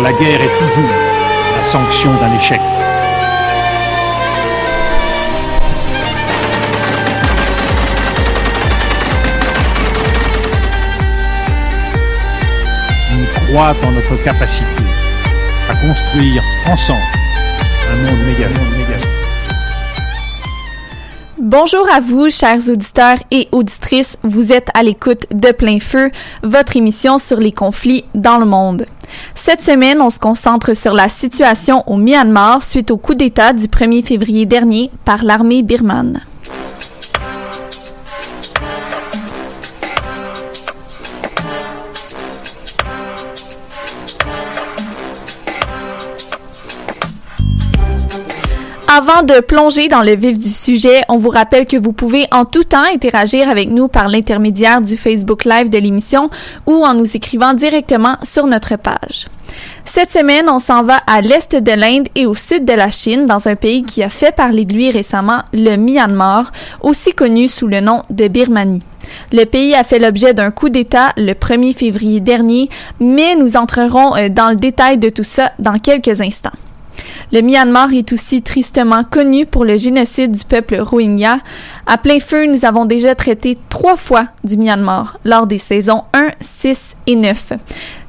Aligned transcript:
La 0.00 0.12
guerre 0.12 0.42
est 0.42 0.58
toujours 0.58 0.90
la 1.56 1.72
sanction 1.72 2.14
d'un 2.16 2.34
échec. 2.38 2.60
On 13.12 13.52
croit 13.52 13.74
en 13.84 13.90
notre 13.92 14.22
capacité 14.22 14.64
à 15.70 15.74
construire 15.74 16.42
ensemble 16.66 17.00
un 17.90 18.10
monde 18.10 18.26
méga. 18.26 18.48
Bonjour 21.38 21.86
à 21.94 22.00
vous, 22.00 22.28
chers 22.28 22.68
auditeurs 22.68 23.18
et 23.30 23.48
auditrices. 23.52 24.18
Vous 24.24 24.52
êtes 24.52 24.68
à 24.74 24.82
l'écoute 24.82 25.26
de 25.30 25.52
Plein 25.52 25.78
Feu, 25.78 26.10
votre 26.42 26.76
émission 26.76 27.18
sur 27.18 27.38
les 27.38 27.52
conflits 27.52 28.04
dans 28.14 28.38
le 28.38 28.46
monde. 28.46 28.86
Cette 29.34 29.62
semaine, 29.62 30.00
on 30.00 30.10
se 30.10 30.18
concentre 30.18 30.74
sur 30.74 30.94
la 30.94 31.08
situation 31.08 31.82
au 31.86 31.96
Myanmar 31.96 32.62
suite 32.62 32.90
au 32.90 32.96
coup 32.96 33.14
d'État 33.14 33.52
du 33.52 33.66
1er 33.66 34.04
février 34.04 34.46
dernier 34.46 34.90
par 35.04 35.24
l'armée 35.24 35.62
birmane. 35.62 36.20
Avant 48.98 49.22
de 49.22 49.40
plonger 49.40 49.88
dans 49.88 50.00
le 50.00 50.16
vif 50.16 50.38
du 50.38 50.48
sujet, 50.48 51.02
on 51.10 51.18
vous 51.18 51.28
rappelle 51.28 51.66
que 51.66 51.76
vous 51.76 51.92
pouvez 51.92 52.26
en 52.32 52.46
tout 52.46 52.64
temps 52.64 52.82
interagir 52.90 53.50
avec 53.50 53.68
nous 53.68 53.88
par 53.88 54.08
l'intermédiaire 54.08 54.80
du 54.80 54.96
Facebook 54.96 55.44
Live 55.44 55.68
de 55.68 55.76
l'émission 55.76 56.30
ou 56.64 56.82
en 56.82 56.94
nous 56.94 57.14
écrivant 57.14 57.52
directement 57.52 58.16
sur 58.22 58.46
notre 58.46 58.76
page. 58.76 59.26
Cette 59.84 60.10
semaine, 60.10 60.48
on 60.48 60.58
s'en 60.58 60.82
va 60.82 60.96
à 61.06 61.20
l'est 61.20 61.54
de 61.54 61.72
l'Inde 61.72 62.08
et 62.14 62.24
au 62.24 62.32
sud 62.32 62.64
de 62.64 62.72
la 62.72 62.88
Chine, 62.88 63.26
dans 63.26 63.48
un 63.48 63.54
pays 63.54 63.82
qui 63.82 64.02
a 64.02 64.08
fait 64.08 64.34
parler 64.34 64.64
de 64.64 64.72
lui 64.72 64.90
récemment, 64.90 65.42
le 65.52 65.76
Myanmar, 65.76 66.50
aussi 66.80 67.12
connu 67.12 67.48
sous 67.48 67.66
le 67.66 67.80
nom 67.80 68.02
de 68.08 68.28
Birmanie. 68.28 68.82
Le 69.30 69.44
pays 69.44 69.74
a 69.74 69.84
fait 69.84 69.98
l'objet 69.98 70.32
d'un 70.32 70.50
coup 70.50 70.70
d'État 70.70 71.10
le 71.18 71.34
1er 71.34 71.76
février 71.76 72.20
dernier, 72.20 72.70
mais 72.98 73.34
nous 73.34 73.58
entrerons 73.58 74.16
euh, 74.16 74.30
dans 74.30 74.48
le 74.48 74.56
détail 74.56 74.96
de 74.96 75.10
tout 75.10 75.22
ça 75.22 75.52
dans 75.58 75.78
quelques 75.78 76.22
instants. 76.22 76.56
Le 77.32 77.40
Myanmar 77.40 77.92
est 77.92 78.12
aussi 78.12 78.42
tristement 78.42 79.02
connu 79.02 79.46
pour 79.46 79.64
le 79.64 79.76
génocide 79.76 80.32
du 80.32 80.44
peuple 80.44 80.76
Rohingya. 80.76 81.38
À 81.86 81.98
plein 81.98 82.20
feu, 82.20 82.46
nous 82.46 82.64
avons 82.64 82.84
déjà 82.84 83.14
traité 83.14 83.58
trois 83.68 83.96
fois 83.96 84.26
du 84.44 84.56
Myanmar 84.56 85.18
lors 85.24 85.46
des 85.46 85.58
saisons 85.58 86.04
1, 86.14 86.30
6 86.40 86.96
et 87.06 87.16
9. 87.16 87.52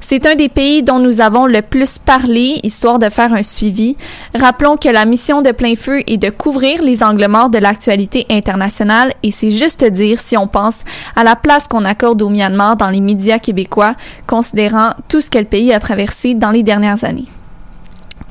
C'est 0.00 0.24
un 0.26 0.36
des 0.36 0.48
pays 0.48 0.82
dont 0.82 1.00
nous 1.00 1.20
avons 1.20 1.46
le 1.46 1.60
plus 1.60 1.98
parlé, 1.98 2.60
histoire 2.62 2.98
de 2.98 3.10
faire 3.10 3.32
un 3.32 3.42
suivi. 3.42 3.96
Rappelons 4.34 4.76
que 4.76 4.88
la 4.88 5.04
mission 5.04 5.42
de 5.42 5.50
plein 5.50 5.74
feu 5.74 6.00
est 6.06 6.16
de 6.16 6.30
couvrir 6.30 6.82
les 6.82 7.02
angles 7.02 7.28
morts 7.28 7.50
de 7.50 7.58
l'actualité 7.58 8.24
internationale 8.30 9.12
et 9.22 9.30
c'est 9.30 9.50
juste 9.50 9.84
dire 9.84 10.18
si 10.18 10.36
on 10.36 10.46
pense 10.46 10.80
à 11.14 11.24
la 11.24 11.36
place 11.36 11.68
qu'on 11.68 11.84
accorde 11.84 12.22
au 12.22 12.30
Myanmar 12.30 12.76
dans 12.76 12.88
les 12.90 13.00
médias 13.00 13.38
québécois, 13.38 13.96
considérant 14.26 14.90
tout 15.08 15.20
ce 15.20 15.30
que 15.30 15.38
le 15.38 15.44
pays 15.44 15.72
a 15.72 15.80
traversé 15.80 16.34
dans 16.34 16.52
les 16.52 16.62
dernières 16.62 17.04
années. 17.04 17.26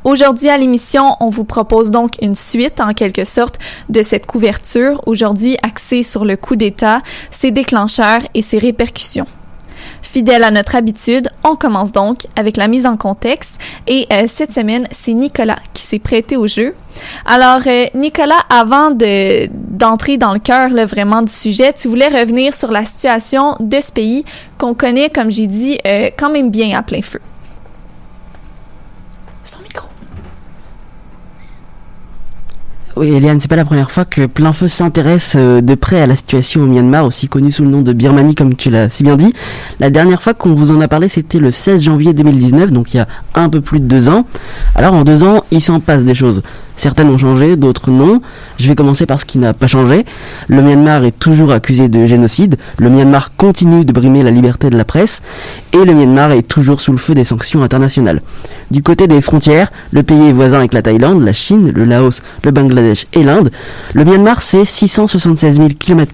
Aujourd'hui 0.07 0.47
à 0.47 0.57
l'émission, 0.57 1.18
on 1.19 1.29
vous 1.29 1.44
propose 1.44 1.91
donc 1.91 2.12
une 2.22 2.34
suite 2.34 2.79
en 2.79 2.94
quelque 2.94 3.25
sorte 3.25 3.59
de 3.90 4.01
cette 4.01 4.25
couverture, 4.25 5.01
aujourd'hui 5.06 5.57
axée 5.63 6.01
sur 6.01 6.23
le 6.23 6.38
coup 6.38 6.56
d'État, 6.56 7.01
ses 7.29 7.51
déclencheurs 7.51 8.22
et 8.34 8.41
ses 8.41 8.57
répercussions. 8.57 9.25
Fidèle 10.01 10.46
à 10.46 10.51
notre 10.51 10.78
habitude, 10.78 11.28
on 11.44 11.57
commence 11.57 11.91
donc 11.91 12.19
avec 12.38 12.56
la 12.56 12.69
mise 12.69 12.85
en 12.85 12.96
contexte 12.96 13.59
et 13.85 14.07
euh, 14.13 14.23
cette 14.28 14.53
semaine, 14.53 14.88
c'est 14.91 15.12
Nicolas 15.12 15.59
qui 15.73 15.84
s'est 15.84 16.00
prêté 16.00 16.38
au 16.38 16.47
jeu. 16.47 16.73
Alors, 17.25 17.59
euh, 17.67 17.88
Nicolas, 17.94 18.46
avant 18.50 18.91
de, 18.91 19.50
d'entrer 19.51 20.17
dans 20.17 20.31
le 20.31 20.40
cœur 20.40 20.69
vraiment 20.85 21.22
du 21.22 21.34
sujet, 21.34 21.73
tu 21.73 21.90
voulais 21.90 22.07
revenir 22.07 22.53
sur 22.53 22.72
la 22.72 22.85
situation 22.85 23.57
de 23.59 23.81
ce 23.81 23.91
pays 23.91 24.23
qu'on 24.57 24.73
connaît, 24.73 25.09
comme 25.09 25.31
j'ai 25.31 25.47
dit, 25.47 25.78
euh, 25.85 26.12
quand 26.17 26.29
même 26.29 26.50
bien 26.50 26.79
à 26.79 26.81
plein 26.81 27.01
feu. 27.01 27.19
Son 29.44 29.59
micro. 29.63 29.86
Oui, 33.00 33.12
Eliane, 33.12 33.40
c'est 33.40 33.47
pas 33.47 33.56
la 33.56 33.66
première 33.66 33.91
fois 33.91 34.06
que 34.06 34.25
Plein 34.25 34.53
Feu 34.53 34.68
s'intéresse 34.68 35.35
euh, 35.38 35.62
de 35.62 35.75
près 35.75 36.02
à 36.02 36.08
la 36.08 36.16
situation 36.16 36.62
au 36.62 36.66
Myanmar, 36.66 37.06
aussi 37.06 37.28
connue 37.28 37.52
sous 37.52 37.62
le 37.62 37.69
nom 37.69 37.81
de 37.84 37.94
Birmanie, 37.94 38.34
comme 38.34 38.56
tu 38.56 38.72
l'as 38.72 38.90
si 38.90 39.03
bien 39.03 39.16
dit. 39.18 39.34
La 39.80 39.91
dernière 39.91 40.24
fois 40.24 40.34
qu'on 40.34 40.56
vous 40.56 40.72
en 40.72 40.81
a 40.81 40.88
parlé, 40.88 41.08
c'était 41.08 41.38
le 41.38 41.52
16 41.52 41.80
janvier 41.80 42.16
2019, 42.16 42.72
donc 42.72 42.96
il 42.96 42.97
y 42.97 43.00
a 43.00 43.08
un 43.35 43.50
peu 43.50 43.62
plus 43.62 43.80
de 43.80 43.85
deux 43.85 44.09
ans. 44.09 44.25
Alors 44.74 44.96
en 44.96 45.03
deux 45.03 45.22
ans, 45.24 45.44
il 45.52 45.62
s'en 45.62 45.80
passe 45.80 46.06
des 46.06 46.16
choses. 46.16 46.41
Certaines 46.78 47.09
ont 47.09 47.18
changé, 47.18 47.58
d'autres 47.58 47.90
non. 47.90 48.22
Je 48.59 48.68
vais 48.68 48.75
commencer 48.75 49.08
par 49.08 49.19
ce 49.19 49.25
qui 49.25 49.40
n'a 49.40 49.56
pas 49.56 49.66
changé. 49.66 50.06
Le 50.47 50.62
Myanmar 50.62 51.03
est 51.06 51.18
toujours 51.18 51.52
accusé 51.52 51.90
de 51.90 52.06
génocide. 52.06 52.56
Le 52.78 52.90
Myanmar 52.90 53.35
continue 53.35 53.84
de 53.84 53.91
brimer 53.91 54.22
la 54.22 54.29
liberté 54.29 54.69
de 54.69 54.78
la 54.78 54.85
presse. 54.85 55.24
Et 55.74 55.84
le 55.84 55.94
Myanmar 55.94 56.31
est 56.34 56.47
toujours 56.47 56.79
sous 56.79 56.91
le 56.91 57.00
feu 57.00 57.16
des 57.16 57.24
sanctions 57.24 57.64
internationales. 57.64 58.22
Du 58.69 58.84
côté 58.84 59.08
des 59.08 59.22
frontières, 59.22 59.72
le 59.91 60.03
pays 60.03 60.29
est 60.29 60.34
voisin 60.34 60.59
avec 60.59 60.74
la 60.75 60.84
Thaïlande, 60.84 61.24
la 61.24 61.34
Chine, 61.34 61.72
le 61.74 61.84
Laos, 61.84 62.22
le 62.44 62.52
Bangladesh 62.52 62.86
et 63.13 63.23
l'Inde. 63.23 63.51
Le 63.93 64.03
Myanmar, 64.03 64.41
c'est 64.41 64.65
676 64.65 65.55
000 65.55 65.69
km 65.79 66.13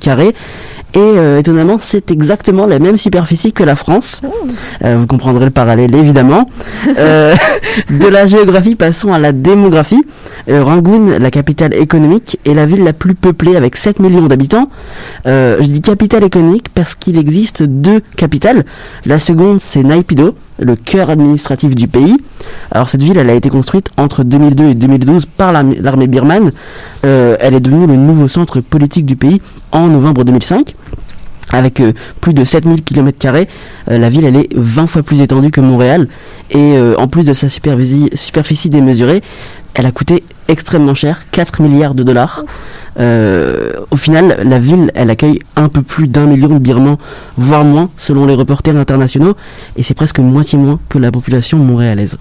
et 0.95 0.99
euh, 0.99 1.39
étonnamment, 1.39 1.77
c'est 1.81 2.11
exactement 2.11 2.67
la 2.67 2.77
même 2.77 2.97
superficie 2.97 3.51
que 3.51 3.63
la 3.63 3.75
France. 3.75 4.21
Euh, 4.83 4.97
vous 4.99 5.07
comprendrez 5.07 5.45
le 5.45 5.51
parallèle 5.51 5.95
évidemment. 5.95 6.47
Euh, 6.99 7.35
de 7.89 8.07
la 8.07 8.27
géographie, 8.27 8.75
passons 8.75 9.11
à 9.11 9.17
la 9.17 9.31
démographie. 9.31 10.03
Rangoon, 10.47 11.17
la 11.19 11.31
capitale 11.31 11.73
économique, 11.73 12.37
est 12.45 12.53
la 12.53 12.65
ville 12.65 12.83
la 12.83 12.93
plus 12.93 13.15
peuplée 13.15 13.55
avec 13.55 13.75
7 13.75 13.99
millions 13.99 14.27
d'habitants. 14.27 14.69
je 15.25 15.63
dis 15.63 15.81
capitale 15.81 16.25
économique 16.25 16.67
parce 16.69 16.95
qu'il 16.95 17.17
existe 17.17 17.63
deux 17.63 18.01
capitales. 18.17 18.63
La 19.05 19.19
seconde, 19.19 19.59
c'est 19.61 19.83
Naypyidaw, 19.83 20.35
le 20.59 20.75
cœur 20.75 21.09
administratif 21.09 21.73
du 21.73 21.87
pays. 21.87 22.17
Alors 22.71 22.89
cette 22.89 23.01
ville, 23.01 23.17
elle 23.17 23.29
a 23.29 23.33
été 23.33 23.49
construite 23.49 23.89
entre 23.97 24.23
2002 24.23 24.65
et 24.65 24.75
2012 24.75 25.25
par 25.25 25.53
l'armée 25.53 26.07
birmane. 26.07 26.51
elle 27.03 27.53
est 27.55 27.61
devenue 27.61 27.87
le 27.87 27.95
nouveau 27.95 28.27
centre 28.27 28.59
politique 28.59 29.05
du 29.05 29.15
pays 29.15 29.41
en 29.71 29.87
novembre 29.87 30.25
2005 30.25 30.75
avec 31.51 31.79
euh, 31.79 31.93
plus 32.21 32.33
de 32.33 32.43
7000 32.43 32.83
km, 32.83 33.27
euh, 33.89 33.97
la 33.97 34.09
ville 34.09 34.25
elle 34.25 34.35
est 34.35 34.49
20 34.55 34.87
fois 34.87 35.03
plus 35.03 35.21
étendue 35.21 35.51
que 35.51 35.61
Montréal 35.61 36.07
et 36.51 36.77
euh, 36.77 36.95
en 36.97 37.07
plus 37.07 37.23
de 37.23 37.33
sa 37.33 37.49
superficie, 37.49 38.09
superficie 38.13 38.69
démesurée, 38.69 39.21
elle 39.73 39.85
a 39.85 39.91
coûté 39.91 40.23
extrêmement 40.47 40.93
cher, 40.95 41.21
4 41.31 41.61
milliards 41.61 41.95
de 41.95 42.03
dollars. 42.03 42.43
au 42.97 43.95
final, 43.95 44.37
la 44.43 44.59
ville, 44.59 44.91
elle 44.93 45.09
accueille 45.09 45.39
un 45.55 45.67
peu 45.67 45.81
plus 45.81 46.07
d'un 46.07 46.27
million 46.27 46.49
de 46.49 46.59
Birmans, 46.59 46.99
voire 47.37 47.63
moins, 47.63 47.89
selon 47.97 48.27
les 48.27 48.35
reporters 48.35 48.75
internationaux, 48.75 49.35
et 49.77 49.81
c'est 49.81 49.95
presque 49.95 50.19
moitié 50.19 50.59
moins 50.59 50.79
que 50.89 50.99
la 50.99 51.11
population 51.11 51.57
montréalaise. 51.57 52.17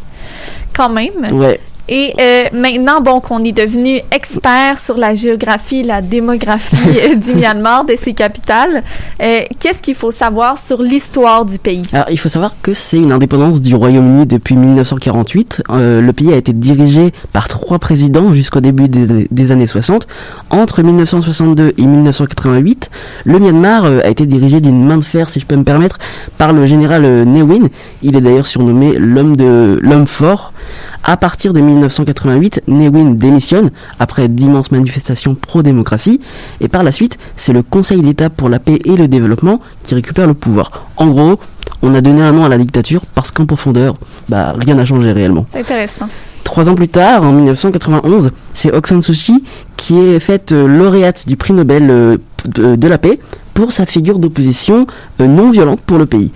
Quand 0.73 0.89
même. 0.89 1.13
Ouais. 1.33 1.61
Et 1.95 2.15
euh, 2.19 2.45
maintenant, 2.55 3.03
bon, 3.03 3.21
qu'on 3.21 3.45
est 3.45 3.53
devenu 3.53 4.01
expert 4.13 4.79
sur 4.79 4.97
la 4.97 5.15
géographie, 5.15 5.83
la 5.83 6.01
démographie 6.01 6.77
du 7.23 7.35
Myanmar, 7.35 7.85
de 7.85 7.93
ses 7.99 8.15
capitales, 8.15 8.83
euh, 9.21 9.41
qu'est-ce 9.61 9.83
qu'il 9.83 9.95
faut 9.95 10.11
savoir 10.11 10.59
sur 10.59 10.81
l'histoire 10.81 11.45
du 11.45 11.59
pays? 11.59 11.83
Alors, 11.93 12.07
il 12.11 12.19
faut 12.19 12.31
savoir 12.31 12.55
que 12.63 12.73
c'est 12.73 12.97
une 12.97 13.13
indépendance 13.13 13.61
du 13.61 13.75
Royaume-Uni 13.75 14.25
depuis 14.25 14.55
1948. 14.57 15.65
Euh, 15.69 16.01
le 16.01 16.13
pays 16.15 16.33
a 16.33 16.37
été 16.37 16.55
dirigé 16.55 17.13
par 17.35 17.49
trois 17.49 17.79
présidents 17.79 18.33
jusqu'au 18.33 18.61
début 18.61 18.89
des, 18.89 19.11
années- 19.11 19.29
des 19.31 19.51
années 19.53 19.67
60. 19.67 20.07
Entre 20.49 20.83
1962 20.83 21.75
et 21.77 21.83
1988, 21.85 22.89
le 23.27 23.39
Myanmar 23.39 23.85
a 23.85 24.09
été 24.09 24.25
dirigé 24.25 24.63
d'une 24.63 24.83
main 24.83 24.97
de 24.97 25.05
fer, 25.05 25.29
si 25.29 25.41
je 25.41 25.45
peux 25.45 25.57
me 25.57 25.65
permettre, 25.65 25.99
par 26.39 26.55
le 26.55 26.65
général 26.65 27.05
euh, 27.05 27.27
Ne 27.27 27.43
Win. 27.43 27.69
Il 28.03 28.17
est 28.17 28.23
d'ailleurs 28.23 28.47
surnommé 28.47 28.95
l'homme 28.97 29.37
de 29.37 29.79
l'homme 29.83 30.07
fort. 30.07 30.55
À 31.05 31.17
partir 31.17 31.53
de 31.53 31.61
1988, 31.61 32.63
Ne 32.69 32.89
Win 32.89 33.17
démissionne 33.17 33.71
après 33.99 34.29
d'immenses 34.29 34.71
manifestations 34.71 35.35
pro-démocratie 35.35 36.21
et 36.61 36.69
par 36.69 36.83
la 36.83 36.93
suite, 36.93 37.19
c'est 37.37 37.53
le 37.53 37.63
Conseil 37.63 38.03
d'État 38.03 38.31
pour 38.31 38.49
la 38.49 38.59
paix 38.59 38.79
et 38.85 38.97
le 38.97 39.09
développement 39.09 39.61
qui 39.85 39.95
récupère 39.95 40.27
le 40.27 40.35
pouvoir. 40.35 40.87
En 40.97 41.09
gros, 41.09 41.39
on 41.83 41.95
a 41.95 42.01
donné 42.01 42.23
un 42.23 42.33
nom 42.33 42.45
à 42.45 42.49
la 42.49 42.59
dictature 42.59 43.03
parce 43.15 43.31
qu'en 43.33 43.47
profondeur, 43.47 43.95
bah 44.29 44.55
rien 44.57 44.75
n'a 44.75 44.85
changé 44.85 45.13
réellement. 45.13 45.47
C'est 45.51 45.61
intéressant. 45.61 46.07
Trois 46.45 46.69
ans 46.69 46.75
plus 46.75 46.89
tard, 46.89 47.23
en 47.23 47.33
1991, 47.33 48.31
c'est 48.53 48.73
Aung 48.73 48.87
San 48.87 49.03
Suu 49.03 49.15
Kyi 49.15 49.45
qui 49.77 49.99
est 49.99 50.21
faite 50.21 50.53
euh, 50.53 50.67
lauréate 50.67 51.27
du 51.27 51.37
prix 51.37 51.55
Nobel 51.55 51.89
euh, 51.91 52.17
de, 52.45 52.77
de 52.77 52.89
la 52.89 52.99
paix 52.99 53.19
pour 53.55 53.73
sa 53.73 53.87
figure 53.87 54.19
d'opposition 54.19 54.87
euh, 55.21 55.27
non 55.27 55.51
violente 55.51 55.81
pour 55.81 55.99
le 55.99 56.07
pays. 56.07 56.31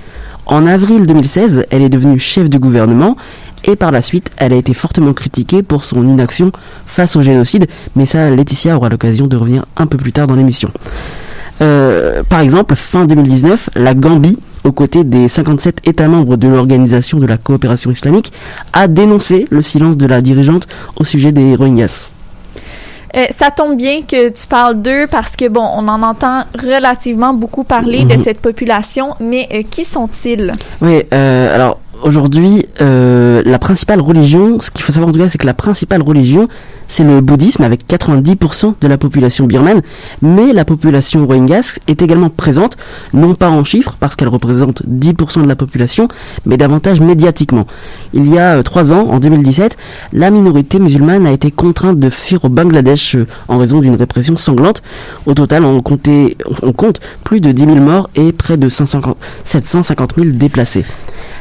En 0.46 0.66
avril 0.66 1.06
2016, 1.06 1.66
elle 1.70 1.82
est 1.82 1.88
devenue 1.88 2.18
chef 2.18 2.48
de 2.48 2.56
gouvernement 2.56 3.16
et 3.66 3.76
par 3.76 3.90
la 3.92 4.00
suite, 4.02 4.30
elle 4.36 4.52
a 4.52 4.56
été 4.56 4.72
fortement 4.74 5.12
critiquée 5.12 5.62
pour 5.62 5.84
son 5.84 6.02
inaction 6.08 6.52
face 6.86 7.16
au 7.16 7.22
génocide, 7.22 7.66
mais 7.96 8.06
ça, 8.06 8.30
Laetitia 8.30 8.76
aura 8.76 8.88
l'occasion 8.88 9.26
de 9.26 9.36
revenir 9.36 9.64
un 9.76 9.86
peu 9.86 9.96
plus 9.98 10.12
tard 10.12 10.26
dans 10.26 10.34
l'émission. 10.36 10.70
Euh, 11.62 12.22
par 12.28 12.40
exemple, 12.40 12.74
fin 12.76 13.06
2019, 13.06 13.70
la 13.76 13.94
Gambie, 13.94 14.38
aux 14.64 14.72
côtés 14.72 15.04
des 15.04 15.28
57 15.28 15.86
États 15.88 16.08
membres 16.08 16.36
de 16.36 16.48
l'Organisation 16.48 17.18
de 17.18 17.26
la 17.26 17.36
coopération 17.38 17.90
islamique, 17.90 18.32
a 18.72 18.88
dénoncé 18.88 19.46
le 19.50 19.62
silence 19.62 19.96
de 19.96 20.06
la 20.06 20.20
dirigeante 20.20 20.66
au 20.96 21.04
sujet 21.04 21.32
des 21.32 21.54
Rohingyas. 21.54 22.12
Euh, 23.16 23.24
ça 23.30 23.50
tombe 23.50 23.76
bien 23.76 24.02
que 24.02 24.28
tu 24.28 24.46
parles 24.46 24.82
d'eux 24.82 25.06
parce 25.10 25.36
que, 25.36 25.48
bon, 25.48 25.62
on 25.74 25.88
en 25.88 26.02
entend 26.02 26.42
relativement 26.62 27.32
beaucoup 27.32 27.64
parler 27.64 28.04
de 28.04 28.14
Mhm. 28.16 28.22
cette 28.22 28.40
population, 28.40 29.14
mais 29.20 29.48
euh, 29.54 29.62
qui 29.70 29.84
sont-ils? 29.84 30.52
Oui, 30.82 31.02
alors 31.10 31.78
aujourd'hui, 32.06 32.67
euh, 32.81 33.43
la 33.44 33.58
principale 33.58 34.00
religion, 34.00 34.61
ce 34.61 34.70
qu'il 34.70 34.85
faut 34.85 34.93
savoir 34.93 35.11
en 35.11 35.12
tout 35.12 35.19
cas, 35.19 35.29
c'est 35.29 35.38
que 35.38 35.47
la 35.47 35.55
principale 35.55 36.03
religion, 36.03 36.49
c'est 36.88 37.03
le 37.03 37.20
bouddhisme 37.20 37.64
avec 37.64 37.87
90% 37.88 38.75
de 38.81 38.88
la 38.88 38.97
population 38.97 39.44
birmane, 39.44 39.82
mais 40.23 40.53
la 40.53 40.64
population 40.64 41.26
rohingyas 41.26 41.79
est 41.88 42.00
également 42.03 42.31
présente, 42.31 42.76
non 43.12 43.35
pas 43.35 43.50
en 43.50 43.64
chiffres, 43.64 43.97
parce 43.99 44.14
qu'elle 44.14 44.29
représente 44.29 44.82
10% 44.87 45.43
de 45.43 45.49
la 45.49 45.56
population, 45.56 46.06
mais 46.47 46.56
davantage 46.56 47.00
médiatiquement. 47.00 47.67
Il 48.14 48.32
y 48.32 48.38
a 48.38 48.58
euh, 48.58 48.62
trois 48.62 48.93
ans, 48.93 49.08
en 49.08 49.19
2017, 49.19 49.76
la 50.12 50.31
minorité 50.31 50.79
musulmane 50.79 51.26
a 51.26 51.32
été 51.32 51.50
contrainte 51.50 51.99
de 51.99 52.08
fuir 52.08 52.44
au 52.44 52.49
Bangladesh 52.49 53.17
euh, 53.17 53.26
en 53.49 53.58
raison 53.58 53.81
d'une 53.81 53.97
répression 53.97 54.37
sanglante. 54.37 54.82
Au 55.26 55.35
total, 55.35 55.64
on, 55.64 55.82
compte 55.82 57.00
plus 57.25 57.41
de 57.41 57.50
10 57.50 57.64
000 57.64 57.76
morts 57.76 58.08
et 58.14 58.32
près 58.32 58.56
de 58.56 58.69
550 58.69 59.17
750 59.44 60.14
000 60.17 60.29
déplacés. 60.32 60.85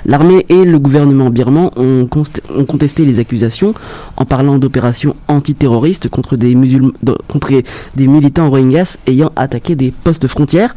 L'armée 0.06 0.46
et 0.56 0.64
le 0.64 0.80
gouvernement 0.80 1.30
birman 1.30 1.70
ont, 1.76 2.08
contesté 2.08 3.04
les 3.04 3.20
accusations 3.20 3.74
en 4.16 4.24
parlant 4.24 4.58
d'opérations 4.58 5.14
antiterroristes 5.28 6.08
contre 6.08 6.38
des, 6.38 6.56
musulmans, 6.56 6.94
contre 7.28 7.62
des 7.96 8.08
militants 8.08 8.50
rohingyas 8.50 8.96
ayant 9.06 9.32
attaqué 9.36 9.76
des 9.76 9.92
postes 9.92 10.28
frontières. 10.28 10.74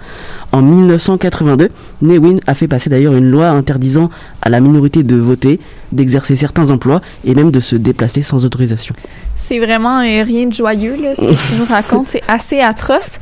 En 0.51 0.63
1982, 0.63 1.71
Ne 2.03 2.19
Win 2.19 2.41
a 2.49 2.55
fait 2.55 2.67
passer 2.67 2.91
d'ailleurs 2.91 3.15
une 3.15 3.31
loi 3.31 3.51
interdisant 3.51 4.11
à 4.43 4.51
la 4.51 4.61
minorité 4.61 5.05
de 5.05 5.15
voter, 5.15 5.61
d'exercer 5.93 6.35
certains 6.35 6.71
emplois 6.71 7.01
et 7.25 7.37
même 7.37 7.53
de 7.53 7.61
se 7.61 7.77
déplacer 7.77 8.23
sans 8.23 8.45
autorisation. 8.45 8.97
C'est 9.49 9.61
vraiment 9.61 10.01
euh, 10.01 10.25
rien 10.25 10.47
de 10.47 10.53
joyeux, 10.53 10.97
là, 11.03 11.15
ce 11.15 11.23
que 11.23 11.31
tu 11.31 11.59
nous 11.59 11.65
racontes. 11.65 12.09
C'est 12.09 12.23
assez 12.29 12.61
atroce. 12.61 13.19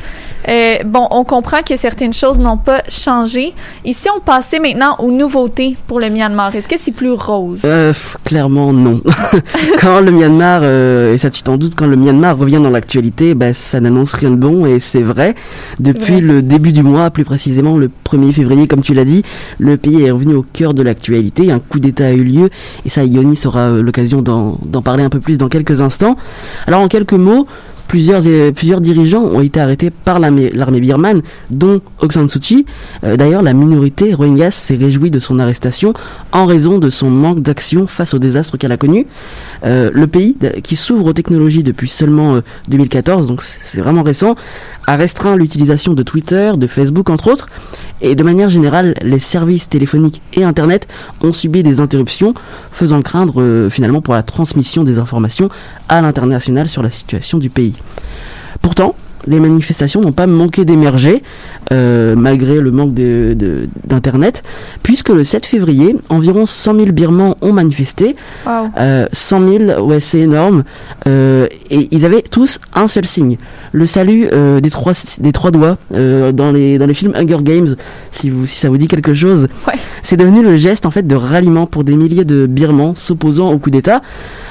Euh, 0.48 0.78
bon, 0.84 1.06
on 1.12 1.22
comprend 1.22 1.62
que 1.62 1.76
certaines 1.76 2.12
choses 2.12 2.40
n'ont 2.40 2.56
pas 2.56 2.82
changé. 2.88 3.54
Et 3.84 3.92
si 3.92 4.08
on 4.10 4.18
passait 4.18 4.58
maintenant 4.58 4.96
aux 4.98 5.12
nouveautés 5.12 5.76
pour 5.86 6.00
le 6.00 6.08
Myanmar, 6.08 6.54
est-ce 6.56 6.66
que 6.66 6.76
c'est 6.78 6.90
plus 6.90 7.12
rose? 7.12 7.60
Euh, 7.64 7.92
clairement 8.24 8.72
non. 8.72 9.00
quand 9.80 10.00
le 10.00 10.10
Myanmar, 10.10 10.64
et 10.64 11.18
ça 11.18 11.30
tu 11.30 11.42
t'en 11.42 11.56
doutes, 11.56 11.76
quand 11.76 11.86
le 11.86 11.96
Myanmar 11.96 12.36
revient 12.36 12.60
dans 12.60 12.70
l'actualité, 12.70 13.34
bah, 13.34 13.52
ça 13.52 13.78
n'annonce 13.80 14.12
rien 14.12 14.30
de 14.30 14.36
bon 14.36 14.66
et 14.66 14.80
c'est 14.80 15.02
vrai. 15.02 15.36
Depuis 15.78 16.14
vrai. 16.14 16.22
le 16.22 16.42
début 16.42 16.72
du 16.72 16.82
mois, 16.82 17.10
plus 17.10 17.24
précisément 17.24 17.76
le 17.76 17.88
1er 18.04 18.32
février, 18.32 18.66
comme 18.66 18.82
tu 18.82 18.94
l'as 18.94 19.04
dit, 19.04 19.22
le 19.58 19.76
pays 19.76 20.02
est 20.02 20.10
revenu 20.10 20.34
au 20.34 20.42
cœur 20.42 20.74
de 20.74 20.82
l'actualité. 20.82 21.52
Un 21.52 21.60
coup 21.60 21.78
d'État 21.78 22.06
a 22.06 22.12
eu 22.12 22.24
lieu 22.24 22.48
et 22.84 22.88
ça, 22.88 23.04
Yoni 23.04 23.38
euh, 23.54 23.82
l'occasion 23.82 24.22
d'en 24.22 24.82
parler 24.82 25.04
un 25.04 25.08
peu 25.08 25.20
plus 25.20 25.38
dans 25.38 25.48
quelques 25.48 25.80
instants. 25.80 26.15
Alors 26.66 26.80
en 26.80 26.88
quelques 26.88 27.12
mots, 27.12 27.46
plusieurs, 27.86 28.22
euh, 28.26 28.52
plusieurs 28.52 28.80
dirigeants 28.80 29.22
ont 29.22 29.40
été 29.40 29.60
arrêtés 29.60 29.90
par 29.90 30.18
l'armée 30.18 30.80
birmane, 30.80 31.22
dont 31.50 31.80
Aung 32.00 32.12
San 32.12 32.28
Suu 32.28 32.40
Kyi. 32.40 32.66
Euh, 33.04 33.16
D'ailleurs, 33.16 33.42
la 33.42 33.52
minorité 33.52 34.14
Rohingyas 34.14 34.50
s'est 34.50 34.76
réjouie 34.76 35.10
de 35.10 35.18
son 35.18 35.38
arrestation 35.38 35.94
en 36.32 36.46
raison 36.46 36.78
de 36.78 36.90
son 36.90 37.10
manque 37.10 37.40
d'action 37.40 37.86
face 37.86 38.14
au 38.14 38.18
désastre 38.18 38.56
qu'elle 38.56 38.72
a 38.72 38.76
connu. 38.76 39.06
Euh, 39.64 39.90
le 39.92 40.06
pays, 40.06 40.36
qui 40.62 40.76
s'ouvre 40.76 41.06
aux 41.06 41.12
technologies 41.12 41.62
depuis 41.62 41.88
seulement 41.88 42.36
euh, 42.36 42.40
2014, 42.68 43.28
donc 43.28 43.42
c'est 43.42 43.80
vraiment 43.80 44.02
récent, 44.02 44.34
a 44.86 44.96
restreint 44.96 45.36
l'utilisation 45.36 45.94
de 45.94 46.02
Twitter, 46.02 46.52
de 46.56 46.66
Facebook 46.66 47.10
entre 47.10 47.28
autres, 47.28 47.48
et 48.00 48.14
de 48.14 48.22
manière 48.22 48.50
générale, 48.50 48.94
les 49.02 49.18
services 49.18 49.68
téléphoniques 49.68 50.20
et 50.34 50.44
Internet 50.44 50.86
ont 51.22 51.32
subi 51.32 51.62
des 51.62 51.80
interruptions, 51.80 52.34
faisant 52.70 53.02
craindre 53.02 53.40
euh, 53.40 53.70
finalement 53.70 54.00
pour 54.00 54.14
la 54.14 54.22
transmission 54.22 54.84
des 54.84 54.98
informations 54.98 55.48
à 55.88 56.02
l'international 56.02 56.68
sur 56.68 56.82
la 56.82 56.90
situation 56.90 57.38
du 57.38 57.50
pays. 57.50 57.74
Pourtant, 58.60 58.94
les 59.26 59.40
manifestations 59.40 60.00
n'ont 60.00 60.12
pas 60.12 60.26
manqué 60.26 60.64
d'émerger, 60.64 61.22
euh, 61.72 62.14
malgré 62.16 62.60
le 62.60 62.70
manque 62.70 62.94
d'Internet, 62.94 64.42
puisque 64.82 65.08
le 65.08 65.24
7 65.24 65.46
février, 65.46 65.96
environ 66.08 66.46
100 66.46 66.74
000 66.76 66.86
Birmans 66.92 67.36
ont 67.42 67.52
manifesté. 67.52 68.16
Wow. 68.46 68.52
Euh, 68.78 69.06
100 69.12 69.48
000, 69.48 69.86
ouais, 69.86 70.00
c'est 70.00 70.20
énorme. 70.20 70.64
Euh, 71.06 71.46
et 71.70 71.88
ils 71.90 72.04
avaient 72.04 72.22
tous 72.22 72.60
un 72.74 72.88
seul 72.88 73.06
signe. 73.06 73.36
Le 73.72 73.86
salut 73.86 74.28
euh, 74.32 74.60
des, 74.60 74.70
trois, 74.70 74.92
des 75.20 75.32
trois 75.32 75.50
doigts 75.50 75.76
euh, 75.92 76.32
dans, 76.32 76.52
les, 76.52 76.78
dans 76.78 76.86
les 76.86 76.94
films 76.94 77.12
Hunger 77.14 77.42
Games, 77.42 77.76
si, 78.12 78.30
vous, 78.30 78.46
si 78.46 78.58
ça 78.58 78.68
vous 78.68 78.78
dit 78.78 78.88
quelque 78.88 79.14
chose. 79.14 79.46
Ouais. 79.66 79.74
C'est 80.02 80.16
devenu 80.16 80.42
le 80.42 80.56
geste 80.56 80.86
en 80.86 80.90
fait 80.90 81.06
de 81.06 81.16
ralliement 81.16 81.66
pour 81.66 81.84
des 81.84 81.96
milliers 81.96 82.24
de 82.24 82.46
Birmans 82.46 82.94
s'opposant 82.94 83.50
au 83.52 83.58
coup 83.58 83.70
d'État. 83.70 84.02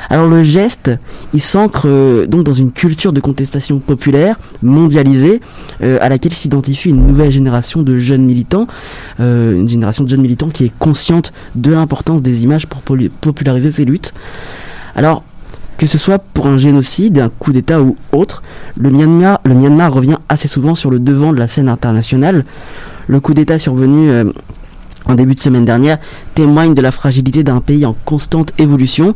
Alors 0.09 0.27
le 0.27 0.43
geste, 0.43 0.91
il 1.33 1.41
s'ancre 1.41 1.83
euh, 1.87 2.27
donc 2.27 2.43
dans 2.43 2.53
une 2.53 2.71
culture 2.71 3.13
de 3.13 3.19
contestation 3.19 3.79
populaire, 3.79 4.37
mondialisée, 4.65 5.41
euh, 5.81 5.97
à 6.01 6.09
laquelle 6.09 6.33
s'identifie 6.33 6.89
une 6.89 7.07
nouvelle 7.07 7.31
génération 7.31 7.83
de 7.83 7.97
jeunes 7.97 8.25
militants, 8.25 8.67
euh, 9.19 9.53
une 9.53 9.69
génération 9.69 10.03
de 10.03 10.09
jeunes 10.09 10.21
militants 10.21 10.49
qui 10.49 10.65
est 10.65 10.73
consciente 10.77 11.31
de 11.55 11.71
l'importance 11.71 12.21
des 12.21 12.43
images 12.43 12.67
pour 12.67 12.81
populariser 13.21 13.71
ces 13.71 13.85
luttes. 13.85 14.13
Alors, 14.95 15.23
que 15.77 15.87
ce 15.87 15.97
soit 15.97 16.19
pour 16.19 16.47
un 16.47 16.57
génocide, 16.57 17.19
un 17.19 17.29
coup 17.29 17.51
d'État 17.51 17.81
ou 17.81 17.97
autre, 18.13 18.43
le 18.77 18.89
Myanmar, 18.89 19.41
le 19.43 19.53
Myanmar 19.53 19.93
revient 19.93 20.17
assez 20.29 20.47
souvent 20.47 20.73
sur 20.75 20.89
le 20.89 20.99
devant 20.99 21.33
de 21.33 21.39
la 21.39 21.47
scène 21.47 21.67
internationale. 21.67 22.43
Le 23.07 23.19
coup 23.19 23.33
d'État 23.33 23.59
survenu 23.59 24.09
euh, 24.09 24.25
en 25.05 25.15
début 25.15 25.35
de 25.35 25.39
semaine 25.39 25.65
dernière 25.65 25.97
témoigne 26.33 26.73
de 26.73 26.81
la 26.81 26.91
fragilité 26.91 27.43
d'un 27.43 27.61
pays 27.61 27.85
en 27.85 27.95
constante 28.05 28.53
évolution. 28.59 29.15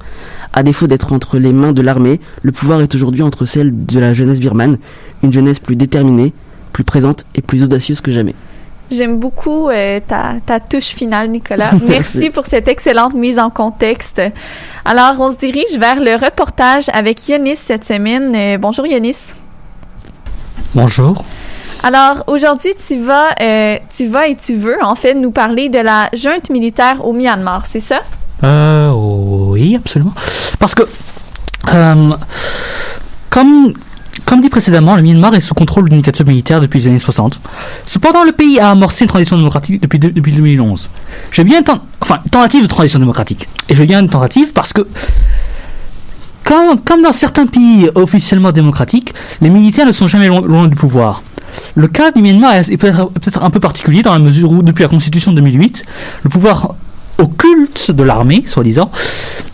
À 0.53 0.63
défaut 0.63 0.87
d'être 0.87 1.13
entre 1.13 1.37
les 1.37 1.53
mains 1.53 1.73
de 1.73 1.81
l'armée, 1.81 2.19
le 2.41 2.51
pouvoir 2.51 2.81
est 2.81 2.93
aujourd'hui 2.95 3.21
entre 3.21 3.45
celles 3.45 3.85
de 3.85 3.99
la 3.99 4.13
jeunesse 4.13 4.39
birmane, 4.39 4.77
une 5.23 5.33
jeunesse 5.33 5.59
plus 5.59 5.75
déterminée, 5.75 6.33
plus 6.73 6.83
présente 6.83 7.25
et 7.35 7.41
plus 7.41 7.63
audacieuse 7.63 8.01
que 8.01 8.11
jamais. 8.11 8.35
J'aime 8.91 9.19
beaucoup 9.19 9.69
euh, 9.69 9.99
ta, 10.05 10.35
ta 10.43 10.59
touche 10.59 10.87
finale, 10.87 11.29
Nicolas. 11.29 11.71
Merci 11.87 12.31
pour 12.31 12.47
cette 12.47 12.67
excellente 12.67 13.13
mise 13.13 13.37
en 13.37 13.51
contexte. 13.51 14.21
Alors, 14.83 15.15
on 15.19 15.31
se 15.31 15.37
dirige 15.37 15.77
vers 15.79 15.99
le 15.99 16.15
reportage 16.15 16.89
avec 16.91 17.27
Yonis 17.29 17.57
cette 17.57 17.85
semaine. 17.85 18.33
Euh, 18.35 18.57
bonjour, 18.57 18.87
Yonis. 18.87 19.31
Bonjour. 20.73 21.23
Alors, 21.83 22.23
aujourd'hui, 22.27 22.71
tu 22.87 22.99
vas, 22.99 23.29
euh, 23.41 23.77
tu 23.95 24.07
vas 24.07 24.27
et 24.27 24.35
tu 24.35 24.55
veux, 24.55 24.75
en 24.83 24.95
fait, 24.95 25.13
nous 25.13 25.31
parler 25.31 25.69
de 25.69 25.79
la 25.79 26.09
junte 26.13 26.49
militaire 26.49 27.05
au 27.05 27.13
Myanmar, 27.13 27.65
c'est 27.65 27.79
ça? 27.79 27.99
Euh, 28.43 28.91
oui, 28.93 29.75
absolument. 29.77 30.13
Parce 30.59 30.75
que, 30.75 30.83
euh, 31.73 32.09
comme, 33.29 33.73
comme 34.25 34.41
dit 34.41 34.49
précédemment, 34.49 34.97
le 34.97 35.01
Myanmar 35.03 35.33
est 35.35 35.39
sous 35.39 35.53
contrôle 35.53 35.87
d'une 35.89 35.97
dictature 35.99 36.25
militaire 36.25 36.59
depuis 36.59 36.79
les 36.79 36.87
années 36.89 36.99
60. 36.99 37.39
Cependant, 37.85 38.25
le 38.25 38.33
pays 38.33 38.59
a 38.59 38.71
amorcé 38.71 39.05
une 39.05 39.09
transition 39.09 39.37
démocratique 39.37 39.81
depuis, 39.81 39.99
de- 39.99 40.09
depuis 40.09 40.33
2011. 40.33 40.89
Je 41.31 41.41
veux 41.41 41.47
bien 41.47 41.61
ten- 41.63 41.79
enfin, 42.01 42.19
tentative 42.29 42.63
de 42.63 42.67
transition 42.67 42.99
démocratique. 42.99 43.47
Et 43.69 43.75
je 43.75 43.83
bien 43.85 44.01
une 44.01 44.09
tentative 44.09 44.51
parce 44.51 44.73
que, 44.73 44.85
comme, 46.43 46.81
comme 46.81 47.01
dans 47.03 47.13
certains 47.13 47.45
pays 47.45 47.89
officiellement 47.95 48.51
démocratiques, 48.51 49.13
les 49.39 49.49
militaires 49.49 49.85
ne 49.85 49.91
sont 49.93 50.07
jamais 50.09 50.27
loin, 50.27 50.41
loin 50.41 50.67
du 50.67 50.75
pouvoir. 50.75 51.21
Le 51.75 51.87
cas 51.87 52.11
du 52.11 52.21
Myanmar 52.21 52.55
est 52.55 52.77
peut-être 52.77 53.09
peut 53.09 53.31
un 53.41 53.49
peu 53.49 53.59
particulier 53.59 54.01
dans 54.01 54.13
la 54.13 54.19
mesure 54.19 54.51
où, 54.51 54.63
depuis 54.63 54.83
la 54.83 54.89
Constitution 54.89 55.31
de 55.31 55.37
2008, 55.37 55.83
le 56.23 56.29
pouvoir 56.29 56.75
occulte 57.17 57.91
de 57.91 58.03
l'armée, 58.03 58.43
soi-disant, 58.45 58.91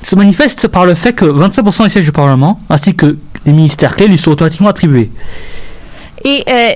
se 0.04 0.16
manifeste 0.16 0.68
par 0.68 0.86
le 0.86 0.94
fait 0.94 1.14
que 1.14 1.25
25% 1.25 1.84
des 1.84 1.90
sièges 1.90 2.06
du 2.06 2.12
Parlement, 2.12 2.60
ainsi 2.70 2.96
que 2.96 3.18
les 3.46 3.54
ministères 3.54 3.96
clés, 3.96 4.08
lui 4.08 4.18
sont 4.18 4.32
automatiquement 4.32 4.70
attribués. 4.70 5.10
Et 6.24 6.44
euh, 6.50 6.72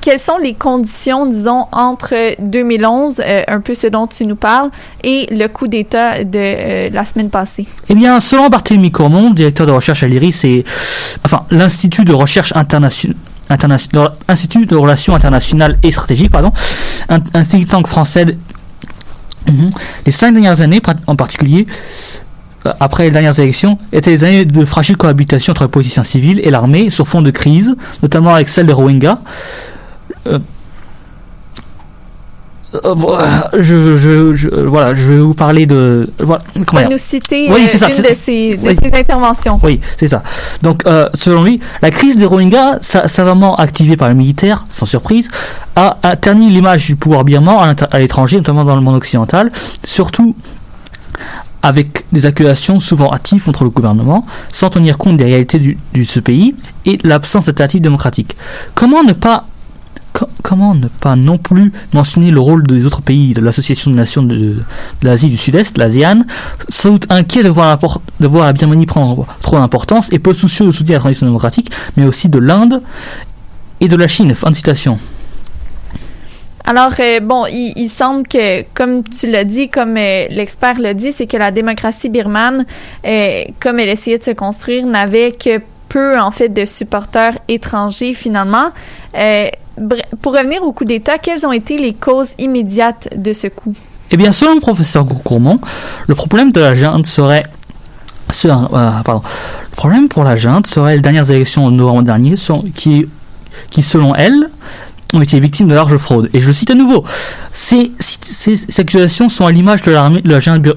quelles 0.00 0.18
sont 0.18 0.38
les 0.38 0.54
conditions, 0.54 1.26
disons, 1.26 1.66
entre 1.70 2.34
2011, 2.40 3.20
euh, 3.24 3.42
un 3.46 3.60
peu 3.60 3.74
ce 3.74 3.86
dont 3.86 4.08
tu 4.08 4.26
nous 4.26 4.34
parles, 4.34 4.70
et 5.04 5.28
le 5.30 5.46
coup 5.46 5.68
d'État 5.68 6.24
de 6.24 6.38
euh, 6.38 6.90
la 6.90 7.04
semaine 7.04 7.30
passée? 7.30 7.66
Eh 7.88 7.94
bien, 7.94 8.18
selon 8.18 8.48
Barthélemy 8.48 8.90
Courmont, 8.90 9.30
directeur 9.30 9.66
de 9.66 9.72
recherche 9.72 10.02
à 10.02 10.08
l'IRI, 10.08 10.32
c'est 10.32 10.64
enfin 11.24 11.44
l'Institut 11.52 12.04
de 12.04 12.12
recherche 12.12 12.52
internationale. 12.56 13.16
Institut 14.28 14.66
de 14.66 14.76
relations 14.76 15.14
internationales 15.14 15.78
et 15.82 15.90
stratégiques, 15.90 16.30
pardon, 16.30 16.52
un, 17.08 17.44
think 17.44 17.68
tank 17.68 17.86
français. 17.86 18.26
Mhm. 19.46 19.70
Les 20.04 20.12
cinq 20.12 20.32
dernières 20.32 20.60
années, 20.60 20.80
en 21.06 21.16
particulier, 21.16 21.66
euh, 22.66 22.72
après 22.80 23.04
les 23.04 23.10
dernières 23.10 23.38
élections, 23.38 23.78
étaient 23.92 24.10
des 24.10 24.24
années 24.24 24.44
de 24.44 24.64
fragile 24.64 24.96
cohabitation 24.96 25.52
entre 25.52 25.62
les 25.62 25.68
politiciens 25.68 26.04
civils 26.04 26.40
et 26.42 26.50
l'armée 26.50 26.90
sur 26.90 27.08
fond 27.08 27.22
de 27.22 27.30
crise, 27.30 27.74
notamment 28.02 28.34
avec 28.34 28.48
celle 28.48 28.66
des 28.66 28.72
Rohingyas. 28.72 29.18
Euh, 30.26 30.38
euh, 32.74 32.94
voilà, 32.94 33.50
je, 33.58 33.96
je, 33.96 34.34
je- 34.34 34.48
voilà, 34.48 34.94
je 34.94 35.12
vais 35.12 35.18
vous 35.20 35.34
parler 35.34 35.64
de. 35.66 36.08
Voilà, 36.18 36.42
comment 36.66 36.88
nous 36.90 36.98
citer 36.98 37.50
Oui, 37.50 37.62
euh, 37.64 37.66
ça, 37.68 37.88
une 37.88 38.02
de 38.02 38.08
ces, 38.10 38.50
de 38.50 38.68
oui. 38.68 38.76
ces 38.82 38.94
interventions. 38.94 39.58
Oui, 39.62 39.80
c'est 39.96 40.08
ça. 40.08 40.22
Donc, 40.62 40.84
euh, 40.86 41.08
selon 41.14 41.44
lui, 41.44 41.60
la 41.82 41.90
crise 41.90 42.16
des 42.16 42.26
Rohingyas, 42.26 42.78
sa- 42.82 43.08
savamment 43.08 43.56
activée 43.56 43.96
par 43.96 44.08
les 44.10 44.14
militaires, 44.14 44.64
sans 44.68 44.86
surprise, 44.86 45.30
a, 45.76 45.96
a 46.02 46.16
terni 46.16 46.50
l'image 46.50 46.86
du 46.86 46.96
pouvoir 46.96 47.24
birman 47.24 47.74
à 47.90 47.98
l'étranger, 47.98 48.36
notamment 48.36 48.64
dans 48.64 48.76
le 48.76 48.82
monde 48.82 48.96
occidental, 48.96 49.50
surtout 49.84 50.36
avec 51.62 52.04
des 52.12 52.24
accusations 52.26 52.78
souvent 52.80 53.12
hâtives 53.12 53.42
contre 53.44 53.64
le 53.64 53.70
gouvernement, 53.70 54.24
sans 54.52 54.70
tenir 54.70 54.96
compte 54.96 55.16
des 55.16 55.24
réalités 55.24 55.58
du, 55.58 55.76
de 55.92 56.02
ce 56.04 56.20
pays 56.20 56.54
et 56.86 56.98
l'absence 57.02 57.46
d'alternative 57.46 57.80
démocratique. 57.80 58.36
Comment 58.74 59.02
ne 59.02 59.12
pas 59.12 59.46
Comment 60.42 60.74
ne 60.74 60.88
pas 60.88 61.16
non 61.16 61.38
plus 61.38 61.72
mentionner 61.92 62.30
le 62.30 62.40
rôle 62.40 62.66
des 62.66 62.86
autres 62.86 63.02
pays 63.02 63.34
de 63.34 63.40
l'Association 63.40 63.90
des 63.90 63.96
Nations 63.96 64.22
de, 64.22 64.62
l'Asie 65.02 65.28
du 65.28 65.36
Sud-Est, 65.36 65.76
l'ASEAN, 65.78 66.22
sans 66.68 66.92
doute 66.92 67.06
inquiet 67.10 67.42
de 67.42 67.48
voir, 67.48 67.78
la 68.20 68.52
Birmanie 68.52 68.86
prendre 68.86 69.26
trop 69.42 69.56
d'importance 69.56 70.12
et 70.12 70.18
peu 70.18 70.32
soucieux 70.32 70.66
de 70.66 70.70
soutenir 70.70 70.94
la 70.94 71.00
transition 71.00 71.26
démocratique, 71.26 71.70
mais 71.96 72.06
aussi 72.06 72.28
de 72.28 72.38
l'Inde 72.38 72.82
et 73.80 73.88
de 73.88 73.96
la 73.96 74.08
Chine. 74.08 74.34
Fin 74.34 74.50
de 74.50 74.54
citation. 74.54 74.98
Alors, 76.68 76.92
euh, 77.00 77.20
bon, 77.20 77.46
il, 77.46 77.72
il 77.76 77.88
semble 77.88 78.28
que, 78.28 78.62
comme 78.74 79.02
tu 79.02 79.26
l'as 79.26 79.44
dit, 79.44 79.70
comme 79.70 79.96
euh, 79.96 80.26
l'expert 80.28 80.78
l'a 80.78 80.92
dit, 80.92 81.12
c'est 81.12 81.26
que 81.26 81.38
la 81.38 81.50
démocratie 81.50 82.10
birmane, 82.10 82.66
euh, 83.06 83.44
comme 83.58 83.80
elle 83.80 83.88
essayait 83.88 84.18
de 84.18 84.24
se 84.24 84.32
construire, 84.32 84.86
n'avait 84.86 85.32
que 85.32 85.62
peu, 85.88 86.18
en 86.18 86.30
fait, 86.30 86.48
de 86.48 86.64
supporters 86.64 87.34
étrangers, 87.48 88.14
finalement. 88.14 88.70
Euh, 89.16 89.48
pour 90.22 90.32
revenir 90.34 90.62
au 90.62 90.72
coup 90.72 90.84
d'État, 90.84 91.18
quelles 91.18 91.46
ont 91.46 91.52
été 91.52 91.78
les 91.78 91.94
causes 91.94 92.30
immédiates 92.38 93.08
de 93.16 93.32
ce 93.32 93.46
coup? 93.46 93.74
Eh 94.10 94.16
bien, 94.16 94.32
selon 94.32 94.54
le 94.54 94.60
professeur 94.60 95.06
Courmont, 95.06 95.60
le 96.06 96.14
problème 96.14 96.50
de 96.52 96.60
la 96.60 96.74
junte 96.74 97.06
serait. 97.06 97.44
ce- 98.30 98.48
euh, 98.48 98.90
pardon. 99.04 99.22
Le 99.70 99.76
problème 99.76 100.08
pour 100.08 100.24
la 100.24 100.36
junte 100.36 100.66
serait 100.66 100.96
les 100.96 101.02
dernières 101.02 101.30
élections 101.30 101.64
en 101.66 101.70
novembre 101.70 102.02
dernier, 102.02 102.34
qui, 102.74 103.06
qui, 103.70 103.82
selon 103.82 104.14
elle, 104.14 104.50
ont 105.14 105.22
été 105.22 105.38
victimes 105.40 105.68
de 105.68 105.74
larges 105.74 105.96
fraudes. 105.96 106.28
Et 106.34 106.40
je 106.40 106.52
cite 106.52 106.70
à 106.70 106.74
nouveau 106.74 107.04
ces, 107.52 107.92
ces, 107.98 108.80
accusations 108.80 109.28
sont 109.30 109.46
à 109.46 109.52
l'image 109.52 109.80
de, 109.82 109.92
la 109.92 110.10
de 110.10 110.74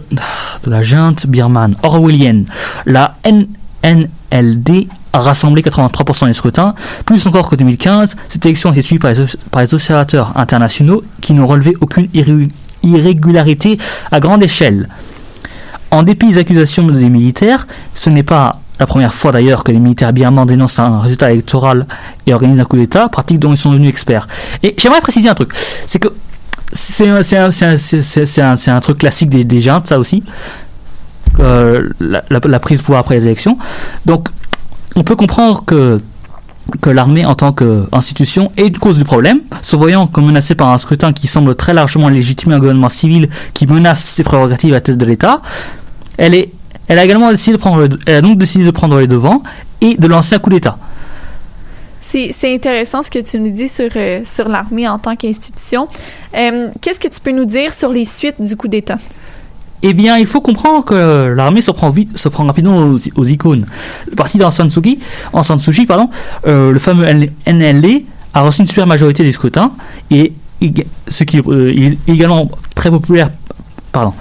la 0.68 0.82
junte 0.84 1.28
birmane 1.28 1.76
orwellienne. 1.84 2.46
La 2.86 3.16
N- 3.26 3.48
NLD 3.84 4.88
a 5.14 5.20
rassemblé 5.20 5.62
83% 5.62 6.28
des 6.28 6.34
scrutins. 6.34 6.74
Plus 7.06 7.26
encore 7.28 7.50
que 7.50 7.56
2015, 7.56 8.16
cette 8.28 8.46
élection 8.46 8.70
a 8.70 8.74
été 8.74 8.82
suivie 8.82 9.00
par 9.00 9.12
les, 9.64 9.74
observateurs 9.74 10.32
internationaux 10.36 11.04
qui 11.22 11.34
n'ont 11.34 11.48
relevé 11.48 11.74
aucune 11.82 12.08
irré- 12.14 12.48
irrégularité 12.84 13.78
à 14.12 14.20
grande 14.20 14.44
échelle. 14.44 14.88
En 15.92 16.04
dépit 16.04 16.28
des 16.30 16.38
accusations 16.38 16.88
des 16.88 17.10
militaires, 17.10 17.68
ce 17.94 18.10
n'est 18.10 18.24
pas 18.24 18.62
la 18.80 18.88
première 18.88 19.14
fois 19.14 19.32
d'ailleurs 19.32 19.64
que 19.64 19.72
les 19.72 19.80
militaires 19.80 20.14
birmans 20.14 20.46
dénoncent 20.46 20.80
un 20.80 21.00
résultat 21.00 21.32
électoral 21.32 21.86
et 22.26 22.34
organisent 22.34 22.62
un 22.62 22.66
coup 22.66 22.78
d'État, 22.78 23.10
pratique 23.10 23.38
dont 23.40 23.52
ils 23.52 23.58
sont 23.58 23.72
devenus 23.72 23.90
experts. 23.90 24.28
Et 24.64 24.74
j'aimerais 24.78 25.02
préciser 25.02 25.30
un 25.30 25.36
truc, 25.36 25.52
c'est 25.86 26.00
que 26.00 26.08
c'est 26.74 27.10
un, 27.10 28.80
truc 28.80 29.00
classique 29.00 29.30
des, 29.30 29.44
des 29.44 29.62
ça 29.84 30.00
aussi, 30.00 30.24
euh, 31.40 31.90
la- 32.00 32.24
la 32.30 32.60
prise 32.60 32.78
de 32.80 32.84
pouvoir 32.84 33.02
après 33.02 33.16
les 33.16 33.26
élections. 33.26 33.58
Donc, 34.06 34.30
on 34.96 35.04
peut 35.04 35.16
comprendre 35.16 35.64
que 35.66 36.00
l'armée 36.90 37.26
en 37.26 37.36
tant 37.36 37.52
qu'institution 37.54 38.52
est 38.58 38.68
une 38.68 38.78
cause 38.78 38.98
du 38.98 39.04
problème, 39.04 39.40
se 39.62 39.76
voyant 39.76 40.10
menacée 40.18 40.56
par 40.56 40.70
un 40.70 40.78
scrutin 40.78 41.12
qui 41.14 41.28
semble 41.28 41.56
très 41.56 41.74
largement 41.74 42.10
légitimer 42.10 42.56
un 42.56 42.60
gouvernement 42.60 42.90
civil 42.90 43.30
qui 43.54 43.68
menace 43.68 44.02
ses 44.04 44.24
prérogatives 44.24 44.72
à 44.72 44.76
la 44.78 44.82
tête 44.82 44.98
de 44.98 45.06
l'État, 45.06 45.42
elle, 46.18 46.36
a 46.90 47.04
également 47.04 47.30
décidé 47.30 47.54
de 47.58 47.62
prendre 47.62 47.82
le- 47.88 48.00
elle 48.06 48.16
a 48.16 48.22
donc 48.22 48.38
décidé 48.38 48.64
de 48.66 48.72
prendre 48.72 49.00
les 49.00 49.08
devants 49.08 49.42
et 49.82 49.96
de 49.98 50.08
lancer 50.08 50.36
un 50.36 50.40
coup 50.40 50.50
d'État. 50.50 50.78
C'est 52.02 52.54
intéressant 52.54 53.02
ce 53.04 53.10
que 53.12 53.20
tu 53.20 53.40
nous 53.40 53.52
dis 53.52 53.70
sur, 53.70 53.90
euh, 53.96 54.22
l'armée 54.48 54.88
en 54.88 55.00
tant 55.00 55.16
qu'institution. 55.16 55.88
Euh, 56.36 56.68
Qu'est-ce 56.82 57.00
que 57.00 57.08
tu 57.08 57.20
peux 57.22 57.32
nous 57.32 57.46
dire 57.46 57.74
sur 57.74 57.92
les 57.92 58.06
suites 58.06 58.42
du 58.42 58.56
coup 58.58 58.68
d'État? 58.68 58.98
Eh 59.84 59.94
bien, 59.94 60.18
il 60.18 60.28
faut 60.28 60.42
comprendre 60.42 60.86
que 60.86 61.34
l'armée 61.36 61.62
se 61.62 61.72
prend, 61.72 61.90
vite, 61.90 62.18
se 62.18 62.30
prend 62.30 62.46
rapidement 62.46 62.96
aux, 63.16 63.26
icônes. 63.26 63.66
Le 64.10 64.16
parti 64.16 64.38
d'Aung 64.38 64.52
San 64.52 64.70
pardon, 65.88 66.10
euh, 66.46 66.72
le 66.72 66.80
fameux 66.80 67.06
NLD, 67.48 68.06
a 68.34 68.42
reçu 68.42 68.62
une 68.62 68.68
super 68.68 68.88
majorité 68.88 69.24
des 69.24 69.32
scrutins, 69.32 69.72
et 70.10 70.34
ce 71.08 71.24
qui 71.24 71.40
euh, 71.40 71.70
est 71.70 71.98
également 72.08 72.50
très 72.76 72.92
populaire, 72.92 73.30
pardon, 73.92 74.14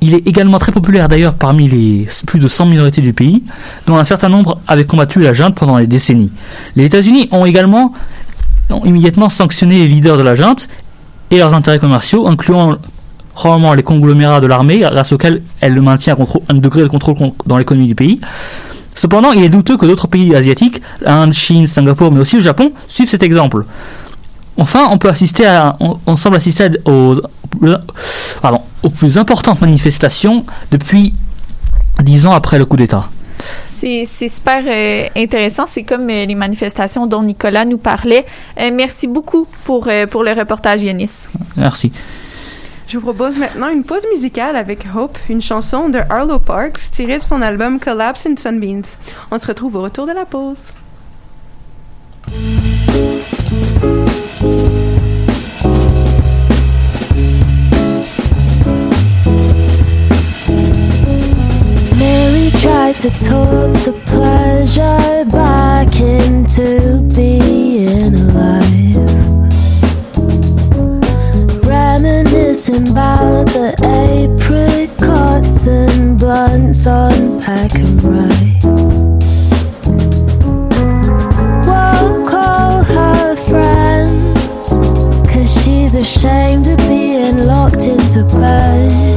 il 0.00 0.14
est 0.14 0.26
également 0.26 0.58
très 0.58 0.72
populaire 0.72 1.08
d'ailleurs 1.08 1.34
parmi 1.34 1.68
les 1.68 2.06
plus 2.26 2.38
de 2.38 2.48
100 2.48 2.66
minorités 2.66 3.00
du 3.00 3.12
pays, 3.12 3.42
dont 3.86 3.96
un 3.96 4.04
certain 4.04 4.28
nombre 4.28 4.60
avaient 4.68 4.84
combattu 4.84 5.20
la 5.20 5.32
junte 5.32 5.54
pendant 5.54 5.78
des 5.78 5.86
décennies. 5.86 6.30
Les 6.76 6.84
États-Unis 6.84 7.28
ont 7.32 7.44
également 7.44 7.92
immédiatement 8.84 9.28
sanctionné 9.28 9.78
les 9.78 9.88
leaders 9.88 10.16
de 10.16 10.22
la 10.22 10.34
junte 10.34 10.68
et 11.30 11.38
leurs 11.38 11.54
intérêts 11.54 11.78
commerciaux, 11.78 12.26
incluant 12.26 12.76
probablement 13.36 13.74
les 13.74 13.82
conglomérats 13.84 14.40
de 14.40 14.46
l'armée, 14.46 14.80
grâce 14.80 15.12
auxquels 15.12 15.42
elle 15.60 15.80
maintient 15.80 16.14
un, 16.14 16.16
contrôle- 16.16 16.42
un 16.48 16.54
degré 16.54 16.82
de 16.82 16.88
contrôle 16.88 17.14
con- 17.16 17.34
dans 17.46 17.58
l'économie 17.58 17.86
du 17.86 17.94
pays. 17.94 18.18
Cependant, 18.94 19.32
il 19.32 19.44
est 19.44 19.50
douteux 19.50 19.76
que 19.76 19.84
d'autres 19.84 20.08
pays 20.08 20.34
asiatiques, 20.34 20.80
l'Inde, 21.02 21.32
Chine, 21.34 21.66
Singapour, 21.66 22.10
mais 22.12 22.20
aussi 22.20 22.36
le 22.36 22.42
Japon, 22.42 22.72
suivent 22.88 23.10
cet 23.10 23.22
exemple. 23.22 23.66
Enfin, 24.56 24.88
on 24.90 24.96
peut 24.96 25.10
assister 25.10 25.44
à, 25.44 25.76
on, 25.80 25.98
on 26.06 26.16
semble 26.16 26.36
assister 26.36 26.70
aux, 26.86 27.14
pardon, 28.40 28.62
aux 28.82 28.88
plus 28.88 29.18
importantes 29.18 29.60
manifestations 29.60 30.44
depuis 30.70 31.12
dix 32.02 32.26
ans 32.26 32.32
après 32.32 32.58
le 32.58 32.64
coup 32.64 32.76
d'État. 32.78 33.04
C'est 33.68 34.06
super 34.28 34.62
euh, 34.66 35.08
intéressant. 35.14 35.64
C'est 35.66 35.82
comme 35.82 36.08
euh, 36.08 36.24
les 36.24 36.34
manifestations 36.34 37.06
dont 37.06 37.22
Nicolas 37.22 37.66
nous 37.66 37.76
parlait. 37.76 38.24
Euh, 38.58 38.70
merci 38.72 39.06
beaucoup 39.06 39.46
pour, 39.64 39.88
pour 40.10 40.24
le 40.24 40.32
reportage, 40.32 40.82
Yonis. 40.82 41.28
Merci. 41.58 41.92
Je 42.88 42.98
vous 42.98 43.12
propose 43.12 43.36
maintenant 43.36 43.68
une 43.68 43.82
pause 43.82 44.06
musicale 44.12 44.54
avec 44.54 44.86
Hope, 44.94 45.18
une 45.28 45.42
chanson 45.42 45.88
de 45.88 45.98
Arlo 46.08 46.38
Parks 46.38 46.92
tirée 46.92 47.18
de 47.18 47.22
son 47.22 47.42
album 47.42 47.80
Collapse 47.80 48.26
in 48.26 48.36
Sunbeams. 48.36 48.84
On 49.32 49.40
se 49.40 49.46
retrouve 49.48 49.74
au 49.74 49.82
retour 49.82 50.06
de 50.06 50.12
la 50.12 50.24
pause. 50.24 50.68
Mary 61.98 62.50
tried 62.52 62.98
to 62.98 63.10
talk 63.10 63.72
the 63.84 63.94
pleasure 64.04 65.24
back 65.32 66.00
into 66.00 67.02
being 67.12 68.14
alive. 68.14 69.05
Reminiscing 72.56 72.88
about 72.88 73.46
the 73.48 73.74
apricots 73.84 75.66
and 75.66 76.18
blunts 76.18 76.86
on 76.86 77.38
pack 77.42 77.74
and 77.74 78.02
ride. 78.02 78.64
Won't 81.66 82.26
call 82.26 82.82
her 82.82 83.36
friends, 83.36 84.70
cause 85.30 85.62
she's 85.62 85.96
ashamed 85.96 86.68
of 86.68 86.78
being 86.88 87.44
locked 87.44 87.84
into 87.84 88.24
bed. 88.24 89.15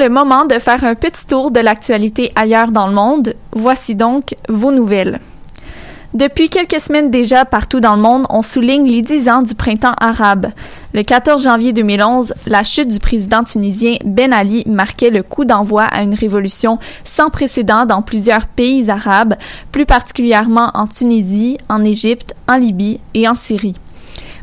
Le 0.00 0.08
moment 0.08 0.46
de 0.46 0.58
faire 0.58 0.82
un 0.82 0.94
petit 0.94 1.26
tour 1.26 1.50
de 1.50 1.60
l'actualité 1.60 2.32
ailleurs 2.34 2.70
dans 2.70 2.86
le 2.86 2.94
monde. 2.94 3.34
Voici 3.52 3.94
donc 3.94 4.34
vos 4.48 4.72
nouvelles. 4.72 5.20
Depuis 6.14 6.48
quelques 6.48 6.80
semaines 6.80 7.10
déjà, 7.10 7.44
partout 7.44 7.80
dans 7.80 7.94
le 7.96 8.02
monde, 8.02 8.24
on 8.30 8.40
souligne 8.42 8.88
les 8.88 9.02
10 9.02 9.28
ans 9.28 9.42
du 9.42 9.54
printemps 9.54 9.94
arabe. 10.00 10.48
Le 10.94 11.02
14 11.02 11.44
janvier 11.44 11.72
2011, 11.72 12.34
la 12.46 12.62
chute 12.62 12.88
du 12.88 12.98
président 12.98 13.44
tunisien 13.44 13.96
Ben 14.04 14.32
Ali 14.32 14.64
marquait 14.66 15.10
le 15.10 15.22
coup 15.22 15.44
d'envoi 15.44 15.82
à 15.82 16.02
une 16.02 16.14
révolution 16.14 16.78
sans 17.04 17.28
précédent 17.28 17.84
dans 17.84 18.00
plusieurs 18.00 18.46
pays 18.46 18.90
arabes, 18.90 19.34
plus 19.70 19.86
particulièrement 19.86 20.70
en 20.74 20.86
Tunisie, 20.86 21.58
en 21.68 21.84
Égypte, 21.84 22.34
en 22.48 22.56
Libye 22.56 23.00
et 23.14 23.28
en 23.28 23.34
Syrie. 23.34 23.76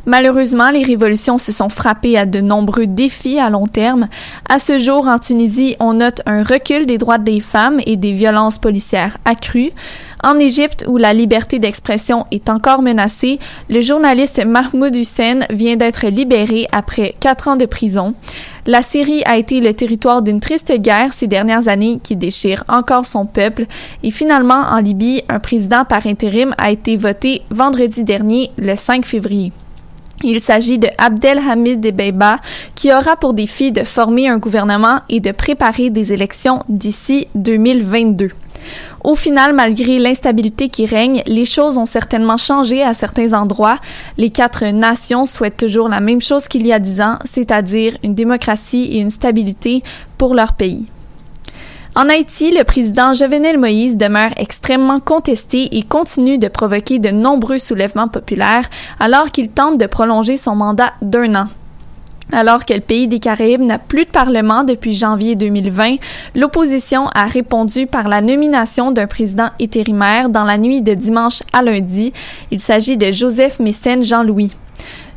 Malheureusement, 0.08 0.70
les 0.70 0.84
révolutions 0.84 1.36
se 1.36 1.52
sont 1.52 1.68
frappées 1.68 2.16
à 2.16 2.24
de 2.24 2.40
nombreux 2.40 2.86
défis 2.86 3.38
à 3.38 3.50
long 3.50 3.66
terme. 3.66 4.08
À 4.48 4.58
ce 4.58 4.78
jour, 4.78 5.06
en 5.06 5.18
Tunisie, 5.18 5.76
on 5.80 5.92
note 5.92 6.22
un 6.24 6.42
recul 6.42 6.86
des 6.86 6.96
droits 6.96 7.18
des 7.18 7.40
femmes 7.40 7.78
et 7.84 7.96
des 7.96 8.14
violences 8.14 8.58
policières 8.58 9.18
accrues. 9.26 9.70
En 10.24 10.38
Égypte, 10.38 10.86
où 10.88 10.96
la 10.96 11.12
liberté 11.12 11.58
d'expression 11.58 12.24
est 12.30 12.48
encore 12.48 12.80
menacée, 12.80 13.38
le 13.68 13.82
journaliste 13.82 14.42
Mahmoud 14.42 14.96
Hussein 14.96 15.40
vient 15.50 15.76
d'être 15.76 16.06
libéré 16.06 16.66
après 16.72 17.14
quatre 17.20 17.48
ans 17.48 17.56
de 17.56 17.66
prison. 17.66 18.14
La 18.66 18.80
Syrie 18.80 19.22
a 19.26 19.36
été 19.36 19.60
le 19.60 19.74
territoire 19.74 20.22
d'une 20.22 20.40
triste 20.40 20.72
guerre 20.80 21.12
ces 21.12 21.26
dernières 21.26 21.68
années 21.68 22.00
qui 22.02 22.16
déchire 22.16 22.64
encore 22.68 23.04
son 23.04 23.26
peuple. 23.26 23.66
Et 24.02 24.10
finalement, 24.10 24.62
en 24.70 24.78
Libye, 24.78 25.22
un 25.28 25.38
président 25.38 25.84
par 25.84 26.06
intérim 26.06 26.54
a 26.56 26.70
été 26.70 26.96
voté 26.96 27.42
vendredi 27.50 28.04
dernier, 28.04 28.50
le 28.56 28.74
5 28.74 29.04
février. 29.04 29.52
Il 30.24 30.40
s'agit 30.40 30.78
de 30.78 30.88
Abdelhamid 30.98 31.80
Debeiba 31.80 32.38
qui 32.74 32.92
aura 32.92 33.16
pour 33.16 33.34
défi 33.34 33.70
de 33.70 33.84
former 33.84 34.28
un 34.28 34.38
gouvernement 34.38 35.00
et 35.08 35.20
de 35.20 35.30
préparer 35.30 35.90
des 35.90 36.12
élections 36.12 36.64
d'ici 36.68 37.28
2022. 37.36 38.30
Au 39.04 39.14
final, 39.14 39.54
malgré 39.54 39.98
l'instabilité 40.00 40.68
qui 40.68 40.86
règne, 40.86 41.22
les 41.26 41.44
choses 41.44 41.78
ont 41.78 41.86
certainement 41.86 42.36
changé 42.36 42.82
à 42.82 42.94
certains 42.94 43.32
endroits. 43.32 43.78
Les 44.16 44.30
quatre 44.30 44.66
nations 44.66 45.24
souhaitent 45.24 45.56
toujours 45.56 45.88
la 45.88 46.00
même 46.00 46.20
chose 46.20 46.48
qu'il 46.48 46.66
y 46.66 46.72
a 46.72 46.80
dix 46.80 47.00
ans, 47.00 47.16
c'est-à-dire 47.24 47.96
une 48.02 48.14
démocratie 48.14 48.88
et 48.92 48.98
une 48.98 49.10
stabilité 49.10 49.84
pour 50.18 50.34
leur 50.34 50.54
pays. 50.54 50.88
En 51.98 52.08
Haïti, 52.08 52.52
le 52.52 52.62
président 52.62 53.12
Jovenel 53.12 53.58
Moïse 53.58 53.96
demeure 53.96 54.30
extrêmement 54.36 55.00
contesté 55.00 55.76
et 55.76 55.82
continue 55.82 56.38
de 56.38 56.46
provoquer 56.46 57.00
de 57.00 57.08
nombreux 57.08 57.58
soulèvements 57.58 58.06
populaires 58.06 58.70
alors 59.00 59.32
qu'il 59.32 59.48
tente 59.48 59.78
de 59.78 59.86
prolonger 59.86 60.36
son 60.36 60.54
mandat 60.54 60.92
d'un 61.02 61.34
an. 61.34 61.48
Alors 62.30 62.64
que 62.66 62.74
le 62.74 62.82
pays 62.82 63.08
des 63.08 63.18
Caraïbes 63.18 63.62
n'a 63.62 63.80
plus 63.80 64.04
de 64.04 64.10
parlement 64.10 64.62
depuis 64.62 64.92
janvier 64.92 65.34
2020, 65.34 65.96
l'opposition 66.36 67.08
a 67.16 67.24
répondu 67.24 67.88
par 67.88 68.06
la 68.06 68.20
nomination 68.20 68.92
d'un 68.92 69.08
président 69.08 69.48
intérimaire 69.60 70.28
dans 70.28 70.44
la 70.44 70.56
nuit 70.56 70.82
de 70.82 70.94
dimanche 70.94 71.42
à 71.52 71.62
lundi. 71.62 72.12
Il 72.52 72.60
s'agit 72.60 72.96
de 72.96 73.10
Joseph 73.10 73.58
Mécène 73.58 74.04
Jean-Louis. 74.04 74.52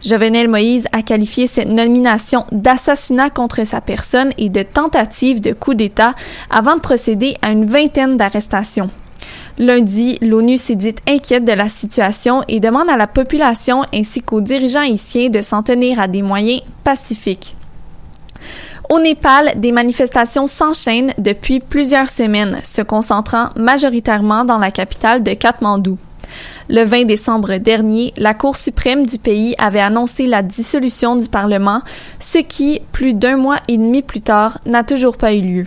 Jovenel 0.04 0.48
Moïse 0.48 0.88
a 0.92 1.04
qualifié 1.04 1.46
cette 1.48 1.70
nomination 1.70 2.46
d'assassinat 2.52 3.30
contre 3.30 3.64
sa 3.66 3.82
personne 3.82 4.32
et 4.38 4.50
de 4.50 4.64
tentative 4.64 5.42
de 5.42 5.54
coup 5.54 5.74
d'État 5.74 6.14
avant 6.50 6.76
de 6.76 6.82
procéder 6.82 7.38
à 7.42 7.52
une 7.52 7.66
vingtaine 7.66 8.18
d'arrestations. 8.18 8.90
Lundi, 9.58 10.18
l'ONU 10.22 10.58
s'est 10.58 10.76
dite 10.76 11.02
inquiète 11.08 11.46
de 11.46 11.52
la 11.52 11.68
situation 11.68 12.44
et 12.48 12.60
demande 12.60 12.90
à 12.90 12.98
la 12.98 13.06
population 13.06 13.84
ainsi 13.94 14.22
qu'aux 14.22 14.42
dirigeants 14.42 14.82
haïtiens 14.82 15.30
de 15.30 15.42
s'en 15.42 15.62
tenir 15.62 16.00
à 16.00 16.08
des 16.08 16.24
moyens 16.24 16.62
pacifiques. 16.84 17.56
Au 18.90 19.00
Népal, 19.00 19.54
des 19.58 19.72
manifestations 19.72 20.48
s'enchaînent 20.48 21.14
depuis 21.18 21.60
plusieurs 21.60 22.10
semaines, 22.10 22.60
se 22.64 22.82
concentrant 22.82 23.50
majoritairement 23.56 24.46
dans 24.46 24.58
la 24.58 24.72
capitale 24.72 25.22
de 25.24 25.34
Katmandou. 25.34 25.98
Le 26.74 26.86
20 26.86 27.04
décembre 27.04 27.58
dernier, 27.58 28.14
la 28.16 28.34
Cour 28.34 28.56
suprême 28.56 29.06
du 29.06 29.18
pays 29.18 29.56
avait 29.58 29.82
annoncé 29.82 30.26
la 30.26 30.42
dissolution 30.42 31.18
du 31.18 31.28
Parlement, 31.28 31.82
ce 32.18 32.38
qui, 32.38 32.80
plus 32.94 33.14
d'un 33.14 33.36
mois 33.36 33.58
et 33.68 33.76
demi 33.76 34.02
plus 34.02 34.22
tard, 34.22 34.58
n'a 34.66 34.86
toujours 34.86 35.18
pas 35.18 35.34
eu 35.34 35.42
lieu. 35.42 35.66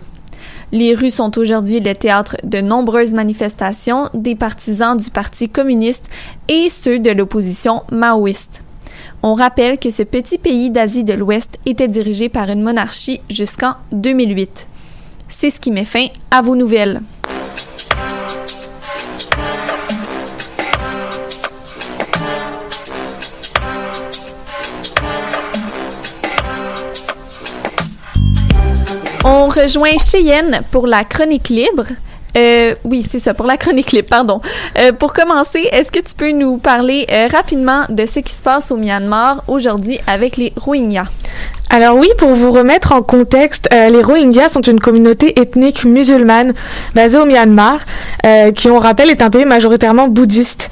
Les 0.72 0.94
rues 0.94 1.10
sont 1.10 1.38
aujourd'hui 1.38 1.80
le 1.80 1.92
théâtre 1.92 2.38
de 2.42 2.62
nombreuses 2.62 3.12
manifestations 3.12 4.08
des 4.14 4.34
partisans 4.34 4.96
du 4.96 5.10
Parti 5.10 5.50
communiste 5.50 6.08
et 6.48 6.70
ceux 6.70 6.98
de 6.98 7.10
l'opposition 7.10 7.82
maoïste. 7.92 8.62
On 9.22 9.34
rappelle 9.34 9.78
que 9.78 9.90
ce 9.90 10.04
petit 10.04 10.38
pays 10.38 10.70
d'Asie 10.70 11.04
de 11.04 11.12
l'Ouest 11.12 11.58
était 11.66 11.86
dirigé 11.86 12.30
par 12.30 12.48
une 12.48 12.62
monarchie 12.62 13.20
jusqu'en 13.28 13.74
2008. 13.92 14.68
C'est 15.28 15.50
ce 15.50 15.60
qui 15.60 15.70
met 15.70 15.84
fin 15.84 16.06
à 16.30 16.40
vos 16.40 16.56
nouvelles. 16.56 17.02
Rejoint 29.54 29.96
Cheyenne 29.98 30.60
pour 30.70 30.86
la 30.86 31.04
chronique 31.04 31.48
libre. 31.48 31.84
Euh, 32.36 32.74
oui, 32.84 33.02
c'est 33.02 33.20
ça, 33.20 33.32
pour 33.32 33.46
la 33.46 33.56
chronique 33.56 33.92
libre, 33.92 34.08
pardon. 34.08 34.40
Euh, 34.78 34.92
pour 34.92 35.12
commencer, 35.12 35.68
est-ce 35.70 35.92
que 35.92 36.00
tu 36.00 36.14
peux 36.16 36.32
nous 36.32 36.58
parler 36.58 37.06
euh, 37.10 37.28
rapidement 37.30 37.82
de 37.88 38.06
ce 38.06 38.20
qui 38.20 38.32
se 38.32 38.42
passe 38.42 38.72
au 38.72 38.76
Myanmar 38.76 39.44
aujourd'hui 39.46 40.00
avec 40.06 40.36
les 40.36 40.52
Rohingyas? 40.56 41.06
Alors 41.70 41.96
oui, 41.96 42.08
pour 42.18 42.30
vous 42.30 42.50
remettre 42.50 42.92
en 42.92 43.02
contexte, 43.02 43.68
les 43.72 44.02
Rohingyas 44.02 44.50
sont 44.50 44.60
une 44.60 44.78
communauté 44.78 45.40
ethnique 45.40 45.84
musulmane 45.84 46.52
basée 46.94 47.18
au 47.18 47.24
Myanmar, 47.24 47.80
qui 48.54 48.68
on 48.68 48.78
rappelle 48.78 49.10
est 49.10 49.22
un 49.22 49.30
pays 49.30 49.44
majoritairement 49.44 50.06
bouddhiste. 50.06 50.70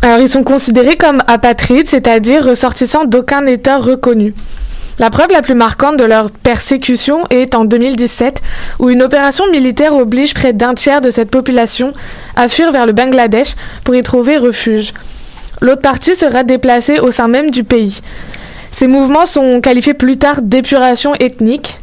Alors 0.00 0.18
ils 0.18 0.30
sont 0.30 0.44
considérés 0.44 0.96
comme 0.96 1.22
apatrides, 1.26 1.86
c'est-à-dire 1.86 2.42
ressortissants 2.42 3.04
d'aucun 3.04 3.44
État 3.44 3.76
reconnu. 3.76 4.34
La 5.02 5.10
preuve 5.10 5.32
la 5.32 5.42
plus 5.42 5.56
marquante 5.56 5.96
de 5.96 6.04
leur 6.04 6.30
persécution 6.30 7.24
est 7.30 7.56
en 7.56 7.64
2017, 7.64 8.40
où 8.78 8.88
une 8.88 9.02
opération 9.02 9.50
militaire 9.50 9.96
oblige 9.96 10.32
près 10.32 10.52
d'un 10.52 10.74
tiers 10.74 11.00
de 11.00 11.10
cette 11.10 11.28
population 11.28 11.92
à 12.36 12.48
fuir 12.48 12.70
vers 12.70 12.86
le 12.86 12.92
Bangladesh 12.92 13.56
pour 13.82 13.96
y 13.96 14.02
trouver 14.04 14.36
refuge. 14.36 14.92
L'autre 15.60 15.82
partie 15.82 16.14
sera 16.14 16.44
déplacée 16.44 17.00
au 17.00 17.10
sein 17.10 17.26
même 17.26 17.50
du 17.50 17.64
pays. 17.64 18.00
Ces 18.70 18.86
mouvements 18.86 19.26
sont 19.26 19.60
qualifiés 19.60 19.94
plus 19.94 20.18
tard 20.18 20.40
d'épuration 20.40 21.14
ethnique, 21.16 21.80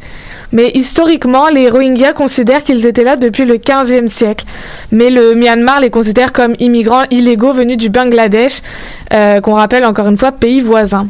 mais 0.53 0.71
historiquement, 0.73 1.49
les 1.49 1.69
Rohingyas 1.69 2.13
considèrent 2.13 2.63
qu'ils 2.63 2.85
étaient 2.85 3.03
là 3.03 3.17
depuis 3.17 3.43
le 3.43 3.55
15e 3.55 4.07
siècle. 4.07 4.45
Mais 4.93 5.09
le 5.09 5.35
Myanmar 5.35 5.81
les 5.81 5.89
considère 5.89 6.31
comme 6.31 6.53
immigrants 6.59 7.03
illégaux 7.11 7.51
venus 7.51 7.75
du 7.75 7.89
Bangladesh, 7.89 8.61
euh, 9.11 9.41
qu'on 9.41 9.55
rappelle 9.55 9.83
encore 9.83 10.07
une 10.07 10.17
fois 10.17 10.31
pays 10.31 10.61
voisin. 10.61 11.05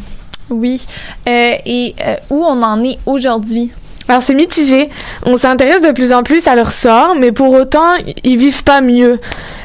Oui. 0.49 0.85
Euh, 1.27 1.53
et 1.65 1.95
euh, 2.01 2.15
où 2.29 2.43
on 2.43 2.62
en 2.62 2.83
est 2.83 2.97
aujourd'hui? 3.05 3.71
Alors 4.07 4.23
c'est 4.23 4.33
mitigé. 4.33 4.89
On 5.25 5.38
s'intéresse 5.38 5.81
de 5.81 5.91
plus 5.91 6.12
en 6.13 6.23
plus 6.23 6.47
à 6.47 6.55
leur 6.55 6.71
sort, 6.71 7.15
mais 7.15 7.31
pour 7.31 7.53
autant, 7.53 7.93
ils 8.23 8.38
vivent 8.38 8.63
pas 8.63 8.81
mieux. 8.81 9.19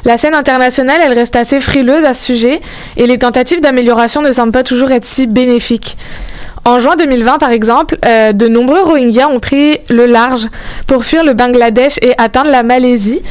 La 0.05 0.19
scène 0.19 0.35
internationale, 0.35 1.01
elle 1.03 1.13
reste 1.13 1.35
assez 1.35 1.59
frileuse 1.59 2.05
à 2.05 2.13
ce 2.13 2.25
sujet, 2.25 2.61
et 2.95 3.07
les 3.07 3.17
tentatives 3.17 3.59
d'amélioration 3.59 4.21
ne 4.21 4.31
semblent 4.31 4.51
pas 4.51 4.63
toujours 4.63 4.91
être 4.91 5.05
si 5.05 5.25
bénéfiques. 5.25 5.97
En 6.63 6.79
juin 6.79 6.95
2020, 6.95 7.39
par 7.39 7.51
exemple, 7.51 7.97
euh, 8.05 8.33
de 8.33 8.47
nombreux 8.47 8.81
Rohingyas 8.81 9.29
ont 9.29 9.39
pris 9.39 9.77
le 9.89 10.05
large 10.05 10.47
pour 10.87 11.05
fuir 11.05 11.23
le 11.23 11.33
Bangladesh 11.33 11.97
et 12.03 12.13
atteindre 12.19 12.49
la 12.49 12.63
Malaisie. 12.63 13.21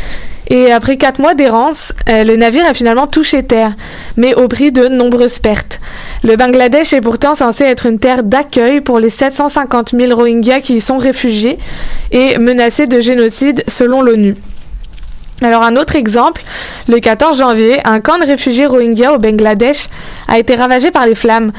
Et 0.49 0.71
après 0.71 0.97
quatre 0.97 1.21
mois 1.21 1.35
d'errance, 1.35 1.93
euh, 2.09 2.25
le 2.25 2.37
navire 2.37 2.67
a 2.67 2.75
finalement 2.75 3.07
touché 3.07 3.43
terre, 3.43 3.75
mais 4.17 4.35
au 4.35 4.47
prix 4.49 4.73
de 4.73 4.89
nombreuses 4.89 5.39
pertes. 5.39 5.81
Le 6.23 6.37
Bangladesh 6.37 6.93
est 6.93 7.01
pourtant 7.01 7.35
censé 7.35 7.65
être 7.65 7.87
une 7.87 7.99
terre 7.99 8.23
d'accueil 8.23 8.81
pour 8.81 8.99
les 8.99 9.11
750 9.11 9.95
000 9.99 10.15
Rohingyas 10.15 10.61
qui 10.61 10.77
y 10.77 10.81
sont 10.81 10.99
réfugiés 10.99 11.59
et 12.13 12.39
menacés 12.39 12.87
de 12.87 13.01
génocide 13.01 13.65
selon 13.69 14.03
l'ONU. 14.03 14.37
Alors 15.43 15.63
un 15.63 15.77
autre 15.77 15.97
exemple, 15.97 16.43
le 16.89 17.01
14 17.01 17.39
janvier, 17.39 17.81
un 17.85 18.01
camp 18.01 18.19
de 18.19 18.25
réfugiés 18.25 18.67
Rohingyas 18.67 19.15
au 19.15 19.19
Bangladesh 19.19 19.89
a 20.29 20.39
été 20.39 20.55
ravagé 20.55 20.91
par 20.91 21.07
les 21.07 21.15
flammes. 21.15 21.53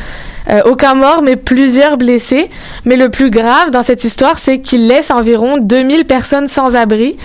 Euh, 0.50 0.62
aucun 0.66 0.94
mort, 0.96 1.22
mais 1.24 1.36
plusieurs 1.36 1.98
blessés. 1.98 2.50
Mais 2.86 2.96
le 2.96 3.10
plus 3.10 3.30
grave 3.30 3.72
dans 3.72 3.82
cette 3.82 4.04
histoire, 4.04 4.40
c'est 4.40 4.60
qu'il 4.60 4.88
laisse 4.88 5.12
environ 5.12 5.58
2000 5.58 6.06
personnes 6.06 6.48
sans 6.48 6.76
abri. 6.76 7.18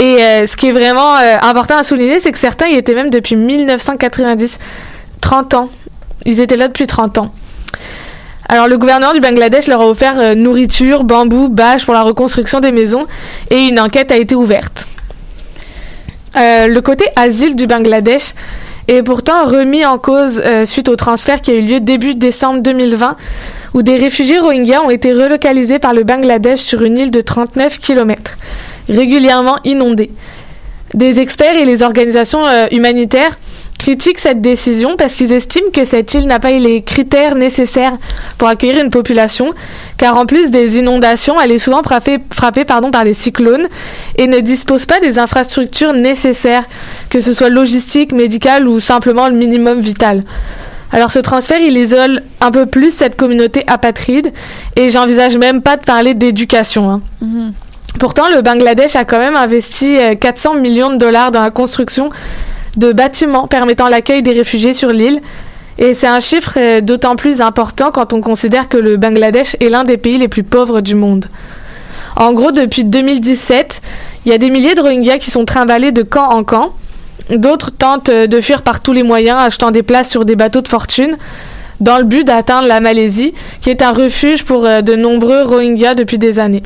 Et 0.00 0.16
euh, 0.24 0.46
ce 0.46 0.56
qui 0.56 0.68
est 0.68 0.72
vraiment 0.72 1.14
euh, 1.16 1.36
important 1.42 1.76
à 1.76 1.82
souligner, 1.82 2.20
c'est 2.20 2.32
que 2.32 2.38
certains 2.38 2.68
y 2.68 2.74
étaient 2.74 2.94
même 2.94 3.10
depuis 3.10 3.36
1990, 3.36 4.58
30 5.20 5.54
ans. 5.54 5.68
Ils 6.24 6.40
étaient 6.40 6.56
là 6.56 6.68
depuis 6.68 6.86
30 6.86 7.18
ans. 7.18 7.32
Alors 8.48 8.66
le 8.66 8.78
gouverneur 8.78 9.12
du 9.12 9.20
Bangladesh 9.20 9.66
leur 9.66 9.82
a 9.82 9.86
offert 9.86 10.14
euh, 10.18 10.34
nourriture, 10.34 11.04
bambou, 11.04 11.50
bâches 11.50 11.84
pour 11.84 11.92
la 11.92 12.02
reconstruction 12.02 12.60
des 12.60 12.72
maisons 12.72 13.06
et 13.50 13.68
une 13.68 13.78
enquête 13.78 14.10
a 14.10 14.16
été 14.16 14.34
ouverte. 14.34 14.86
Le 16.34 16.78
côté 16.78 17.06
asile 17.16 17.56
du 17.56 17.66
Bangladesh 17.66 18.34
est 18.86 19.02
pourtant 19.02 19.46
remis 19.46 19.84
en 19.84 19.98
cause 19.98 20.40
suite 20.64 20.88
au 20.88 20.94
transfert 20.94 21.42
qui 21.42 21.50
a 21.50 21.54
eu 21.54 21.60
lieu 21.60 21.80
début 21.80 22.14
décembre 22.14 22.60
2020 22.60 23.16
où 23.74 23.82
des 23.82 23.96
réfugiés 23.96 24.38
rohingyas 24.38 24.82
ont 24.82 24.90
été 24.90 25.12
relocalisés 25.12 25.80
par 25.80 25.92
le 25.92 26.04
Bangladesh 26.04 26.60
sur 26.60 26.82
une 26.82 26.98
île 26.98 27.10
de 27.10 27.20
39 27.20 27.78
km, 27.80 28.36
régulièrement 28.88 29.58
inondée. 29.64 30.10
Des 30.94 31.20
experts 31.20 31.56
et 31.56 31.64
les 31.64 31.82
organisations 31.82 32.44
euh, 32.46 32.66
humanitaires 32.72 33.38
critiquent 33.78 34.18
cette 34.18 34.42
décision 34.42 34.96
parce 34.98 35.14
qu'ils 35.14 35.32
estiment 35.32 35.70
que 35.72 35.84
cette 35.84 36.12
île 36.12 36.26
n'a 36.26 36.38
pas 36.38 36.50
les 36.50 36.82
critères 36.82 37.34
nécessaires 37.34 37.94
pour 38.36 38.48
accueillir 38.48 38.84
une 38.84 38.90
population, 38.90 39.52
car 39.96 40.18
en 40.18 40.26
plus 40.26 40.50
des 40.50 40.78
inondations, 40.78 41.40
elle 41.40 41.52
est 41.52 41.58
souvent 41.58 41.82
frappée, 41.82 42.18
par 42.64 43.04
des 43.04 43.14
cyclones 43.14 43.68
et 44.18 44.26
ne 44.26 44.40
dispose 44.40 44.84
pas 44.84 45.00
des 45.00 45.18
infrastructures 45.18 45.94
nécessaires, 45.94 46.64
que 47.08 47.20
ce 47.20 47.32
soit 47.32 47.48
logistique, 47.48 48.12
médicale 48.12 48.68
ou 48.68 48.80
simplement 48.80 49.28
le 49.28 49.34
minimum 49.34 49.80
vital. 49.80 50.24
Alors 50.92 51.10
ce 51.10 51.20
transfert, 51.20 51.60
il 51.60 51.76
isole 51.78 52.22
un 52.40 52.50
peu 52.50 52.66
plus 52.66 52.92
cette 52.92 53.16
communauté 53.16 53.64
apatride 53.66 54.30
et 54.76 54.90
j'envisage 54.90 55.38
même 55.38 55.62
pas 55.62 55.76
de 55.76 55.84
parler 55.84 56.14
d'éducation. 56.14 56.90
hein. 56.90 57.00
Pourtant, 57.98 58.28
le 58.34 58.42
Bangladesh 58.42 58.96
a 58.96 59.04
quand 59.04 59.18
même 59.18 59.36
investi 59.36 59.98
euh, 59.98 60.14
400 60.14 60.54
millions 60.54 60.90
de 60.90 60.96
dollars 60.96 61.32
dans 61.32 61.42
la 61.42 61.50
construction 61.50 62.10
de 62.76 62.92
bâtiments 62.92 63.46
permettant 63.46 63.88
l'accueil 63.88 64.22
des 64.22 64.32
réfugiés 64.32 64.74
sur 64.74 64.90
l'île. 64.90 65.20
Et 65.78 65.94
c'est 65.94 66.06
un 66.06 66.20
chiffre 66.20 66.54
euh, 66.56 66.80
d'autant 66.80 67.16
plus 67.16 67.40
important 67.40 67.90
quand 67.90 68.12
on 68.12 68.20
considère 68.20 68.68
que 68.68 68.76
le 68.76 68.96
Bangladesh 68.96 69.56
est 69.60 69.70
l'un 69.70 69.84
des 69.84 69.96
pays 69.96 70.18
les 70.18 70.28
plus 70.28 70.42
pauvres 70.42 70.80
du 70.80 70.94
monde. 70.94 71.26
En 72.16 72.32
gros, 72.32 72.52
depuis 72.52 72.84
2017, 72.84 73.80
il 74.26 74.32
y 74.32 74.34
a 74.34 74.38
des 74.38 74.50
milliers 74.50 74.74
de 74.74 74.80
Rohingyas 74.80 75.18
qui 75.18 75.30
sont 75.30 75.44
trimballés 75.44 75.92
de 75.92 76.02
camp 76.02 76.28
en 76.28 76.44
camp. 76.44 76.74
D'autres 77.30 77.70
tentent 77.70 78.08
euh, 78.10 78.26
de 78.26 78.40
fuir 78.40 78.62
par 78.62 78.80
tous 78.80 78.92
les 78.92 79.02
moyens, 79.02 79.40
achetant 79.40 79.70
des 79.70 79.82
places 79.82 80.10
sur 80.10 80.24
des 80.24 80.36
bateaux 80.36 80.60
de 80.60 80.68
fortune, 80.68 81.16
dans 81.80 81.96
le 81.96 82.04
but 82.04 82.26
d'atteindre 82.26 82.68
la 82.68 82.80
Malaisie, 82.80 83.32
qui 83.62 83.70
est 83.70 83.82
un 83.82 83.92
refuge 83.92 84.44
pour 84.44 84.66
euh, 84.66 84.82
de 84.82 84.94
nombreux 84.96 85.42
Rohingyas 85.44 85.94
depuis 85.94 86.18
des 86.18 86.38
années. 86.38 86.62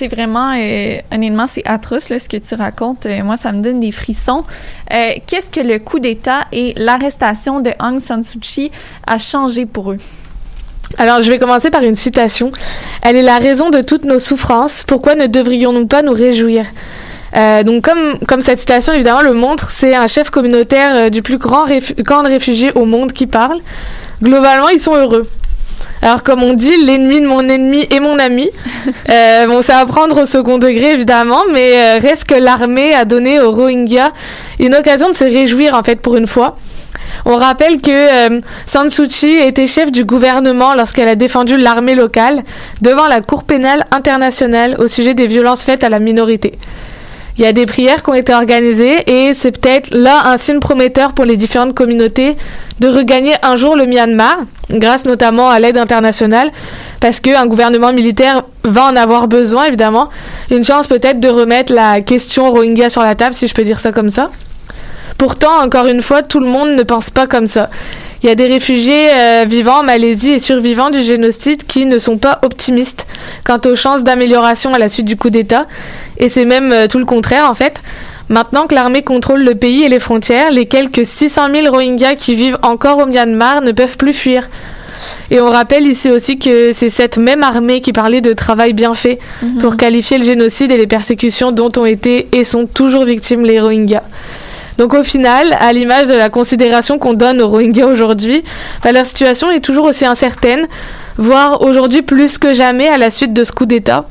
C'est 0.00 0.08
vraiment, 0.08 0.54
euh, 0.56 0.96
honnêtement, 1.12 1.46
c'est 1.46 1.60
atroce 1.66 2.04
ce 2.04 2.26
que 2.26 2.38
tu 2.38 2.54
racontes. 2.54 3.04
Euh, 3.04 3.22
moi, 3.22 3.36
ça 3.36 3.52
me 3.52 3.60
donne 3.60 3.80
des 3.80 3.92
frissons. 3.92 4.44
Euh, 4.90 5.10
Qu'est-ce 5.26 5.50
que 5.50 5.60
le 5.60 5.78
coup 5.78 5.98
d'État 5.98 6.46
et 6.52 6.72
l'arrestation 6.78 7.60
de 7.60 7.70
Aung 7.78 8.00
San 8.00 8.22
Suu 8.22 8.38
Kyi 8.38 8.70
a 9.06 9.18
changé 9.18 9.66
pour 9.66 9.92
eux? 9.92 9.98
Alors, 10.96 11.20
je 11.20 11.30
vais 11.30 11.38
commencer 11.38 11.68
par 11.68 11.82
une 11.82 11.96
citation. 11.96 12.50
Elle 13.02 13.16
est 13.16 13.22
la 13.22 13.36
raison 13.36 13.68
de 13.68 13.82
toutes 13.82 14.06
nos 14.06 14.18
souffrances. 14.18 14.84
Pourquoi 14.86 15.16
ne 15.16 15.26
devrions-nous 15.26 15.86
pas 15.86 16.00
nous 16.00 16.14
réjouir 16.14 16.64
Euh, 17.36 17.62
donc, 17.62 17.84
comme, 17.84 18.18
comme 18.26 18.40
cette 18.40 18.58
citation 18.58 18.94
évidemment 18.94 19.20
le 19.20 19.34
montre, 19.34 19.68
c'est 19.68 19.94
un 19.94 20.06
chef 20.06 20.30
communautaire 20.30 21.10
du 21.10 21.20
plus 21.20 21.36
grand 21.36 21.66
camp 22.06 22.22
de 22.22 22.28
réfugiés 22.28 22.72
au 22.72 22.86
monde 22.86 23.12
qui 23.12 23.26
parle. 23.26 23.60
Globalement, 24.22 24.70
ils 24.70 24.80
sont 24.80 24.94
heureux. 24.94 25.28
Alors, 26.02 26.22
comme 26.22 26.42
on 26.42 26.54
dit, 26.54 26.84
l'ennemi 26.84 27.20
de 27.20 27.26
mon 27.26 27.46
ennemi 27.48 27.86
est 27.90 28.00
mon 28.00 28.18
ami. 28.18 28.48
Euh, 29.10 29.46
bon, 29.46 29.60
c'est 29.60 29.72
à 29.72 29.84
prendre 29.86 30.22
au 30.22 30.26
second 30.26 30.56
degré, 30.58 30.92
évidemment, 30.92 31.42
mais 31.52 31.74
euh, 31.74 31.98
reste 31.98 32.24
que 32.24 32.34
l'armée 32.34 32.94
a 32.94 33.04
donné 33.04 33.40
aux 33.40 33.50
Rohingyas 33.50 34.12
une 34.58 34.74
occasion 34.74 35.08
de 35.08 35.14
se 35.14 35.24
réjouir, 35.24 35.74
en 35.74 35.82
fait, 35.82 36.00
pour 36.00 36.16
une 36.16 36.26
fois. 36.26 36.56
On 37.24 37.36
rappelle 37.36 37.80
que 37.80 37.90
euh, 37.90 38.40
San 38.66 38.88
Suu 38.88 39.08
Kyi 39.08 39.38
était 39.38 39.66
chef 39.66 39.90
du 39.90 40.04
gouvernement 40.04 40.74
lorsqu'elle 40.74 41.08
a 41.08 41.16
défendu 41.16 41.56
l'armée 41.56 41.94
locale 41.94 42.42
devant 42.80 43.08
la 43.08 43.20
Cour 43.20 43.44
pénale 43.44 43.84
internationale 43.90 44.76
au 44.78 44.88
sujet 44.88 45.14
des 45.14 45.26
violences 45.26 45.64
faites 45.64 45.84
à 45.84 45.88
la 45.88 45.98
minorité. 45.98 46.58
Il 47.38 47.44
y 47.44 47.46
a 47.46 47.52
des 47.52 47.66
prières 47.66 48.02
qui 48.02 48.10
ont 48.10 48.14
été 48.14 48.34
organisées 48.34 48.98
et 49.06 49.34
c'est 49.34 49.52
peut-être 49.52 49.88
là 49.92 50.22
un 50.26 50.36
signe 50.36 50.60
prometteur 50.60 51.12
pour 51.12 51.24
les 51.24 51.36
différentes 51.36 51.74
communautés 51.74 52.36
de 52.80 52.88
regagner 52.88 53.34
un 53.42 53.56
jour 53.56 53.76
le 53.76 53.86
Myanmar, 53.86 54.38
grâce 54.70 55.04
notamment 55.04 55.48
à 55.48 55.58
l'aide 55.58 55.76
internationale, 55.76 56.50
parce 57.00 57.20
qu'un 57.20 57.46
gouvernement 57.46 57.92
militaire 57.92 58.42
va 58.64 58.84
en 58.84 58.96
avoir 58.96 59.28
besoin 59.28 59.64
évidemment. 59.64 60.08
Une 60.50 60.64
chance 60.64 60.86
peut-être 60.86 61.20
de 61.20 61.28
remettre 61.28 61.72
la 61.72 62.00
question 62.00 62.50
Rohingya 62.50 62.90
sur 62.90 63.02
la 63.02 63.14
table, 63.14 63.34
si 63.34 63.48
je 63.48 63.54
peux 63.54 63.64
dire 63.64 63.80
ça 63.80 63.92
comme 63.92 64.10
ça. 64.10 64.30
Pourtant, 65.18 65.62
encore 65.62 65.86
une 65.86 66.00
fois, 66.00 66.22
tout 66.22 66.40
le 66.40 66.46
monde 66.46 66.70
ne 66.70 66.82
pense 66.82 67.10
pas 67.10 67.26
comme 67.26 67.46
ça. 67.46 67.68
Il 68.22 68.28
y 68.28 68.32
a 68.32 68.34
des 68.34 68.46
réfugiés 68.46 69.10
euh, 69.14 69.44
vivant 69.48 69.80
en 69.80 69.82
Malaisie 69.82 70.32
et 70.32 70.38
survivants 70.38 70.90
du 70.90 71.02
génocide 71.02 71.64
qui 71.64 71.86
ne 71.86 71.98
sont 71.98 72.18
pas 72.18 72.38
optimistes 72.42 73.06
quant 73.44 73.58
aux 73.64 73.76
chances 73.76 74.04
d'amélioration 74.04 74.74
à 74.74 74.78
la 74.78 74.90
suite 74.90 75.06
du 75.06 75.16
coup 75.16 75.30
d'État. 75.30 75.66
Et 76.18 76.28
c'est 76.28 76.44
même 76.44 76.70
euh, 76.72 76.86
tout 76.86 76.98
le 76.98 77.06
contraire, 77.06 77.48
en 77.48 77.54
fait. 77.54 77.80
Maintenant 78.28 78.66
que 78.66 78.74
l'armée 78.74 79.02
contrôle 79.02 79.42
le 79.42 79.54
pays 79.54 79.84
et 79.84 79.88
les 79.88 79.98
frontières, 79.98 80.50
les 80.50 80.66
quelques 80.66 81.06
600 81.06 81.48
000 81.52 81.70
Rohingyas 81.70 82.14
qui 82.14 82.34
vivent 82.34 82.58
encore 82.62 82.98
au 82.98 83.06
Myanmar 83.06 83.62
ne 83.62 83.72
peuvent 83.72 83.96
plus 83.96 84.12
fuir. 84.12 84.48
Et 85.30 85.40
on 85.40 85.48
rappelle 85.50 85.86
ici 85.86 86.10
aussi 86.10 86.38
que 86.38 86.72
c'est 86.72 86.90
cette 86.90 87.16
même 87.16 87.42
armée 87.42 87.80
qui 87.80 87.92
parlait 87.92 88.20
de 88.20 88.34
travail 88.34 88.74
bien 88.74 88.94
fait 88.94 89.18
pour 89.60 89.76
qualifier 89.76 90.18
le 90.18 90.24
génocide 90.24 90.70
et 90.70 90.76
les 90.76 90.86
persécutions 90.86 91.52
dont 91.52 91.72
ont 91.78 91.86
été 91.86 92.28
et 92.32 92.44
sont 92.44 92.66
toujours 92.66 93.04
victimes 93.06 93.44
les 93.46 93.60
Rohingyas. 93.60 94.02
Donc 94.80 94.94
au 94.94 95.02
final, 95.02 95.54
à 95.60 95.74
l'image 95.74 96.06
de 96.06 96.14
la 96.14 96.30
considération 96.30 96.98
qu'on 96.98 97.12
donne 97.12 97.42
aux 97.42 97.48
Rohingyas 97.48 97.86
aujourd'hui, 97.86 98.42
bah, 98.82 98.92
leur 98.92 99.04
situation 99.04 99.50
est 99.50 99.60
toujours 99.60 99.84
aussi 99.84 100.06
incertaine, 100.06 100.68
voire 101.18 101.60
aujourd'hui 101.60 102.00
plus 102.00 102.38
que 102.38 102.54
jamais 102.54 102.88
à 102.88 102.96
la 102.96 103.10
suite 103.10 103.34
de 103.34 103.44
ce 103.44 103.52
coup 103.52 103.66
d'État. 103.66 104.06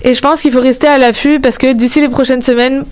Et 0.00 0.14
je 0.14 0.22
pense 0.22 0.40
qu'il 0.40 0.50
faut 0.50 0.62
rester 0.62 0.86
à 0.86 0.96
l'affût 0.96 1.40
parce 1.40 1.58
que 1.58 1.74
d'ici 1.74 2.00
les 2.00 2.08
prochaines 2.08 2.40
semaines, 2.40 2.86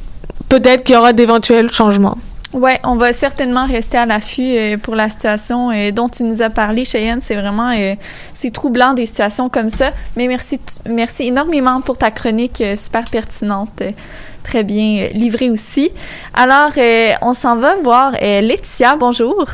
peut-être 0.51 0.85
qu'il 0.85 0.95
y 0.95 0.99
aura 0.99 1.15
d'éventuels 1.15 1.71
changements. 1.71 2.19
Ouais, 2.57 2.81
on 2.85 2.97
va 2.97 3.13
certainement 3.13 3.67
rester 3.67 3.99
à 3.99 4.07
l'affût 4.07 4.57
euh, 4.57 4.77
pour 4.79 4.95
la 4.95 5.11
situation 5.11 5.71
euh, 5.71 5.91
dont 5.91 6.09
tu 6.09 6.25
nous 6.25 6.41
as 6.41 6.49
parlé, 6.49 6.87
Cheyenne. 6.87 7.21
C'est 7.21 7.35
vraiment, 7.35 7.71
euh, 7.77 7.95
c'est 8.33 8.51
troublant 8.51 8.95
des 8.95 9.05
situations 9.05 9.51
comme 9.51 9.69
ça. 9.69 9.91
Mais 10.17 10.27
merci, 10.27 10.59
merci 10.89 11.25
énormément 11.25 11.83
pour 11.83 11.99
ta 11.99 12.11
chronique 12.11 12.65
super 12.75 13.11
pertinente, 13.11 13.83
très 14.43 14.65
bien 14.65 15.11
livrée 15.13 15.51
aussi. 15.51 15.91
Alors, 16.33 16.73
on 17.21 17.35
s'en 17.35 17.57
va 17.57 17.77
voir 17.77 18.13
Laetitia. 18.13 18.97
Bonjour. 18.97 19.45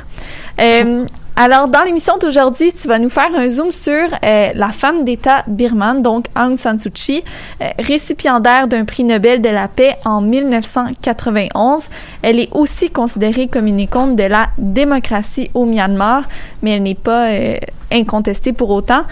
Alors, 1.35 1.67
dans 1.67 1.81
l'émission 1.83 2.19
d'aujourd'hui, 2.19 2.75
tu 2.75 2.89
vas 2.89 2.99
nous 2.99 3.09
faire 3.09 3.31
un 3.35 3.49
zoom 3.49 3.71
sur 3.71 3.93
euh, 3.93 4.51
la 4.55 4.69
femme 4.69 5.03
d'État 5.03 5.45
birmane, 5.47 6.03
donc 6.03 6.27
Aung 6.37 6.57
San 6.57 6.79
Suu 6.79 6.91
Kyi, 6.91 7.25
euh, 7.63 7.71
récipiendaire 7.79 8.69
d'un 8.69 8.85
prix 8.85 9.03
Nobel 9.03 9.41
de 9.41 9.49
la 9.49 9.67
paix 9.67 9.97
en 10.05 10.21
1991. 10.21 11.89
Elle 12.21 12.39
est 12.39 12.51
aussi 12.53 12.91
considérée 12.91 13.49
comme 13.49 13.67
une 13.67 13.81
icône 13.81 14.15
de 14.15 14.25
la 14.25 14.49
démocratie 14.59 15.51
au 15.55 15.65
Myanmar, 15.65 16.25
mais 16.61 16.73
elle 16.73 16.83
n'est 16.83 16.95
pas 16.95 17.31
euh, 17.31 17.57
incontestée 17.91 18.53
pour 18.53 18.69
autant. 18.69 19.03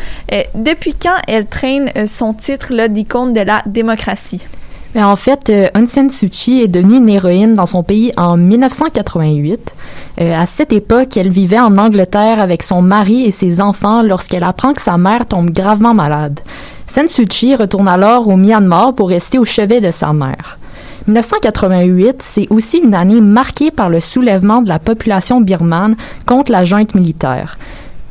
Depuis 0.55 0.95
quand 0.95 1.17
elle 1.27 1.47
traîne 1.47 1.91
son 2.07 2.35
titre 2.35 2.87
d'icône 2.89 3.33
de 3.33 3.41
la 3.41 3.63
démocratie? 3.67 4.47
Mais 4.95 5.03
en 5.05 5.15
fait, 5.15 5.51
euh, 5.51 5.69
Aung 5.77 5.87
San 5.87 6.11
Suu 6.11 6.29
Kyi 6.29 6.63
est 6.63 6.69
devenue 6.69 6.97
une 6.97 7.09
héroïne 7.09 7.55
dans 7.55 7.67
son 7.67 7.85
pays 7.85 8.13
en 8.17 8.37
1988. 8.37 9.75
Euh, 10.21 10.35
à 10.35 10.47
cette 10.47 10.73
époque, 10.73 11.17
elle 11.17 11.31
vivait 11.31 11.61
en 11.61 11.79
Angleterre 11.79 12.41
avec 12.41 12.63
son 12.65 12.83
mari 12.83 13.23
et 13.23 13.31
ses 13.31 13.61
enfants 13.61 14.03
lorsqu'elle 14.03 14.43
apprend 14.43 14.73
que 14.75 14.83
sa 14.83 14.99
mère 14.99 15.27
tombe 15.27 15.51
gravement 15.51 15.95
malade. 15.95 16.41
San 16.89 17.09
Suu 17.09 17.27
Kyi 17.27 17.55
retourne 17.55 17.87
alors 17.87 18.27
au 18.27 18.37
Myanmar 18.37 18.95
pour 18.95 19.11
rester 19.11 19.39
au 19.39 19.45
chevet 19.45 19.81
de 19.81 19.93
sa 19.93 20.13
mère. 20.13 20.59
1988, 21.07 22.17
c'est 22.21 22.47
aussi 22.51 22.79
une 22.79 22.95
année 22.95 23.21
marquée 23.21 23.71
par 23.71 23.91
le 23.91 24.01
soulèvement 24.01 24.61
de 24.61 24.69
la 24.69 24.79
population 24.79 25.41
birmane 25.41 25.97
contre 26.27 26.51
la 26.53 26.65
junte 26.65 26.95
militaire. 26.95 27.59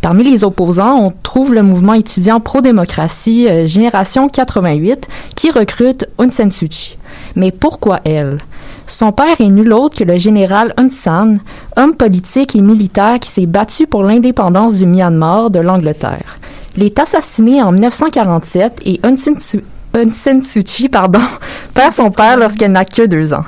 Parmi 0.01 0.23
les 0.23 0.45
opposants, 0.45 0.97
on 0.97 1.13
trouve 1.23 1.53
le 1.53 1.61
mouvement 1.61 1.93
étudiant 1.93 2.39
pro-démocratie 2.39 3.47
euh, 3.49 3.67
Génération 3.67 4.29
88 4.29 5.07
qui 5.35 5.51
recrute 5.51 6.05
Aung 6.17 6.31
San 6.31 6.51
Suu. 6.51 6.97
Mais 7.35 7.51
pourquoi 7.51 7.99
elle? 8.05 8.37
Son 8.87 9.11
père 9.11 9.39
est 9.39 9.49
nul 9.49 9.73
autre 9.73 9.97
que 9.97 10.03
le 10.05 10.17
général 10.17 10.73
Hun 10.79 10.89
San, 10.89 11.39
homme 11.75 11.95
politique 11.95 12.55
et 12.55 12.61
militaire 12.61 13.19
qui 13.19 13.29
s'est 13.29 13.45
battu 13.45 13.87
pour 13.87 14.03
l'indépendance 14.03 14.75
du 14.75 14.85
Myanmar 14.85 15.49
de 15.49 15.59
l'Angleterre. 15.59 16.39
Il 16.77 16.83
est 16.83 16.97
assassiné 16.97 17.61
en 17.61 17.73
1947 17.73 18.81
et 18.85 19.01
Aung 19.05 19.17
San 19.17 20.41
Suu, 20.41 20.63
Kyi 20.63 20.89
perd 21.73 21.91
son 21.91 22.09
père 22.09 22.37
lorsqu'elle 22.37 22.71
n'a 22.71 22.85
que 22.85 23.05
deux 23.05 23.33
ans. 23.33 23.43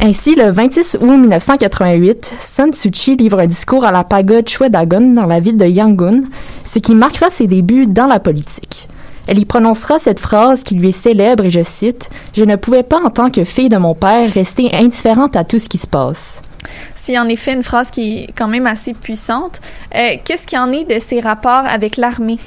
Ainsi, 0.00 0.36
le 0.36 0.50
26 0.52 0.98
août 1.00 1.10
1988, 1.10 2.32
San 2.38 2.72
Suu 2.72 2.90
Kyi 2.90 3.16
livre 3.16 3.40
un 3.40 3.46
discours 3.46 3.84
à 3.84 3.90
la 3.90 4.04
pagode 4.04 4.48
Chwedagon 4.48 5.12
dans 5.14 5.26
la 5.26 5.40
ville 5.40 5.56
de 5.56 5.66
Yangon, 5.66 6.22
ce 6.64 6.78
qui 6.78 6.94
marquera 6.94 7.30
ses 7.30 7.48
débuts 7.48 7.86
dans 7.86 8.06
la 8.06 8.20
politique. 8.20 8.88
Elle 9.26 9.40
y 9.40 9.44
prononcera 9.44 9.98
cette 9.98 10.20
phrase 10.20 10.62
qui 10.62 10.76
lui 10.76 10.90
est 10.90 10.92
célèbre 10.92 11.44
et 11.44 11.50
je 11.50 11.62
cite 11.64 12.10
Je 12.32 12.44
ne 12.44 12.54
pouvais 12.54 12.84
pas, 12.84 13.00
en 13.04 13.10
tant 13.10 13.28
que 13.28 13.42
fille 13.42 13.68
de 13.68 13.76
mon 13.76 13.94
père, 13.94 14.32
rester 14.32 14.70
indifférente 14.72 15.34
à 15.34 15.44
tout 15.44 15.58
ce 15.58 15.68
qui 15.68 15.78
se 15.78 15.86
passe. 15.88 16.42
C'est 16.94 17.18
en 17.18 17.28
effet 17.28 17.52
une 17.54 17.62
phrase 17.64 17.90
qui 17.90 18.18
est 18.18 18.26
quand 18.36 18.48
même 18.48 18.66
assez 18.68 18.94
puissante. 18.94 19.60
Euh, 19.96 20.16
Qu'est-ce 20.24 20.46
qu'il 20.46 20.58
en 20.58 20.70
est 20.70 20.84
de 20.84 20.98
ses 21.00 21.18
rapports 21.18 21.64
avec 21.68 21.96
l'armée? 21.96 22.38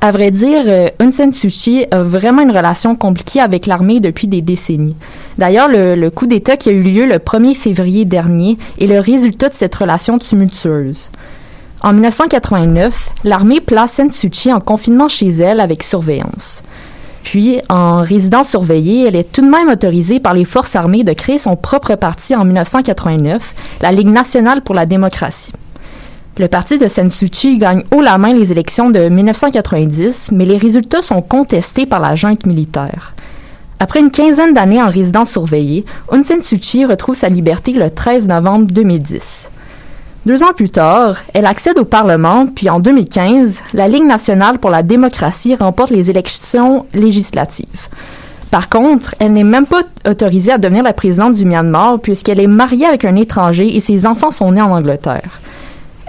À 0.00 0.12
vrai 0.12 0.30
dire, 0.30 0.62
euh, 0.66 0.88
Aung 1.00 1.12
San 1.12 1.32
Suu 1.32 1.84
a 1.90 2.02
vraiment 2.04 2.42
une 2.42 2.52
relation 2.52 2.94
compliquée 2.94 3.40
avec 3.40 3.66
l'armée 3.66 3.98
depuis 3.98 4.28
des 4.28 4.42
décennies. 4.42 4.94
D'ailleurs, 5.38 5.68
le, 5.68 6.08
coup 6.10 6.28
d'État 6.28 6.56
qui 6.56 6.68
a 6.68 6.72
eu 6.72 6.82
lieu 6.82 7.04
le 7.04 7.16
1er 7.16 7.56
février 7.56 8.04
dernier 8.04 8.58
est 8.80 8.86
le 8.86 9.00
résultat 9.00 9.48
de 9.48 9.54
cette 9.54 9.74
relation 9.74 10.18
tumultueuse. 10.20 11.10
En 11.80 11.92
1989, 11.92 13.10
l'armée 13.24 13.60
place 13.60 13.92
San 13.92 14.10
en 14.54 14.60
confinement 14.60 15.08
chez 15.08 15.28
elle 15.28 15.58
avec 15.58 15.82
surveillance. 15.82 16.62
Puis, 17.24 17.60
en 17.68 18.02
résidence 18.02 18.50
surveillée, 18.50 19.06
elle 19.06 19.16
est 19.16 19.32
tout 19.32 19.42
de 19.42 19.50
même 19.50 19.68
autorisée 19.68 20.20
par 20.20 20.32
les 20.32 20.44
forces 20.44 20.76
armées 20.76 21.02
de 21.02 21.12
créer 21.12 21.38
son 21.38 21.56
propre 21.56 21.96
parti 21.96 22.36
en 22.36 22.44
1989, 22.44 23.54
la 23.80 23.90
Ligue 23.90 24.08
nationale 24.08 24.62
pour 24.62 24.76
la 24.76 24.86
démocratie. 24.86 25.52
Le 26.38 26.46
parti 26.46 26.78
de 26.78 26.86
Kyi 27.26 27.58
gagne 27.58 27.82
haut 27.90 28.00
la 28.00 28.16
main 28.16 28.32
les 28.32 28.52
élections 28.52 28.90
de 28.90 29.08
1990, 29.08 30.30
mais 30.30 30.46
les 30.46 30.56
résultats 30.56 31.02
sont 31.02 31.20
contestés 31.20 31.84
par 31.84 31.98
la 31.98 32.14
junte 32.14 32.46
militaire. 32.46 33.12
Après 33.80 33.98
une 33.98 34.12
quinzaine 34.12 34.54
d'années 34.54 34.80
en 34.80 34.88
résidence 34.88 35.32
surveillée, 35.32 35.84
Aung 36.12 36.22
San 36.22 36.40
Suu 36.40 36.86
retrouve 36.86 37.16
sa 37.16 37.28
liberté 37.28 37.72
le 37.72 37.90
13 37.90 38.28
novembre 38.28 38.68
2010. 38.70 39.50
Deux 40.26 40.44
ans 40.44 40.52
plus 40.54 40.70
tard, 40.70 41.16
elle 41.34 41.44
accède 41.44 41.76
au 41.80 41.84
Parlement, 41.84 42.46
puis 42.46 42.70
en 42.70 42.78
2015, 42.78 43.58
la 43.72 43.88
Ligue 43.88 44.04
nationale 44.04 44.60
pour 44.60 44.70
la 44.70 44.84
démocratie 44.84 45.56
remporte 45.56 45.90
les 45.90 46.08
élections 46.08 46.86
législatives. 46.94 47.88
Par 48.52 48.68
contre, 48.68 49.16
elle 49.18 49.32
n'est 49.32 49.42
même 49.42 49.66
pas 49.66 49.82
autorisée 50.06 50.52
à 50.52 50.58
devenir 50.58 50.84
la 50.84 50.92
présidente 50.92 51.34
du 51.34 51.44
Myanmar 51.44 51.98
puisqu'elle 51.98 52.38
est 52.38 52.46
mariée 52.46 52.86
avec 52.86 53.04
un 53.04 53.16
étranger 53.16 53.76
et 53.76 53.80
ses 53.80 54.06
enfants 54.06 54.30
sont 54.30 54.52
nés 54.52 54.62
en 54.62 54.70
Angleterre. 54.70 55.40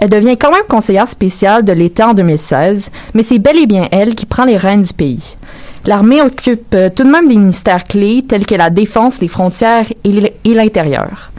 Elle 0.00 0.08
devient 0.08 0.38
quand 0.38 0.50
même 0.50 0.64
conseillère 0.66 1.08
spéciale 1.08 1.62
de 1.62 1.72
l'État 1.72 2.08
en 2.08 2.14
2016, 2.14 2.90
mais 3.12 3.22
c'est 3.22 3.38
bel 3.38 3.58
et 3.58 3.66
bien 3.66 3.86
elle 3.92 4.14
qui 4.14 4.24
prend 4.24 4.46
les 4.46 4.56
rênes 4.56 4.82
du 4.82 4.94
pays. 4.94 5.36
L'armée 5.84 6.22
occupe 6.22 6.74
euh, 6.74 6.88
tout 6.94 7.04
de 7.04 7.10
même 7.10 7.28
des 7.28 7.36
ministères 7.36 7.84
clés 7.84 8.24
tels 8.26 8.46
que 8.46 8.54
la 8.54 8.70
défense, 8.70 9.20
les 9.20 9.28
frontières 9.28 9.86
et 10.04 10.54
l'intérieur. 10.54 11.30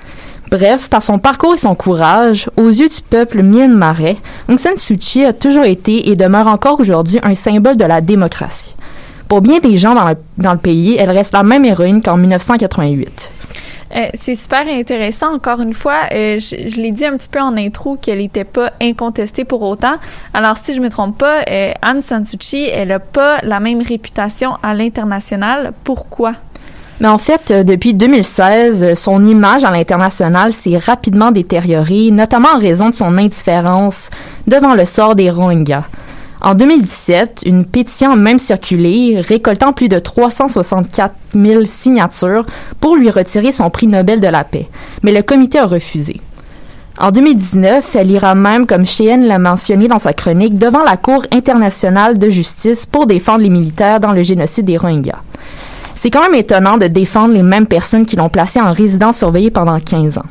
Bref, 0.51 0.89
par 0.89 1.01
son 1.01 1.17
parcours 1.17 1.55
et 1.55 1.57
son 1.57 1.75
courage, 1.75 2.49
aux 2.55 2.69
yeux 2.69 2.89
du 2.89 3.01
peuple 3.09 3.41
myanmarais, 3.41 4.17
Aung 4.49 4.59
San 4.59 4.77
Suu 4.77 4.97
Kyi 4.97 5.25
a 5.25 5.33
toujours 5.33 5.63
été 5.63 6.09
et 6.09 6.15
demeure 6.15 6.47
encore 6.47 6.79
aujourd'hui 6.79 7.19
un 7.23 7.33
symbole 7.35 7.77
de 7.77 7.85
la 7.85 8.01
démocratie. 8.01 8.75
Pour 9.27 9.41
bien 9.41 9.59
des 9.59 9.77
gens 9.77 9.95
dans 9.95 10.09
le, 10.09 10.15
dans 10.37 10.51
le 10.51 10.59
pays, 10.59 10.97
elle 10.99 11.09
reste 11.09 11.33
la 11.33 11.43
même 11.43 11.63
héroïne 11.65 12.01
qu'en 12.01 12.17
1988. 12.17 13.31
Euh, 13.95 14.07
c'est 14.13 14.35
super 14.35 14.67
intéressant. 14.67 15.33
Encore 15.33 15.61
une 15.61 15.73
fois, 15.73 16.03
euh, 16.11 16.37
je, 16.39 16.79
l'ai 16.79 16.91
dit 16.91 17.05
un 17.05 17.17
petit 17.17 17.29
peu 17.29 17.39
en 17.39 17.57
intro 17.57 17.97
qu'elle 17.97 18.19
n'était 18.19 18.45
pas 18.45 18.71
incontestée 18.81 19.43
pour 19.43 19.61
autant. 19.63 19.95
Alors, 20.33 20.57
si 20.57 20.73
je 20.73 20.81
me 20.81 20.89
trompe 20.89 21.17
pas, 21.17 21.41
euh, 21.49 21.71
Aung 21.85 22.01
San 22.01 22.23
Suu 22.25 22.37
Kyi, 22.37 22.69
elle 22.69 22.89
n'a 22.89 22.99
pas 22.99 23.39
la 23.43 23.59
même 23.59 23.81
réputation 23.81 24.51
à 24.63 24.73
l'international. 24.73 25.73
Pourquoi? 25.83 26.33
Mais 27.01 27.07
en 27.07 27.17
fait, 27.17 27.51
depuis 27.51 27.95
2016, 27.95 28.83
euh, 28.83 28.95
son 28.95 29.27
image 29.27 29.63
à 29.63 29.71
l'international 29.71 30.53
s'est 30.53 30.77
rapidement 30.77 31.31
détériorée, 31.31 32.11
notamment 32.11 32.49
en 32.55 32.59
raison 32.59 32.89
de 32.91 32.95
son 32.95 33.17
indifférence 33.17 34.11
devant 34.45 34.75
le 34.75 34.85
sort 34.85 35.15
des 35.15 35.31
Rohingyas. 35.31 35.85
En 36.43 36.55
2017, 36.55 37.43
une 37.45 37.65
pétition 37.65 38.11
a 38.11 38.15
même 38.15 38.39
circulé, 38.39 39.21
récoltant 39.21 39.73
plus 39.73 39.89
de 39.89 39.99
364 39.99 41.13
000 41.35 41.65
signatures 41.65 42.47
pour 42.79 42.95
lui 42.95 43.11
retirer 43.11 43.51
son 43.51 43.69
prix 43.69 43.85
Nobel 43.85 44.19
de 44.19 44.27
la 44.27 44.43
paix. 44.43 44.67
Mais 45.03 45.11
le 45.11 45.21
comité 45.21 45.59
a 45.59 45.67
refusé. 45.67 46.19
En 46.97 47.11
2019, 47.11 47.95
elle 47.95 48.09
ira 48.09 48.33
même, 48.33 48.65
comme 48.65 48.87
Cheyenne 48.87 49.25
l'a 49.25 49.37
mentionné 49.37 49.87
dans 49.87 49.99
sa 49.99 50.13
chronique, 50.13 50.57
devant 50.57 50.83
la 50.83 50.97
Cour 50.97 51.25
internationale 51.31 52.17
de 52.17 52.29
justice 52.29 52.87
pour 52.87 53.05
défendre 53.05 53.43
les 53.43 53.49
militaires 53.49 53.99
dans 53.99 54.11
le 54.11 54.23
génocide 54.23 54.65
des 54.65 54.77
Rohingyas. 54.77 55.21
C'est 55.93 56.09
quand 56.09 56.21
même 56.21 56.33
étonnant 56.33 56.77
de 56.77 56.87
défendre 56.87 57.35
les 57.35 57.43
mêmes 57.43 57.67
personnes 57.67 58.07
qui 58.07 58.15
l'ont 58.15 58.29
placée 58.29 58.59
en 58.59 58.73
résidence 58.73 59.19
surveillée 59.19 59.51
pendant 59.51 59.79
15 59.79 60.17
ans. 60.17 60.25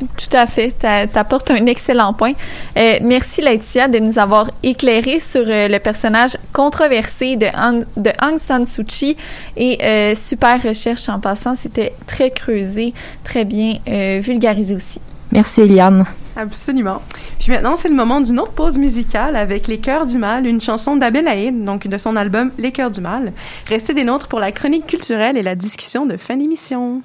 Tout 0.00 0.34
à 0.36 0.46
fait. 0.46 0.68
T'a- 0.78 1.06
T'apportes 1.06 1.50
un 1.50 1.66
excellent 1.66 2.14
point. 2.14 2.32
Euh, 2.78 2.98
merci, 3.02 3.42
Laetitia, 3.42 3.86
de 3.88 3.98
nous 3.98 4.18
avoir 4.18 4.50
éclairé 4.62 5.18
sur 5.18 5.42
euh, 5.46 5.68
le 5.68 5.78
personnage 5.78 6.36
controversé 6.52 7.36
de, 7.36 7.46
Aung- 7.46 7.84
de 7.96 8.10
Aung 8.22 8.38
San 8.38 8.64
Suu 8.64 8.84
Kyi 8.84 9.16
et 9.56 9.78
euh, 9.82 10.14
super 10.14 10.62
recherche 10.62 11.08
en 11.08 11.20
passant. 11.20 11.54
C'était 11.54 11.92
très 12.06 12.30
creusé, 12.30 12.94
très 13.24 13.44
bien 13.44 13.76
euh, 13.88 14.20
vulgarisé 14.22 14.74
aussi. 14.74 15.00
Merci, 15.32 15.60
Eliane. 15.62 16.06
Absolument. 16.36 17.02
Puis 17.38 17.52
maintenant, 17.52 17.76
c'est 17.76 17.88
le 17.88 17.94
moment 17.94 18.20
d'une 18.20 18.40
autre 18.40 18.52
pause 18.52 18.78
musicale 18.78 19.36
avec 19.36 19.68
Les 19.68 19.78
Cœurs 19.78 20.06
du 20.06 20.16
Mal, 20.16 20.46
une 20.46 20.60
chanson 20.60 20.96
d'Abel 20.96 21.28
Haïd, 21.28 21.64
donc 21.64 21.86
de 21.86 21.98
son 21.98 22.16
album 22.16 22.50
Les 22.56 22.72
Cœurs 22.72 22.90
du 22.90 23.00
Mal. 23.00 23.32
Restez 23.68 23.92
des 23.94 24.04
nôtres 24.04 24.28
pour 24.28 24.40
la 24.40 24.50
chronique 24.50 24.86
culturelle 24.86 25.36
et 25.36 25.42
la 25.42 25.54
discussion 25.54 26.06
de 26.06 26.16
fin 26.16 26.36
d'émission. 26.36 27.02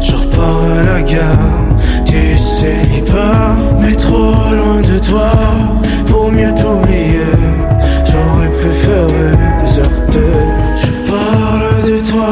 Je 0.00 0.12
repars 0.12 0.62
à 0.78 0.82
la 0.84 1.02
gare 1.02 1.68
du 2.04 2.38
célibat, 2.38 3.56
mais 3.80 3.94
trop 3.94 4.34
loin 4.58 4.80
de 4.82 4.98
toi 4.98 5.30
pour 6.06 6.30
mieux 6.32 6.54
t'oublier. 6.54 7.34
J'aurais 8.04 8.52
préféré 8.60 9.28
déserter. 9.60 10.32
Je 10.76 11.10
parle 11.10 11.82
de 11.90 12.00
toi 12.10 12.30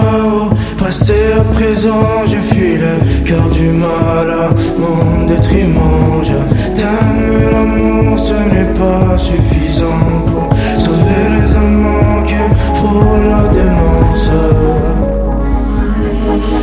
au 0.51 0.57
Passé 0.79 1.14
à 1.37 1.42
présent, 1.53 2.25
je 2.27 2.37
fuis 2.37 2.77
le 2.79 3.25
cœur 3.25 3.49
du 3.51 3.70
mal 3.70 4.31
à 4.31 4.49
mon 4.79 5.27
détriment. 5.27 6.22
Je 6.22 6.75
t'aime, 6.75 7.51
l'amour, 7.51 8.18
ce 8.18 8.35
n'est 8.35 8.72
pas 8.75 9.18
suffisant 9.18 10.07
pour 10.27 10.49
sauver 10.79 11.25
les 11.40 11.57
amants 11.57 12.22
qui 12.25 12.35
frôlent 12.75 13.29
la 13.29 13.49
démence. 13.49 14.31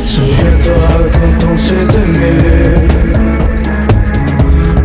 Souviens-toi 0.06 1.10
quand 1.12 1.46
on 1.50 1.56
s'est 1.56 1.74
aimé. 1.74 2.34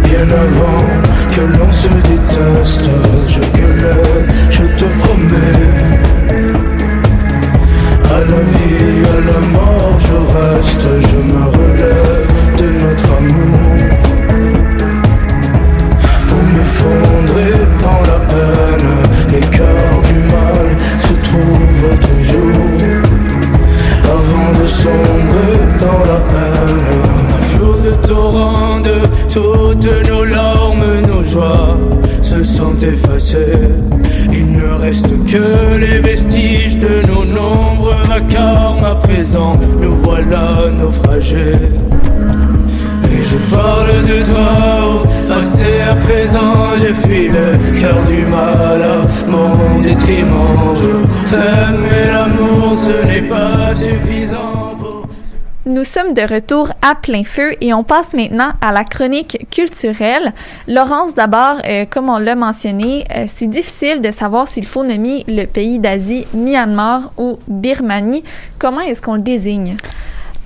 Bien 0.04 0.28
avant 0.46 0.86
que 1.36 1.42
l'on 1.42 1.72
se 1.72 1.88
déteste 2.08 2.90
Je 3.28 3.40
gueulais, 3.60 4.26
je 4.50 4.64
te 4.64 4.86
promets. 5.00 5.68
À 8.06 8.20
la 8.20 8.42
vie, 8.52 9.04
à 9.06 9.32
la 9.32 9.40
mort, 9.48 9.98
je 10.00 10.18
reste 10.36 10.88
Je 11.10 11.18
me 11.32 11.44
relève 11.58 12.28
de 12.58 12.68
notre 12.84 13.10
amour. 13.18 13.60
Pour 16.28 16.44
m'effondrer 16.54 17.56
dans 17.84 18.02
la 18.12 18.20
peine 18.32 18.92
Les 19.32 19.58
cœurs 19.58 20.02
du 20.10 20.20
mal 20.34 20.68
se 21.00 21.14
trouvent 21.28 22.00
toujours 22.00 22.80
avant 24.10 24.52
de 24.60 24.68
sombrer 24.68 25.58
dans 25.80 26.02
la 26.12 26.20
peine. 26.32 26.80
Un 27.36 27.42
flot 27.52 27.78
de 27.88 28.08
torrents 28.08 28.80
de 28.80 28.98
toutes 29.34 30.08
nos 30.10 30.26
larmes, 30.26 31.02
nos 31.08 31.24
joies 31.24 31.78
se 32.22 32.44
sont 32.44 32.78
effacées. 32.78 33.70
Il 34.32 34.52
ne 34.54 34.72
reste 34.86 35.12
que 35.26 35.78
les 35.78 36.00
vestiges 36.00 36.78
de 36.78 37.08
nos 37.08 37.26
nombreux 37.26 38.04
vacarmes. 38.08 38.84
À 38.84 38.96
présent, 38.96 39.58
nous 39.82 39.96
voilà 40.04 40.72
naufragés. 40.72 41.60
Et 43.12 43.24
je 43.32 43.38
parle 43.56 43.98
de 44.12 44.18
toi 44.32 44.50
au 44.94 45.19
Nous 55.66 55.84
sommes 55.84 56.14
de 56.14 56.22
retour 56.22 56.72
à 56.82 56.96
plein 56.96 57.24
feu 57.24 57.52
et 57.62 57.74
on 57.74 57.84
passe 57.84 58.14
maintenant 58.14 58.50
à 58.60 58.72
la 58.72 58.84
chronique 58.84 59.46
culturelle. 59.52 60.34
Laurence, 60.68 61.14
d'abord, 61.14 61.58
euh, 61.68 61.86
comme 61.88 62.10
on 62.10 62.18
l'a 62.18 62.36
mentionné, 62.36 63.06
euh, 63.16 63.26
c'est 63.28 63.48
difficile 63.48 64.02
de 64.02 64.10
savoir 64.10 64.48
s'il 64.48 64.66
faut 64.66 64.84
nommer 64.84 65.24
le 65.28 65.46
pays 65.46 65.78
d'Asie 65.78 66.26
Myanmar 66.34 67.12
ou 67.18 67.38
Birmanie. 67.48 68.24
Comment 68.58 68.82
est-ce 68.82 69.02
qu'on 69.02 69.16
le 69.16 69.22
désigne? 69.22 69.76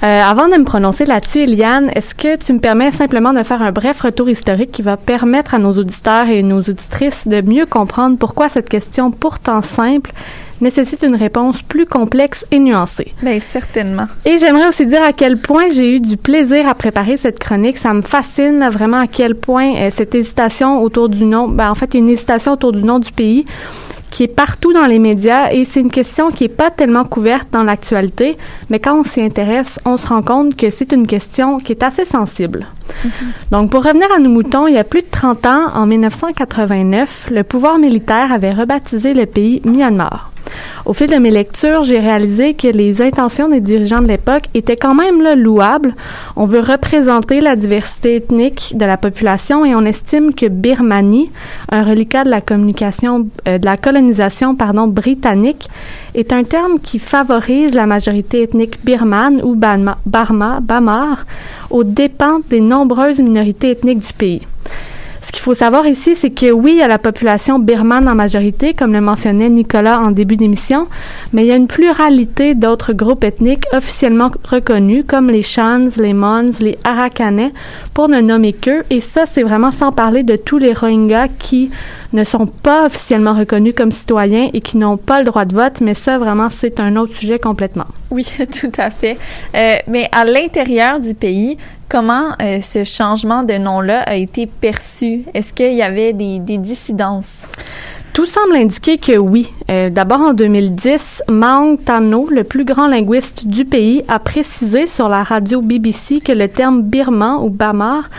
Euh, 0.02 0.22
avant 0.22 0.48
de 0.50 0.58
me 0.58 0.66
prononcer 0.66 1.06
là-dessus, 1.06 1.44
Eliane, 1.44 1.90
est-ce 1.96 2.14
que 2.14 2.36
tu 2.36 2.52
me 2.52 2.60
permets 2.60 2.92
simplement 2.92 3.32
de 3.32 3.42
faire 3.44 3.62
un 3.62 3.72
bref 3.72 4.02
retour 4.02 4.30
historique 4.30 4.72
qui 4.72 4.82
va 4.82 4.98
permettre 4.98 5.54
à 5.54 5.60
nos 5.60 5.72
auditeurs 5.74 6.28
et 6.28 6.44
nos 6.44 6.60
auditrices 6.60 7.28
de 7.28 7.42
mieux 7.42 7.66
comprendre 7.66 8.18
pourquoi 8.18 8.50
cette 8.50 8.68
question 8.68 9.12
pourtant 9.12 9.62
simple 9.62 10.12
nécessite 10.60 11.04
une 11.04 11.16
réponse 11.16 11.62
plus 11.62 11.86
complexe 11.86 12.46
et 12.52 12.60
nuancée? 12.60 13.14
Bien, 13.22 13.40
certainement. 13.40 14.08
Et 14.26 14.38
j'aimerais 14.38 14.68
aussi 14.68 14.86
dire 14.86 15.04
à 15.04 15.14
quel 15.14 15.38
point 15.38 15.70
j'ai 15.70 15.96
eu 15.96 16.00
du 16.00 16.18
plaisir 16.18 16.68
à 16.68 16.76
préparer 16.76 17.18
cette 17.18 17.40
chronique. 17.40 17.78
Ça 17.78 17.94
me 17.94 18.02
fascine 18.02 18.60
là, 18.60 18.70
vraiment 18.70 18.98
à 18.98 19.08
quel 19.08 19.36
point 19.36 19.76
euh, 19.76 19.90
cette 19.92 20.16
hésitation 20.16 20.82
autour 20.82 21.10
du 21.10 21.26
nom, 21.26 21.48
ben, 21.48 21.70
en 21.70 21.76
fait, 21.76 21.94
une 21.94 22.10
hésitation 22.10 22.54
autour 22.54 22.72
du 22.72 22.84
nom 22.84 23.00
du 23.00 23.12
pays 23.12 23.46
qui 24.14 24.24
est 24.24 24.28
partout 24.28 24.74
dans 24.74 24.86
les 24.86 25.00
médias 25.00 25.52
et 25.52 25.66
c'est 25.66 25.80
une 25.80 25.90
question 25.90 26.30
qui 26.30 26.44
est 26.44 26.48
pas 26.48 26.70
tellement 26.70 27.04
couverte 27.04 27.48
dans 27.52 27.64
l'actualité, 27.64 28.38
mais 28.70 28.80
quand 28.80 29.00
on 29.00 29.04
s'y 29.04 29.22
intéresse, 29.22 29.80
on 29.86 29.98
se 29.98 30.06
rend 30.06 30.22
compte 30.22 30.56
que 30.56 30.70
c'est 30.70 30.92
une 30.92 31.08
question 31.08 31.58
qui 31.58 31.72
est 31.72 31.82
assez 31.82 32.06
sensible. 32.06 32.68
Donc, 33.52 33.72
pour 33.72 33.84
revenir 33.84 34.08
à 34.16 34.20
nos 34.20 34.30
moutons, 34.30 34.68
il 34.68 34.76
y 34.76 34.78
a 34.78 34.84
plus 34.84 35.02
de 35.02 35.08
30 35.10 35.46
ans, 35.46 35.68
en 35.74 35.86
1989, 35.86 37.28
le 37.32 37.44
pouvoir 37.44 37.78
militaire 37.80 38.32
avait 38.32 38.54
rebaptisé 38.54 39.14
le 39.14 39.26
pays 39.26 39.62
Myanmar. 39.66 40.34
Au 40.86 40.92
fil 40.92 41.08
de 41.10 41.16
mes 41.16 41.32
lectures, 41.32 41.84
j'ai 41.84 42.00
réalisé 42.00 42.56
que 42.56 42.68
les 42.68 43.02
intentions 43.02 43.48
des 43.48 43.62
dirigeants 43.62 44.02
de 44.02 44.08
l'époque 44.08 44.44
étaient 44.54 44.76
quand 44.76 44.94
même 44.94 45.24
louables. 45.36 45.96
On 46.36 46.44
veut 46.44 46.60
représenter 46.60 47.40
la 47.40 47.56
diversité 47.56 48.18
ethnique 48.18 48.74
de 48.76 48.86
la 48.86 48.98
population 48.98 49.64
et 49.64 49.76
on 49.76 49.86
estime 49.86 50.36
que 50.36 50.48
Birmanie, 50.48 51.32
un 51.72 51.84
reliquat 51.84 52.26
de 52.26 52.30
la 52.30 52.42
euh, 52.42 53.76
colonisation, 53.82 54.54
britannique, 54.88 55.70
est 56.16 56.34
un 56.34 56.44
terme 56.44 56.80
qui 56.80 57.00
favorise 57.00 57.74
la 57.74 57.86
majorité 57.86 58.44
ethnique 58.44 58.84
birmane 58.84 59.42
ou 59.42 59.56
Barma, 59.56 59.98
Bamar 60.06 61.26
aux 61.74 61.84
dépens 61.84 62.40
des 62.52 62.62
nombreuses 62.62 63.20
minorités 63.20 63.72
ethniques 63.72 64.06
du 64.06 64.14
pays. 64.14 64.42
Qu'il 65.34 65.42
faut 65.42 65.56
savoir 65.56 65.88
ici, 65.88 66.14
c'est 66.14 66.30
que 66.30 66.52
oui, 66.52 66.74
il 66.74 66.78
y 66.78 66.84
a 66.84 66.88
la 66.88 67.00
population 67.00 67.58
birmane 67.58 68.08
en 68.08 68.14
majorité, 68.14 68.76
comme 68.76 68.94
le 68.94 69.02
mentionnait 69.02 69.50
Nicolas 69.50 70.00
en 70.00 70.12
début 70.12 70.38
d'émission, 70.38 70.88
mais 71.34 71.44
il 71.44 71.48
y 71.48 71.52
a 71.52 71.56
une 71.56 71.66
pluralité 71.66 72.54
d'autres 72.54 72.94
groupes 72.94 73.24
ethniques 73.24 73.66
officiellement 73.74 74.30
reconnus, 74.44 75.04
comme 75.08 75.32
les 75.32 75.42
Shans, 75.42 75.90
les 75.98 76.14
Mons, 76.14 76.60
les 76.60 76.78
Arakanais, 76.84 77.52
pour 77.96 78.10
ne 78.10 78.22
nommer 78.22 78.54
qu'eux. 78.54 78.84
Et 78.92 79.00
ça, 79.00 79.26
c'est 79.26 79.42
vraiment 79.42 79.72
sans 79.72 79.92
parler 79.92 80.22
de 80.22 80.36
tous 80.36 80.60
les 80.60 80.72
Rohingyas 80.72 81.30
qui 81.40 81.72
ne 82.14 82.24
sont 82.24 82.46
pas 82.46 82.86
officiellement 82.86 83.34
reconnus 83.34 83.74
comme 83.76 83.92
citoyens 83.92 84.52
et 84.54 84.62
qui 84.62 84.78
n'ont 84.78 84.98
pas 84.98 85.18
le 85.18 85.26
droit 85.26 85.46
de 85.46 85.56
vote, 85.56 85.82
mais 85.82 85.96
ça, 85.96 86.20
vraiment, 86.20 86.50
c'est 86.52 86.80
un 86.80 86.96
autre 86.96 87.16
sujet 87.16 87.40
complètement. 87.40 87.88
Oui, 88.12 88.24
tout 88.62 88.72
à 88.78 88.92
fait. 88.92 89.18
Euh, 89.56 89.78
mais 89.88 90.10
à 90.12 90.26
l'intérieur 90.26 91.00
du 91.00 91.16
pays, 91.16 91.58
comment 91.94 92.30
euh, 92.42 92.60
ce 92.60 92.84
changement 92.84 93.44
de 93.44 93.54
nom-là 93.54 94.02
a 94.02 94.16
été 94.16 94.48
perçu? 94.48 95.26
Est-ce 95.36 95.54
qu'il 95.54 95.76
y 95.76 95.84
avait 95.84 96.12
des, 96.12 96.40
dissidences? 96.58 97.46
Tout 98.14 98.26
semble 98.26 98.56
indiquer 98.56 98.98
que 98.98 99.16
oui. 99.16 99.54
Euh, 99.70 99.92
D'abord, 99.92 100.22
en 100.22 100.34
2010, 100.34 101.24
Maung 101.30 101.78
Tano, 101.78 102.28
le 102.32 102.44
plus 102.44 102.66
grand 102.66 102.88
linguiste 102.88 103.46
du 103.46 103.64
pays, 103.66 104.04
a 104.08 104.18
précisé 104.18 104.88
sur 104.88 105.08
la 105.08 105.22
radio 105.22 105.62
BBC 105.62 106.20
que 106.20 106.32
le 106.32 106.48
terme 106.48 106.82
birman 106.82 107.38
ou 107.44 107.50
bamar 107.50 108.10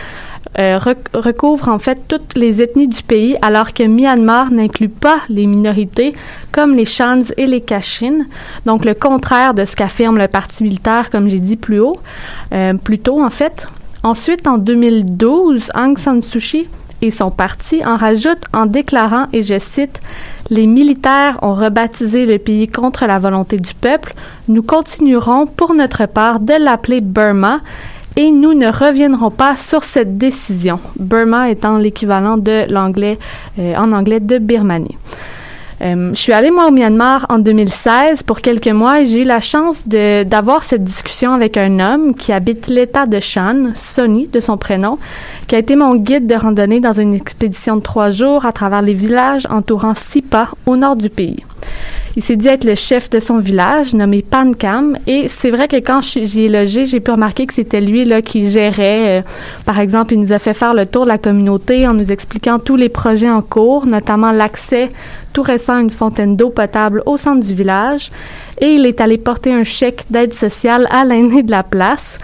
euh, 0.59 0.77
rec- 0.77 1.07
recouvre 1.13 1.69
en 1.69 1.79
fait 1.79 1.99
toutes 2.07 2.35
les 2.35 2.61
ethnies 2.61 2.87
du 2.87 3.03
pays, 3.03 3.35
alors 3.41 3.73
que 3.73 3.83
Myanmar 3.83 4.51
n'inclut 4.51 4.89
pas 4.89 5.17
les 5.29 5.47
minorités 5.47 6.13
comme 6.51 6.75
les 6.75 6.85
Shans 6.85 7.23
et 7.37 7.47
les 7.47 7.61
Kachin. 7.61 8.25
Donc 8.65 8.85
le 8.85 8.93
contraire 8.93 9.53
de 9.53 9.65
ce 9.65 9.75
qu'affirme 9.75 10.17
le 10.17 10.27
parti 10.27 10.63
militaire, 10.63 11.09
comme 11.09 11.29
j'ai 11.29 11.39
dit 11.39 11.57
plus 11.57 11.79
haut, 11.79 11.99
euh, 12.53 12.73
plus 12.73 12.99
tôt 12.99 13.21
en 13.21 13.29
fait. 13.29 13.67
Ensuite, 14.03 14.47
en 14.47 14.57
2012, 14.59 15.71
Aung 15.75 15.97
San 15.97 16.21
Suu 16.21 16.39
Kyi 16.39 16.67
et 17.01 17.11
son 17.11 17.29
parti 17.31 17.83
en 17.85 17.97
rajoutent 17.97 18.45
en 18.53 18.65
déclarant, 18.65 19.25
et 19.33 19.41
je 19.41 19.59
cite, 19.59 19.99
Les 20.51 20.67
militaires 20.67 21.39
ont 21.41 21.53
rebaptisé 21.53 22.25
le 22.27 22.37
pays 22.37 22.67
contre 22.67 23.05
la 23.07 23.17
volonté 23.17 23.57
du 23.57 23.73
peuple. 23.73 24.13
Nous 24.47 24.61
continuerons 24.61 25.47
pour 25.47 25.73
notre 25.73 26.05
part 26.05 26.39
de 26.39 26.53
l'appeler 26.53 27.01
Burma 27.01 27.61
et 28.15 28.31
nous 28.31 28.53
ne 28.53 28.67
reviendrons 28.67 29.31
pas 29.31 29.55
sur 29.57 29.83
cette 29.83 30.17
décision. 30.17 30.79
Burma 30.97 31.49
étant 31.49 31.77
l'équivalent 31.77 32.37
de 32.37 32.71
l'anglais, 32.71 33.19
euh, 33.59 33.73
en 33.75 33.91
anglais 33.91 34.19
de 34.19 34.37
Birmanie. 34.37 34.97
Euh, 35.81 36.11
je 36.13 36.19
suis 36.19 36.31
allée, 36.31 36.51
moi, 36.51 36.67
au 36.67 36.71
Myanmar 36.71 37.25
en 37.29 37.37
2016 37.37 38.23
pour 38.23 38.39
quelques 38.39 38.69
mois 38.69 39.01
et 39.01 39.05
j'ai 39.05 39.21
eu 39.21 39.23
la 39.23 39.41
chance 39.41 39.85
d'avoir 39.87 40.63
cette 40.63 40.83
discussion 40.83 41.33
avec 41.33 41.57
un 41.57 41.79
homme 41.79 42.13
qui 42.13 42.31
habite 42.31 42.67
l'État 42.67 43.05
de 43.05 43.19
Shan, 43.19 43.71
Sonny 43.75 44.27
de 44.27 44.39
son 44.39 44.57
prénom, 44.57 44.97
qui 45.47 45.55
a 45.55 45.59
été 45.59 45.75
mon 45.75 45.95
guide 45.95 46.27
de 46.27 46.35
randonnée 46.35 46.79
dans 46.79 46.93
une 46.93 47.13
expédition 47.13 47.75
de 47.75 47.81
trois 47.81 48.09
jours 48.09 48.45
à 48.45 48.53
travers 48.53 48.81
les 48.81 48.93
villages 48.93 49.47
entourant 49.49 49.93
Sipa, 49.95 50.49
au 50.65 50.77
nord 50.77 50.95
du 50.95 51.09
pays. 51.09 51.43
Il 52.17 52.23
s'est 52.23 52.37
dit 52.37 52.47
être 52.47 52.63
le 52.63 52.75
chef 52.75 53.09
de 53.09 53.19
son 53.19 53.39
village, 53.39 53.93
nommé 53.93 54.21
Pankam, 54.21 54.97
et 55.05 55.27
c'est 55.27 55.49
vrai 55.49 55.67
que 55.67 55.75
quand 55.75 55.99
j'y 56.01 56.45
ai 56.45 56.47
logé, 56.47 56.85
j'ai 56.85 57.01
pu 57.01 57.11
remarquer 57.11 57.45
que 57.45 57.53
c'était 57.53 57.81
lui 57.81 58.05
là 58.05 58.21
qui 58.21 58.49
gérait. 58.49 59.19
euh, 59.19 59.21
par 59.65 59.79
exemple, 59.79 60.13
il 60.13 60.21
nous 60.21 60.31
a 60.31 60.39
fait 60.39 60.53
faire 60.53 60.73
le 60.73 60.85
tour 60.85 61.03
de 61.03 61.09
la 61.09 61.17
communauté 61.17 61.85
en 61.85 61.93
nous 61.93 62.13
expliquant 62.13 62.57
tous 62.57 62.77
les 62.77 62.87
projets 62.87 63.29
en 63.29 63.41
cours, 63.41 63.85
notamment 63.85 64.31
l'accès 64.31 64.91
tout 65.33 65.41
récent 65.41 65.75
à 65.75 65.81
une 65.81 65.89
fontaine 65.89 66.37
d'eau 66.37 66.51
potable 66.51 67.03
au 67.05 67.17
centre 67.17 67.45
du 67.45 67.53
village, 67.53 68.11
et 68.61 68.67
il 68.67 68.85
est 68.85 69.01
allé 69.01 69.17
porter 69.17 69.53
un 69.53 69.65
chèque 69.65 70.05
d'aide 70.09 70.33
sociale 70.33 70.87
à 70.91 71.03
l'aîné 71.03 71.43
de 71.43 71.51
la 71.51 71.63
place. 71.63 72.17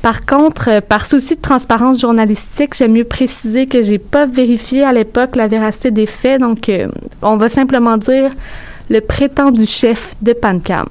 Par 0.00 0.24
contre, 0.24 0.68
euh, 0.70 0.80
par 0.80 1.04
souci 1.04 1.36
de 1.36 1.42
transparence 1.42 2.00
journalistique, 2.00 2.74
j'aime 2.74 2.92
mieux 2.92 3.04
préciser 3.04 3.66
que 3.66 3.82
j'ai 3.82 3.98
pas 3.98 4.24
vérifié 4.24 4.84
à 4.84 4.92
l'époque 4.94 5.36
la 5.36 5.48
véracité 5.48 5.90
des 5.90 6.06
faits, 6.06 6.40
donc 6.40 6.70
euh, 6.70 6.88
on 7.20 7.36
va 7.36 7.50
simplement 7.50 7.98
dire 7.98 8.30
le 8.90 9.00
prétendu 9.00 9.66
chef 9.66 10.14
de 10.22 10.32
Pancam. 10.32 10.86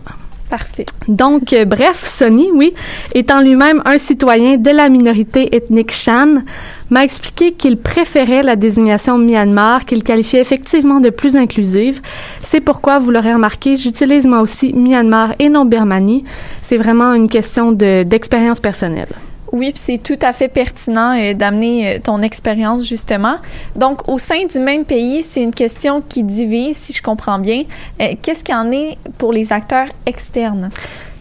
Parfait. 0.50 0.86
Donc, 1.08 1.52
euh, 1.54 1.66
bref, 1.66 2.06
Sonny, 2.08 2.50
oui, 2.54 2.74
étant 3.16 3.42
lui-même 3.42 3.82
un 3.86 3.98
citoyen 3.98 4.58
de 4.58 4.70
la 4.70 4.88
minorité 4.88 5.56
ethnique 5.56 5.92
Shan, 5.92 6.44
m'a 6.92 7.04
expliqué 7.04 7.54
qu'il 7.54 7.78
préférait 7.78 8.44
la 8.44 8.56
désignation 8.56 9.18
Myanmar, 9.18 9.84
qu'il 9.86 10.04
qualifiait 10.04 10.42
effectivement 10.42 11.00
de 11.00 11.10
plus 11.10 11.36
inclusive. 11.36 12.02
C'est 12.46 12.62
pourquoi, 12.62 13.00
vous 13.00 13.10
l'aurez 13.10 13.34
remarqué, 13.34 13.78
j'utilise 13.78 14.28
moi 14.28 14.42
aussi 14.42 14.74
Myanmar 14.74 15.34
et 15.40 15.50
non 15.50 15.66
Birmanie. 15.66 16.24
C'est 16.62 16.78
vraiment 16.78 17.14
une 17.16 17.30
question 17.30 17.72
de- 17.72 18.04
d'expérience 18.04 18.60
personnelle. 18.60 19.08
Oui, 19.54 19.72
c'est 19.76 20.02
tout 20.02 20.18
à 20.24 20.34
fait 20.34 20.48
pertinent 20.48 21.16
euh, 21.16 21.36
d'amener 21.36 21.88
euh, 21.88 22.00
ton 22.04 22.24
expérience 22.24 22.84
justement. 22.88 23.36
Donc, 23.76 24.10
au 24.10 24.18
sein 24.18 24.46
du 24.50 24.60
même 24.60 24.84
pays, 24.84 25.22
c'est 25.22 25.44
une 25.44 25.54
question 25.54 26.02
qui 26.02 26.24
divise, 26.24 26.76
si 26.76 26.92
je 26.92 27.04
comprends 27.04 27.38
bien. 27.38 27.62
Euh, 28.02 28.16
Qu'est-ce 28.20 28.44
qu'il 28.44 28.56
en 28.56 28.72
est 28.72 28.98
pour 29.20 29.32
les 29.32 29.54
acteurs 29.54 29.90
externes? 30.08 30.70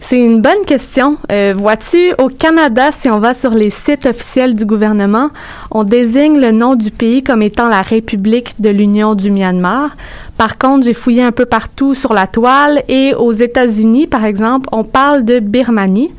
C'est 0.01 0.19
une 0.19 0.41
bonne 0.41 0.65
question. 0.67 1.17
Vois-tu, 1.55 2.13
au 2.17 2.27
Canada, 2.27 2.91
si 2.91 3.09
on 3.09 3.19
va 3.19 3.33
sur 3.33 3.51
les 3.51 3.69
sites 3.69 4.05
officiels 4.05 4.53
du 4.53 4.65
gouvernement, 4.65 5.29
on 5.71 5.85
désigne 5.85 6.41
le 6.41 6.51
nom 6.51 6.75
du 6.75 6.91
pays 6.91 7.23
comme 7.23 7.41
étant 7.41 7.69
la 7.69 7.81
République 7.81 8.59
de 8.59 8.67
l'Union 8.67 9.15
du 9.15 9.31
Myanmar. 9.31 9.95
Par 10.37 10.57
contre, 10.57 10.83
j'ai 10.83 10.93
fouillé 10.93 11.23
un 11.23 11.31
peu 11.31 11.45
partout 11.45 11.93
sur 11.93 12.13
la 12.13 12.27
toile 12.27 12.83
et 12.89 13.13
aux 13.13 13.31
États-Unis, 13.31 14.07
par 14.07 14.25
exemple, 14.25 14.67
on 14.73 14.83
parle 14.83 15.23
de 15.23 15.39
Birmanie. 15.39 16.11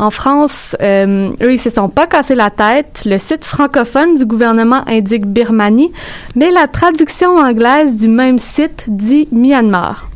En 0.00 0.08
France, 0.08 0.74
euh, 0.80 1.28
eux, 1.42 1.52
ils 1.52 1.58
se 1.58 1.68
sont 1.68 1.90
pas 1.90 2.06
cassés 2.06 2.34
la 2.34 2.48
tête. 2.48 3.02
Le 3.04 3.18
site 3.18 3.44
francophone 3.44 4.14
du 4.14 4.24
gouvernement 4.24 4.82
indique 4.86 5.26
Birmanie, 5.26 5.92
mais 6.34 6.50
la 6.50 6.68
traduction 6.68 7.36
anglaise 7.36 7.98
du 7.98 8.08
même 8.08 8.38
site 8.38 8.86
dit 8.88 9.28
Myanmar. 9.30 10.08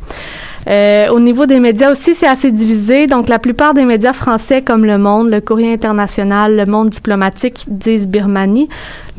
Euh, 0.67 1.09
au 1.09 1.19
niveau 1.19 1.45
des 1.45 1.59
médias 1.59 1.91
aussi, 1.91 2.15
c'est 2.15 2.25
assez 2.25 2.49
divisé. 2.49 3.05
Donc, 3.05 3.29
la 3.29 3.37
plupart 3.37 3.75
des 3.75 3.85
médias 3.85 4.13
français 4.13 4.63
comme 4.63 4.85
Le 4.85 4.97
Monde, 4.97 5.29
Le 5.29 5.39
Courrier 5.39 5.73
international, 5.73 6.55
Le 6.55 6.65
Monde 6.65 6.89
diplomatique 6.89 7.65
disent 7.67 8.07
Birmanie, 8.07 8.69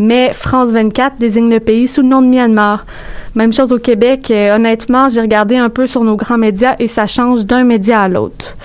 mais 0.00 0.32
France 0.32 0.70
24 0.70 1.16
désigne 1.20 1.48
le 1.48 1.60
pays 1.60 1.86
sous 1.86 2.02
le 2.02 2.08
nom 2.08 2.22
de 2.22 2.26
Myanmar. 2.26 2.86
Même 3.36 3.52
chose 3.52 3.70
au 3.70 3.78
Québec. 3.78 4.32
Euh, 4.32 4.56
honnêtement, 4.56 5.10
j'ai 5.10 5.20
regardé 5.20 5.56
un 5.56 5.68
peu 5.68 5.86
sur 5.86 6.02
nos 6.02 6.16
grands 6.16 6.38
médias 6.38 6.74
et 6.80 6.88
ça 6.88 7.06
change 7.06 7.46
d'un 7.46 7.62
média 7.62 8.02
à 8.02 8.08
l'autre. 8.08 8.56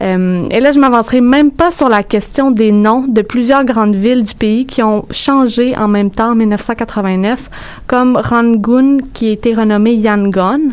Euh, 0.00 0.48
et 0.50 0.60
là, 0.60 0.72
je 0.72 0.78
m'avancerai 0.78 1.20
même 1.20 1.50
pas 1.50 1.70
sur 1.70 1.88
la 1.88 2.02
question 2.02 2.50
des 2.50 2.72
noms 2.72 3.04
de 3.06 3.22
plusieurs 3.22 3.64
grandes 3.64 3.94
villes 3.94 4.24
du 4.24 4.34
pays 4.34 4.66
qui 4.66 4.82
ont 4.82 5.04
changé 5.10 5.76
en 5.76 5.88
même 5.88 6.10
temps 6.10 6.32
en 6.32 6.34
1989, 6.34 7.50
comme 7.86 8.16
Rangoon 8.16 8.98
qui 9.12 9.28
a 9.28 9.32
été 9.32 9.54
renommé 9.54 9.94
Yangon. 9.94 10.72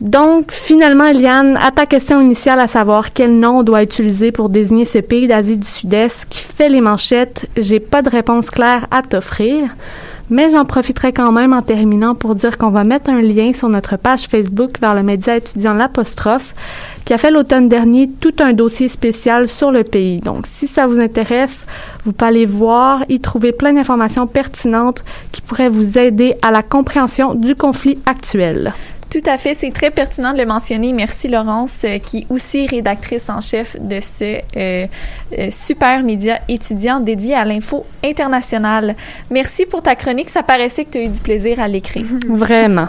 Donc, 0.00 0.50
finalement, 0.50 1.04
Eliane, 1.04 1.56
à 1.62 1.70
ta 1.70 1.86
question 1.86 2.20
initiale 2.20 2.58
à 2.58 2.66
savoir 2.66 3.12
quel 3.12 3.38
nom 3.38 3.58
on 3.58 3.62
doit 3.62 3.84
utiliser 3.84 4.32
pour 4.32 4.48
désigner 4.48 4.84
ce 4.84 4.98
pays 4.98 5.28
d'Asie 5.28 5.56
du 5.56 5.66
Sud-Est 5.66 6.26
qui 6.28 6.40
fait 6.40 6.68
les 6.68 6.80
manchettes, 6.80 7.46
j'ai 7.56 7.78
pas 7.78 8.02
de 8.02 8.10
réponse 8.10 8.50
claire 8.50 8.88
à 8.90 9.02
t'offrir. 9.02 9.68
Mais 10.32 10.48
j'en 10.48 10.64
profiterai 10.64 11.12
quand 11.12 11.30
même 11.30 11.52
en 11.52 11.60
terminant 11.60 12.14
pour 12.14 12.34
dire 12.34 12.56
qu'on 12.56 12.70
va 12.70 12.84
mettre 12.84 13.10
un 13.10 13.20
lien 13.20 13.52
sur 13.52 13.68
notre 13.68 13.98
page 13.98 14.28
Facebook 14.28 14.80
vers 14.80 14.94
le 14.94 15.02
média 15.02 15.36
étudiant 15.36 15.74
L'Apostrophe, 15.74 16.54
qui 17.04 17.12
a 17.12 17.18
fait 17.18 17.30
l'automne 17.30 17.68
dernier 17.68 18.08
tout 18.08 18.32
un 18.38 18.54
dossier 18.54 18.88
spécial 18.88 19.46
sur 19.46 19.70
le 19.70 19.84
pays. 19.84 20.20
Donc, 20.20 20.46
si 20.46 20.68
ça 20.68 20.86
vous 20.86 21.00
intéresse, 21.00 21.66
vous 22.04 22.14
pouvez 22.14 22.28
aller 22.30 22.46
voir, 22.46 23.04
y 23.10 23.20
trouver 23.20 23.52
plein 23.52 23.74
d'informations 23.74 24.26
pertinentes 24.26 25.04
qui 25.32 25.42
pourraient 25.42 25.68
vous 25.68 25.98
aider 25.98 26.34
à 26.40 26.50
la 26.50 26.62
compréhension 26.62 27.34
du 27.34 27.54
conflit 27.54 27.98
actuel. 28.06 28.72
Tout 29.12 29.20
à 29.26 29.36
fait, 29.36 29.52
c'est 29.52 29.70
très 29.72 29.90
pertinent 29.90 30.32
de 30.32 30.38
le 30.38 30.46
mentionner. 30.46 30.94
Merci 30.94 31.28
Laurence, 31.28 31.84
euh, 31.84 31.98
qui 31.98 32.20
est 32.20 32.26
aussi 32.30 32.66
rédactrice 32.66 33.28
en 33.28 33.42
chef 33.42 33.76
de 33.78 34.00
ce 34.00 34.40
euh, 34.56 34.86
euh, 35.36 35.50
super 35.50 36.02
média 36.02 36.40
étudiant 36.48 36.98
dédié 36.98 37.34
à 37.34 37.44
l'info 37.44 37.84
internationale. 38.02 38.96
Merci 39.30 39.66
pour 39.66 39.82
ta 39.82 39.96
chronique, 39.96 40.30
ça 40.30 40.42
paraissait 40.42 40.86
que 40.86 40.92
tu 40.92 40.98
as 40.98 41.02
eu 41.02 41.08
du 41.08 41.20
plaisir 41.20 41.60
à 41.60 41.68
l'écrire. 41.68 42.06
Vraiment. 42.26 42.88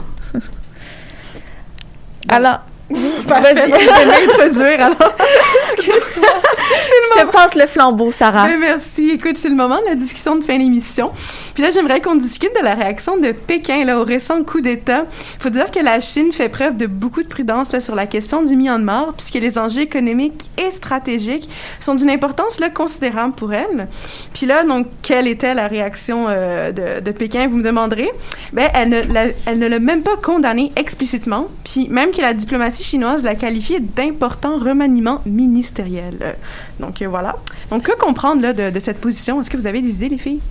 Alors, 2.29 2.61
vas-y. 2.89 3.55
je 3.55 3.65
vais 3.65 4.27
m'introduire, 4.27 4.79
alors. 4.79 5.13
Je 7.15 7.21
te 7.21 7.31
passe 7.31 7.55
le 7.55 7.67
flambeau, 7.67 8.11
Sarah. 8.11 8.47
Merci. 8.59 9.11
Écoute, 9.11 9.37
c'est 9.37 9.49
le 9.49 9.55
moment 9.55 9.79
de 9.81 9.85
la 9.85 9.95
discussion 9.95 10.35
de 10.35 10.43
fin 10.43 10.57
d'émission. 10.57 11.11
Puis 11.53 11.63
là, 11.63 11.71
j'aimerais 11.71 12.01
qu'on 12.01 12.15
discute 12.15 12.51
de 12.59 12.63
la 12.63 12.73
réaction 12.75 13.17
de 13.17 13.31
Pékin 13.31 13.85
là, 13.85 13.99
au 13.99 14.03
récent 14.03 14.43
coup 14.43 14.61
d'État. 14.61 15.05
Il 15.37 15.43
faut 15.43 15.49
dire 15.49 15.69
que 15.71 15.79
la 15.79 15.99
Chine 15.99 16.31
fait 16.31 16.49
preuve 16.49 16.77
de 16.77 16.87
beaucoup 16.87 17.21
de 17.23 17.27
prudence 17.27 17.71
là, 17.71 17.81
sur 17.81 17.95
la 17.95 18.05
question 18.05 18.43
du 18.43 18.55
Myanmar, 18.55 19.13
puisque 19.13 19.35
les 19.35 19.57
enjeux 19.57 19.81
économiques 19.81 20.49
et 20.57 20.71
stratégiques 20.71 21.49
sont 21.79 21.95
d'une 21.95 22.09
importance 22.09 22.59
là, 22.59 22.69
considérable 22.69 23.33
pour 23.33 23.53
elle. 23.53 23.87
Puis 24.33 24.45
là, 24.45 24.63
donc, 24.63 24.87
quelle 25.01 25.27
était 25.27 25.53
la 25.53 25.67
réaction 25.67 26.25
euh, 26.29 26.71
de, 26.71 27.01
de 27.03 27.11
Pékin, 27.11 27.47
vous 27.47 27.57
me 27.57 27.63
demanderez? 27.63 28.11
Ben, 28.53 28.69
elle 28.73 28.89
ne, 28.89 29.01
la- 29.13 29.25
elle 29.45 29.59
ne 29.59 29.67
l'a 29.67 29.79
même 29.79 30.01
pas 30.01 30.15
condamné 30.17 30.71
explicitement, 30.75 31.47
puis 31.63 31.87
même 31.89 32.11
que 32.11 32.21
la 32.21 32.33
diplomatie 32.33 32.83
chinoise 32.83 33.23
l'a 33.23 33.35
qualifié 33.35 33.79
d'important 33.79 34.57
remaniement 34.57 35.21
ministériel. 35.25 35.72
Euh, 35.79 36.33
Donc 36.79 37.01
euh, 37.01 37.07
voilà. 37.07 37.35
Donc 37.69 37.83
que 37.83 37.97
comprendre 37.97 38.41
là, 38.41 38.53
de, 38.53 38.79
cette 38.79 38.99
position? 38.99 39.41
Est-ce 39.41 39.49
que 39.49 39.57
vous 39.57 39.67
avez 39.67 39.81
des 39.81 39.91
idées, 39.91 40.09
les 40.09 40.17
filles? 40.17 40.41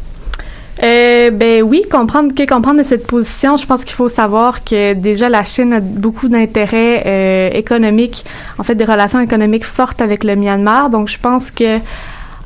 Euh, 0.82 1.30
ben 1.30 1.62
oui, 1.62 1.82
comprendre 1.90 2.34
que 2.34 2.46
comprendre 2.46 2.78
de 2.78 2.84
cette 2.84 3.06
position, 3.06 3.58
je 3.58 3.66
pense 3.66 3.84
qu'il 3.84 3.94
faut 3.94 4.08
savoir 4.08 4.64
que 4.64 4.94
déjà 4.94 5.28
la 5.28 5.44
Chine 5.44 5.74
a 5.74 5.80
beaucoup 5.80 6.28
d'intérêts 6.28 7.02
euh, 7.04 7.50
économiques, 7.52 8.24
en 8.58 8.62
fait 8.62 8.74
des 8.74 8.86
relations 8.86 9.20
économiques 9.20 9.66
fortes 9.66 10.00
avec 10.00 10.24
le 10.24 10.34
Myanmar. 10.34 10.88
Donc 10.88 11.08
je 11.08 11.18
pense 11.18 11.50
que 11.50 11.78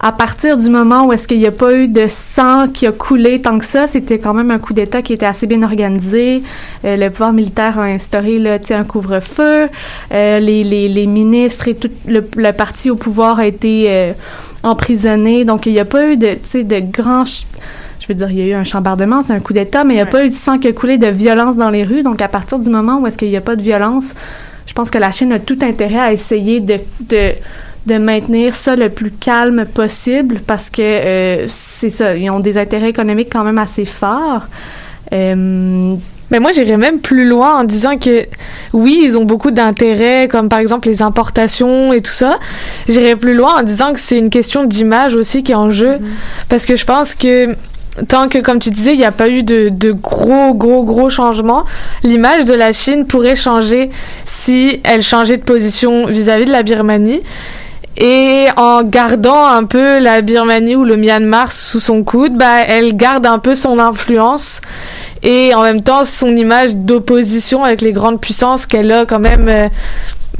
à 0.00 0.12
partir 0.12 0.58
du 0.58 0.68
moment 0.68 1.06
où 1.06 1.12
est-ce 1.12 1.26
qu'il 1.26 1.38
n'y 1.38 1.46
a 1.46 1.52
pas 1.52 1.74
eu 1.74 1.88
de 1.88 2.06
sang 2.06 2.68
qui 2.68 2.86
a 2.86 2.92
coulé 2.92 3.40
tant 3.40 3.58
que 3.58 3.64
ça, 3.64 3.86
c'était 3.86 4.18
quand 4.18 4.34
même 4.34 4.50
un 4.50 4.58
coup 4.58 4.74
d'État 4.74 5.00
qui 5.00 5.12
était 5.12 5.26
assez 5.26 5.46
bien 5.46 5.62
organisé. 5.62 6.42
Euh, 6.84 6.96
le 6.96 7.08
pouvoir 7.10 7.32
militaire 7.32 7.78
a 7.78 7.84
instauré 7.84 8.38
là, 8.38 8.58
un 8.70 8.84
couvre-feu. 8.84 9.68
Euh, 10.12 10.38
les, 10.38 10.64
les, 10.64 10.88
les 10.88 11.06
ministres 11.06 11.68
et 11.68 11.74
tout 11.74 11.90
le, 12.06 12.28
le 12.36 12.52
parti 12.52 12.90
au 12.90 12.96
pouvoir 12.96 13.38
a 13.38 13.46
été 13.46 13.86
euh, 13.88 14.12
emprisonné. 14.62 15.44
Donc 15.44 15.66
il 15.66 15.72
n'y 15.72 15.80
a 15.80 15.86
pas 15.86 16.06
eu 16.06 16.16
de, 16.16 16.36
de 16.62 16.80
grands 16.80 17.24
je 17.98 18.12
veux 18.12 18.14
dire, 18.14 18.30
il 18.30 18.38
y 18.38 18.42
a 18.42 18.46
eu 18.46 18.54
un 18.54 18.62
chambardement, 18.62 19.22
c'est 19.24 19.32
un 19.32 19.40
coup 19.40 19.52
d'État, 19.52 19.82
mais 19.82 19.94
il 19.94 19.96
n'y 19.96 20.02
a 20.02 20.06
pas 20.06 20.24
eu 20.24 20.28
de 20.28 20.34
sang 20.34 20.58
qui 20.58 20.68
a 20.68 20.72
coulé 20.72 20.96
de 20.96 21.08
violence 21.08 21.56
dans 21.56 21.70
les 21.70 21.82
rues. 21.82 22.04
Donc, 22.04 22.22
à 22.22 22.28
partir 22.28 22.60
du 22.60 22.70
moment 22.70 23.00
où 23.00 23.06
est-ce 23.06 23.18
qu'il 23.18 23.28
n'y 23.28 23.36
a 23.36 23.40
pas 23.40 23.56
de 23.56 23.62
violence, 23.62 24.14
je 24.66 24.72
pense 24.74 24.90
que 24.90 24.98
la 24.98 25.10
Chine 25.10 25.32
a 25.32 25.40
tout 25.40 25.58
intérêt 25.62 25.98
à 25.98 26.12
essayer 26.12 26.60
de, 26.60 26.78
de, 27.00 27.32
de 27.86 27.98
maintenir 27.98 28.54
ça 28.54 28.76
le 28.76 28.88
plus 28.88 29.10
calme 29.10 29.64
possible 29.64 30.40
parce 30.46 30.70
que 30.70 30.82
euh, 30.82 31.46
c'est 31.48 31.90
ça, 31.90 32.16
ils 32.16 32.28
ont 32.30 32.40
des 32.40 32.58
intérêts 32.58 32.90
économiques 32.90 33.28
quand 33.32 33.44
même 33.44 33.58
assez 33.58 33.84
forts. 33.84 34.46
Euh, 35.12 35.94
Mais 36.30 36.40
moi, 36.40 36.50
j'irais 36.52 36.76
même 36.76 36.98
plus 36.98 37.28
loin 37.28 37.60
en 37.60 37.64
disant 37.64 37.96
que 37.96 38.26
oui, 38.72 39.02
ils 39.04 39.16
ont 39.16 39.24
beaucoup 39.24 39.52
d'intérêts, 39.52 40.26
comme 40.28 40.48
par 40.48 40.58
exemple 40.58 40.88
les 40.88 41.00
importations 41.00 41.92
et 41.92 42.00
tout 42.00 42.12
ça. 42.12 42.38
J'irais 42.88 43.14
plus 43.14 43.34
loin 43.34 43.60
en 43.60 43.62
disant 43.62 43.92
que 43.92 44.00
c'est 44.00 44.18
une 44.18 44.30
question 44.30 44.64
d'image 44.64 45.14
aussi 45.14 45.44
qui 45.44 45.52
est 45.52 45.56
en 45.56 45.70
jeu. 45.70 45.98
Parce 46.48 46.66
que 46.66 46.74
je 46.74 46.84
pense 46.84 47.14
que 47.14 47.54
tant 48.08 48.28
que, 48.28 48.38
comme 48.38 48.58
tu 48.58 48.70
disais, 48.70 48.92
il 48.92 48.98
n'y 48.98 49.04
a 49.04 49.12
pas 49.12 49.28
eu 49.28 49.44
de, 49.44 49.68
de 49.68 49.92
gros, 49.92 50.52
gros, 50.54 50.82
gros 50.82 51.08
changements, 51.08 51.64
l'image 52.02 52.44
de 52.44 52.52
la 52.54 52.72
Chine 52.72 53.06
pourrait 53.06 53.36
changer 53.36 53.90
si 54.24 54.80
elle 54.82 55.02
changeait 55.02 55.36
de 55.36 55.44
position 55.44 56.06
vis-à-vis 56.06 56.46
de 56.46 56.52
la 56.52 56.64
Birmanie. 56.64 57.20
Et 57.98 58.48
en 58.56 58.82
gardant 58.82 59.46
un 59.46 59.64
peu 59.64 59.98
la 59.98 60.20
Birmanie 60.20 60.76
ou 60.76 60.84
le 60.84 60.96
Myanmar 60.96 61.50
sous 61.50 61.80
son 61.80 62.04
coude, 62.04 62.36
bah, 62.36 62.60
elle 62.66 62.94
garde 62.94 63.24
un 63.24 63.38
peu 63.38 63.54
son 63.54 63.78
influence 63.78 64.60
et 65.22 65.54
en 65.54 65.62
même 65.62 65.82
temps 65.82 66.04
son 66.04 66.36
image 66.36 66.76
d'opposition 66.76 67.64
avec 67.64 67.80
les 67.80 67.92
grandes 67.92 68.20
puissances 68.20 68.66
qu'elle 68.66 68.92
a 68.92 69.06
quand 69.06 69.18
même 69.18 69.48
euh, 69.48 69.68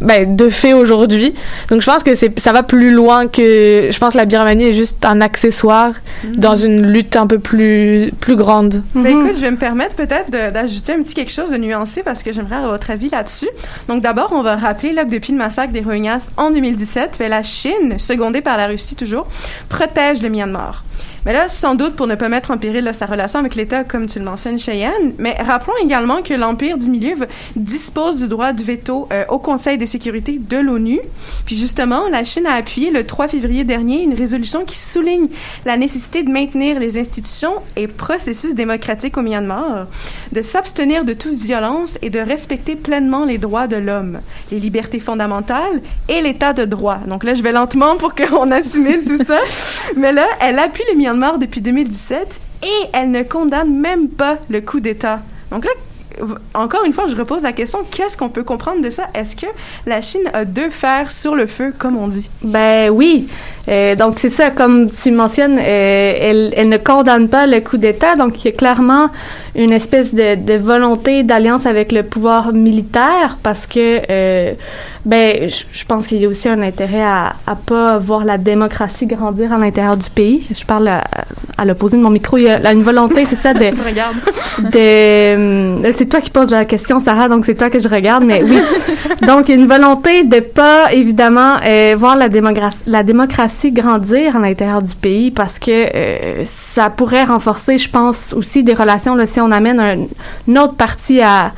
ben, 0.01 0.37
de 0.37 0.49
fait 0.51 0.73
aujourd'hui. 0.75 1.35
Donc 1.71 1.81
je 1.81 1.87
pense 1.87 2.03
que 2.03 2.15
c'est 2.15 2.39
ça 2.39 2.53
va 2.53 2.63
plus 2.63 2.91
loin 2.91 3.27
que 3.29 3.89
je 3.91 3.99
pense 3.99 4.13
que 4.13 4.19
la 4.19 4.25
Birmanie 4.27 4.67
est 4.69 4.73
juste 4.75 5.05
un 5.05 5.21
accessoire 5.21 5.93
dans 6.25 6.55
une 6.55 6.87
lutte 6.87 7.17
un 7.17 7.27
peu 7.27 7.39
plus 7.39 8.13
plus 8.21 8.37
grande. 8.37 8.83
Ben, 8.95 9.07
écoute, 9.07 9.37
je 9.37 9.41
vais 9.41 9.51
me 9.51 9.57
permettre 9.57 9.95
peut-être 9.95 10.31
de- 10.31 10.51
d'ajouter 10.53 10.93
un 10.93 11.03
petit 11.03 11.15
quelque 11.15 11.33
chose 11.33 11.51
de 11.51 11.57
nuancé 11.57 12.03
parce 12.03 12.23
que 12.23 12.33
j'aimerais 12.33 12.57
avoir 12.57 12.73
votre 12.73 12.91
avis 12.91 13.09
là-dessus. 13.11 13.49
Donc 13.89 14.03
d'abord, 14.03 14.31
on 14.33 14.43
va 14.43 14.57
rappeler 14.57 14.93
là, 14.93 15.05
que 15.05 15.11
depuis 15.11 15.33
le 15.33 15.39
massacre 15.39 15.73
des 15.73 15.81
Rohingyas 15.81 16.27
en 16.37 16.51
2017, 16.51 17.17
ben, 17.19 17.31
la 17.31 17.43
Chine, 17.43 17.99
secondée 17.99 18.41
par 18.43 18.57
la 18.57 18.67
Russie 18.67 18.97
toujours, 18.97 19.27
protège 19.69 20.23
le 20.23 20.29
Myanmar. 20.29 20.83
Mais 21.27 21.33
là, 21.33 21.49
sans 21.49 21.75
doute 21.75 21.97
pour 21.97 22.07
ne 22.07 22.15
pas 22.15 22.29
mettre 22.29 22.53
en 22.53 22.57
péril 22.57 22.89
sa 22.95 23.05
relation 23.05 23.41
avec 23.41 23.57
l'État, 23.57 23.83
comme 23.83 24.07
tu 24.07 24.21
le 24.21 24.25
mentionnes, 24.25 24.61
Cheyenne. 24.61 25.13
Mais 25.19 25.37
rappelons 25.43 25.75
également 25.83 26.23
que 26.23 26.33
l'Empire 26.33 26.79
du 26.79 26.89
Milieu 26.89 27.17
dispose 27.57 28.21
du 28.21 28.29
droit 28.29 28.53
de 28.53 28.63
veto 28.63 29.09
euh, 29.13 29.25
au 29.29 29.41
Conseil 29.41 29.77
de 29.77 29.87
sécurité 29.87 30.39
de 30.39 30.57
l'ONU. 30.57 31.01
Puis 31.45 31.57
justement, 31.57 32.09
la 32.09 32.23
Chine 32.23 32.47
a 32.47 32.53
appuyé 32.53 32.93
le 32.93 33.05
3 33.05 33.27
février 33.27 33.65
dernier 33.65 34.05
une 34.05 34.15
résolution 34.15 34.65
qui 34.65 34.79
souligne 34.79 35.27
la 35.65 35.77
nécessité 35.77 36.23
de 36.23 36.31
maintenir 36.31 36.79
les 36.79 36.97
institutions 36.97 37.55
et 37.75 37.89
processus 37.89 38.55
démocratiques 38.55 39.19
au 39.19 39.23
Myanmar, 39.23 39.89
de 40.31 40.43
s'abstenir 40.43 41.05
de 41.05 41.13
toute 41.13 41.39
violence 41.39 41.99
et 42.03 42.11
de 42.11 42.21
respecter 42.21 42.77
pleinement 42.77 43.25
les 43.25 43.39
droits 43.39 43.67
de 43.67 43.77
l'homme, 43.77 44.21
les 44.53 44.61
libertés 44.61 45.01
fondamentales 45.01 45.81
et 46.09 46.23
l'état 46.23 46.53
de 46.53 46.65
droit. 46.65 46.99
Donc 47.09 47.25
là, 47.25 47.35
je 47.35 47.43
vais 47.43 47.51
lentement 47.51 47.97
pour 47.97 48.15
qu'on 48.15 48.53
assimile 48.53 49.03
tout 49.05 49.25
ça. 49.25 49.41
Mais 49.97 50.13
là, 50.13 50.27
elle 50.41 50.61
appuie 50.61 50.85
le 50.93 50.97
Myanmar 50.97 51.16
depuis 51.39 51.61
2017 51.61 52.41
et 52.63 52.67
elle 52.93 53.11
ne 53.11 53.23
condamne 53.23 53.79
même 53.79 54.09
pas 54.09 54.39
le 54.49 54.61
coup 54.61 54.81
d'État. 54.81 55.21
Donc 55.51 55.65
là, 55.65 55.71
encore 56.55 56.85
une 56.85 56.93
fois, 56.93 57.07
je 57.07 57.17
repose 57.17 57.43
la 57.43 57.53
question, 57.53 57.81
qu'est-ce 57.91 58.17
qu'on 58.17 58.29
peut 58.29 58.45
comprendre 58.45 58.83
de 58.83 58.91
ça? 58.91 59.09
Est-ce 59.15 59.37
que 59.37 59.47
la 59.87 60.01
Chine 60.01 60.29
a 60.33 60.45
deux 60.45 60.71
fers 60.71 61.11
sur 61.11 61.35
le 61.35 61.47
feu, 61.47 61.75
comme 61.77 61.97
on 61.97 62.09
dit? 62.09 62.31
Ben 62.43 62.91
oui. 62.91 63.29
Euh, 63.69 63.97
donc 63.97 64.19
c'est 64.19 64.31
ça, 64.31 64.51
comme 64.51 64.91
tu 64.91 65.11
mentionnes, 65.11 65.59
euh, 65.59 66.13
elle, 66.21 66.55
elle 66.57 66.69
ne 66.69 66.77
condamne 66.77 67.29
pas 67.29 67.47
le 67.47 67.61
coup 67.61 67.77
d'État. 67.77 68.15
Donc 68.15 68.45
il 68.45 68.51
y 68.51 68.55
a 68.55 68.57
clairement 68.57 69.09
une 69.55 69.73
espèce 69.73 70.15
de, 70.15 70.35
de 70.35 70.55
volonté 70.55 71.23
d'alliance 71.23 71.67
avec 71.67 71.91
le 71.91 72.03
pouvoir 72.03 72.53
militaire 72.53 73.39
parce 73.43 73.67
que, 73.67 74.01
euh, 74.11 74.53
ben, 75.05 75.49
je 75.73 75.85
pense 75.85 76.07
qu'il 76.07 76.19
y 76.19 76.27
a 76.27 76.29
aussi 76.29 76.49
un 76.49 76.61
intérêt 76.63 77.03
à, 77.03 77.33
à 77.47 77.55
pas 77.55 77.99
voir 77.99 78.25
la 78.25 78.39
démocratie 78.39 79.07
grandir 79.07 79.53
à 79.53 79.59
l'intérieur 79.59 79.97
du 79.97 80.11
pays. 80.11 80.47
Je 80.55 80.65
parle 80.65 80.89
à, 80.89 81.05
à 81.59 81.65
l'opposé 81.65 81.97
de 81.97 82.03
mon 82.03 82.11
micro. 82.11 82.37
Il 82.37 82.45
y 82.45 82.51
a 82.51 82.59
là, 82.59 82.73
une 82.73 82.83
volonté, 82.83 83.25
c'est 83.25 83.37
ça, 83.37 83.55
de, 83.55 83.65
Tu 83.69 83.75
me 83.75 83.85
regardes. 83.85 84.17
de 85.83 85.93
c'est 85.93 86.07
toi 86.07 86.21
qui 86.21 86.31
poses 86.31 86.51
la 86.51 86.65
question 86.65 86.99
Sarah 87.01 87.29
donc 87.29 87.45
c'est 87.45 87.55
toi 87.55 87.71
que 87.71 87.79
je 87.79 87.89
regarde 87.89 88.25
mais 88.25 88.43
oui 88.43 88.59
donc 89.27 89.49
une 89.49 89.67
volonté 89.67 90.25
de 90.25 90.41
pas 90.41 90.93
évidemment 90.93 91.57
voir 91.97 92.17
la 92.17 92.29
démocratie 92.29 92.81
la 92.87 93.03
démocratie 93.03 93.56
grandir 93.73 94.37
à 94.37 94.39
l'intérieur 94.41 94.83
du 94.83 94.95
pays 94.95 95.31
parce 95.31 95.59
que 95.59 95.71
euh, 95.71 96.43
ça 96.45 96.91
pourrait 96.91 97.25
renforcer 97.25 97.79
je 97.79 97.91
pense 97.91 98.33
aussi 98.33 98.63
des 98.63 98.75
relations 98.75 99.17
si 99.27 99.41
on 99.41 99.51
amène 99.51 99.81
un, 99.81 99.97
une 100.49 100.59
autre 100.59 100.75
partie 100.75 101.21
à 101.21 101.53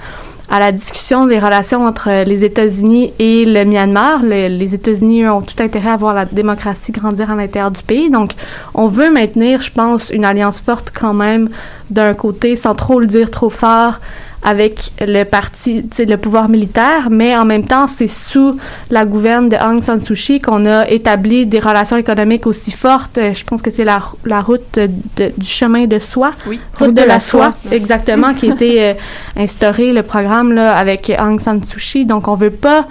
à 0.50 0.58
la 0.60 0.72
discussion 0.72 1.26
des 1.26 1.38
relations 1.38 1.84
entre 1.84 2.24
les 2.24 2.42
États-Unis 2.42 3.12
et 3.18 3.44
le 3.44 3.64
Myanmar. 3.66 4.22
Le- 4.22 4.48
les 4.48 4.74
États-Unis 4.74 5.28
ont 5.28 5.42
tout 5.42 5.62
intérêt 5.62 5.90
à 5.90 5.96
voir 5.98 6.14
la 6.14 6.24
démocratie 6.24 6.90
grandir 6.90 7.30
à 7.30 7.34
l'intérieur 7.34 7.70
du 7.70 7.82
pays. 7.82 8.08
Donc, 8.08 8.30
on 8.72 8.86
veut 8.88 9.10
maintenir, 9.12 9.60
je 9.60 9.70
pense, 9.70 10.08
une 10.08 10.24
alliance 10.24 10.62
forte 10.62 10.90
quand 10.98 11.12
même 11.12 11.50
d'un 11.90 12.14
côté, 12.14 12.56
sans 12.56 12.74
trop 12.74 12.98
le 12.98 13.06
dire 13.06 13.30
trop 13.30 13.50
fort, 13.50 14.00
avec 14.48 14.92
le 15.06 15.24
parti, 15.24 15.84
le 15.98 16.16
pouvoir 16.16 16.48
militaire, 16.48 17.08
mais 17.10 17.36
en 17.36 17.44
même 17.44 17.64
temps, 17.64 17.86
c'est 17.86 18.06
sous 18.06 18.58
la 18.90 19.04
gouverne 19.04 19.48
de 19.50 19.56
Aung 19.56 19.82
San 19.82 20.00
Suu 20.00 20.14
Kyi 20.14 20.40
qu'on 20.40 20.64
a 20.64 20.88
établi 20.88 21.44
des 21.44 21.58
relations 21.58 21.96
économiques 21.98 22.46
aussi 22.46 22.70
fortes. 22.70 23.18
Je 23.38 23.44
pense 23.44 23.60
que 23.62 23.70
c'est 23.70 23.84
la, 23.84 24.00
la 24.24 24.40
route 24.40 24.74
de- 24.78 25.32
du 25.36 25.46
chemin 25.46 25.86
de 25.86 25.98
soie. 25.98 26.32
Oui. 26.46 26.58
Route 26.78 26.94
de, 26.94 27.02
la, 27.02 27.20
soie, 27.20 27.52
exactement, 27.70 28.32
qui 28.32 28.50
a 28.50 28.54
été 28.54 28.70
euh, 28.82 28.94
instauré, 29.36 29.92
le 29.92 30.02
programme, 30.02 30.52
là, 30.52 30.74
avec 30.76 31.12
Aung 31.20 31.38
San 31.40 31.62
Suu 31.62 31.78
Kyi. 31.80 32.06
Donc, 32.06 32.26
on 32.28 32.34
veut 32.34 32.50
pas 32.50 32.86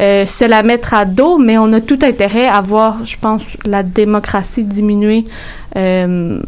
euh, 0.00 0.24
se 0.26 0.44
la 0.44 0.62
mettre 0.62 0.94
à 0.94 1.04
dos, 1.04 1.38
mais 1.38 1.58
on 1.58 1.72
a 1.72 1.80
tout 1.80 1.98
intérêt 2.02 2.46
à 2.46 2.60
voir, 2.60 3.04
je 3.04 3.16
pense, 3.20 3.42
la 3.66 3.82
démocratie 3.82 4.64
diminuer 4.64 5.26
euh, 5.76 6.38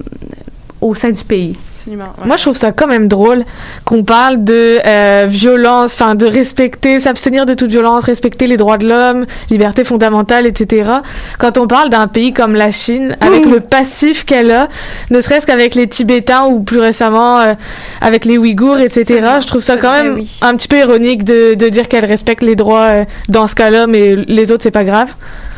au 0.80 0.94
sein 0.94 1.10
du 1.10 1.24
pays. 1.24 1.56
Absolument. 1.82 2.12
Moi, 2.24 2.36
je 2.36 2.42
trouve 2.42 2.56
ça 2.56 2.70
quand 2.70 2.86
même 2.86 3.08
drôle 3.08 3.42
qu'on 3.84 4.04
parle 4.04 4.44
de 4.44 4.78
euh, 4.86 5.26
violence, 5.28 5.94
enfin 5.94 6.14
de 6.14 6.26
respecter, 6.26 7.00
s'abstenir 7.00 7.44
de 7.44 7.54
toute 7.54 7.70
violence, 7.70 8.04
respecter 8.04 8.46
les 8.46 8.56
droits 8.56 8.78
de 8.78 8.86
l'homme, 8.86 9.26
liberté 9.50 9.82
fondamentale, 9.82 10.46
etc. 10.46 10.90
Quand 11.38 11.58
on 11.58 11.66
parle 11.66 11.90
d'un 11.90 12.06
pays 12.06 12.32
comme 12.32 12.54
la 12.54 12.70
Chine, 12.70 13.16
avec 13.20 13.46
le 13.46 13.58
passif 13.60 14.24
qu'elle 14.24 14.52
a, 14.52 14.68
ne 15.10 15.20
serait-ce 15.20 15.44
qu'avec 15.46 15.74
les 15.74 15.88
Tibétains 15.88 16.44
ou 16.46 16.60
plus 16.60 16.78
récemment 16.78 17.40
euh, 17.40 17.54
avec 18.00 18.24
les 18.26 18.38
Ouïghours, 18.38 18.78
etc. 18.78 19.20
Je 19.40 19.46
trouve 19.48 19.60
ça 19.60 19.76
quand 19.76 19.92
même 19.92 20.22
un 20.40 20.54
petit 20.54 20.68
peu 20.68 20.78
ironique 20.78 21.24
de, 21.24 21.54
de 21.54 21.68
dire 21.68 21.88
qu'elle 21.88 22.04
respecte 22.04 22.42
les 22.42 22.54
droits 22.54 22.82
euh, 22.82 23.04
dans 23.28 23.48
ce 23.48 23.56
cas-là, 23.56 23.88
mais 23.88 24.14
les 24.14 24.52
autres, 24.52 24.62
c'est 24.62 24.70
pas 24.70 24.84
grave. 24.84 25.14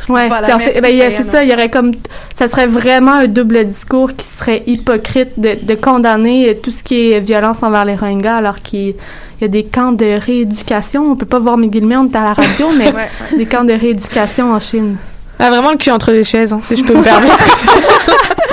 Ouais, 0.08 0.28
Voilà, 0.28 0.58
c'est 0.58 0.80
ben, 0.80 1.12
c'est 1.16 1.24
ça, 1.24 1.42
il 1.44 1.50
y 1.50 1.52
aurait 1.54 1.70
comme, 1.70 1.92
ça 2.34 2.48
serait 2.48 2.66
vraiment 2.66 3.12
un 3.12 3.26
double 3.26 3.64
discours 3.64 4.14
qui 4.14 4.26
serait 4.26 4.62
hypocrite 4.66 5.38
de, 5.38 5.56
de 5.60 5.74
condamner 5.74 6.50
euh, 6.50 6.54
tout 6.54 6.70
ce 6.70 6.82
qui 6.82 7.12
est 7.12 7.20
violence 7.20 7.62
envers 7.62 7.84
les 7.84 7.96
Rohingyas 7.96 8.36
alors 8.36 8.60
qu'il 8.60 8.94
y 9.40 9.44
a 9.44 9.48
des 9.48 9.64
camps 9.64 9.92
de 9.92 10.18
rééducation. 10.20 11.10
On 11.10 11.16
peut 11.16 11.26
pas 11.26 11.38
voir 11.38 11.56
mes 11.56 11.68
guillemets, 11.68 11.96
on 11.96 12.06
est 12.06 12.16
à 12.16 12.24
la 12.24 12.32
radio, 12.34 12.68
mais 12.78 12.92
Ouais, 12.92 13.08
des 13.36 13.46
camps 13.46 13.64
de 13.64 13.72
rééducation 13.72 14.52
en 14.52 14.60
Chine. 14.60 14.96
Ah, 15.38 15.50
vraiment 15.50 15.72
le 15.72 15.78
cul 15.78 15.90
entre 15.90 16.12
les 16.12 16.24
chaises, 16.24 16.52
hein, 16.52 16.60
si 16.62 16.76
je 16.76 16.84
peux 16.84 16.94
me 16.94 17.02
permettre. 17.02 17.38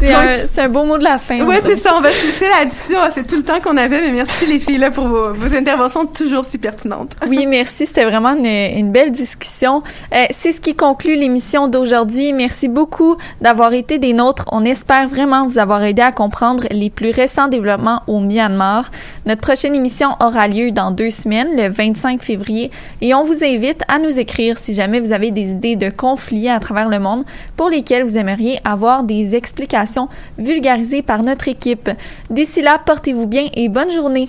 C'est 0.00 0.62
un, 0.62 0.68
beau 0.68 0.84
mot 0.84 0.96
de 0.96 1.04
la 1.04 1.18
fin. 1.18 1.38
Ça. 1.38 1.60
c'est 1.62 1.76
ça. 1.76 1.94
On 1.96 2.00
va 2.00 2.10
se 2.10 2.26
laisser 2.26 2.48
là-dessus. 2.48 2.94
C'est 3.10 3.26
tout 3.26 3.36
le 3.36 3.42
temps 3.42 3.60
qu'on 3.60 3.76
avait, 3.76 4.00
mais 4.00 4.10
merci 4.10 4.46
les 4.46 4.58
filles 4.58 4.78
là 4.78 4.90
pour 4.90 5.06
vos, 5.08 5.32
vos 5.34 5.54
interventions 5.54 6.06
toujours 6.06 6.44
si 6.44 6.56
pertinentes. 6.56 7.14
Oui, 7.28 7.46
merci. 7.46 7.86
C'était 7.86 8.04
vraiment 8.04 8.34
une, 8.34 8.46
une 8.46 8.92
belle 8.92 9.10
discussion. 9.10 9.82
Euh, 10.14 10.24
c'est 10.30 10.52
ce 10.52 10.60
qui 10.60 10.74
conclut 10.74 11.16
l'émission 11.16 11.68
d'aujourd'hui. 11.68 12.32
Merci 12.32 12.68
beaucoup 12.68 13.16
d'avoir 13.42 13.74
été 13.74 13.98
des 13.98 14.14
nôtres. 14.14 14.46
On 14.52 14.64
espère 14.64 15.06
vraiment 15.06 15.46
vous 15.46 15.58
avoir 15.58 15.82
aidé 15.84 16.02
à 16.02 16.12
comprendre 16.12 16.64
les 16.70 16.88
plus 16.88 17.10
récents 17.10 17.48
développements 17.48 18.02
au 18.06 18.20
Myanmar. 18.20 18.90
Notre 19.26 19.42
prochaine 19.42 19.74
émission 19.74 20.08
aura 20.20 20.48
lieu 20.48 20.70
dans 20.70 20.92
deux 20.92 21.10
semaines, 21.10 21.48
le 21.56 21.68
25 21.68 22.22
février, 22.22 22.70
et 23.02 23.14
on 23.14 23.24
vous 23.24 23.44
invite 23.44 23.82
à 23.88 23.98
nous 23.98 24.18
écrire 24.18 24.56
si 24.56 24.72
jamais 24.72 25.00
vous 25.00 25.12
avez 25.12 25.30
des 25.30 25.50
idées 25.50 25.76
de 25.76 25.90
conflits 25.90 26.48
à 26.48 26.58
travers 26.58 26.88
le 26.88 26.98
monde 26.98 27.24
pour 27.56 27.68
lesquels 27.68 28.04
vous 28.04 28.16
aimeriez 28.16 28.58
avoir 28.64 29.02
des 29.02 29.36
explications 29.36 29.89
vulgarisées 30.38 31.02
par 31.02 31.22
notre 31.22 31.48
équipe. 31.48 31.90
D'ici 32.30 32.62
là, 32.62 32.80
portez-vous 32.84 33.26
bien 33.26 33.48
et 33.54 33.68
bonne 33.68 33.90
journée. 33.90 34.28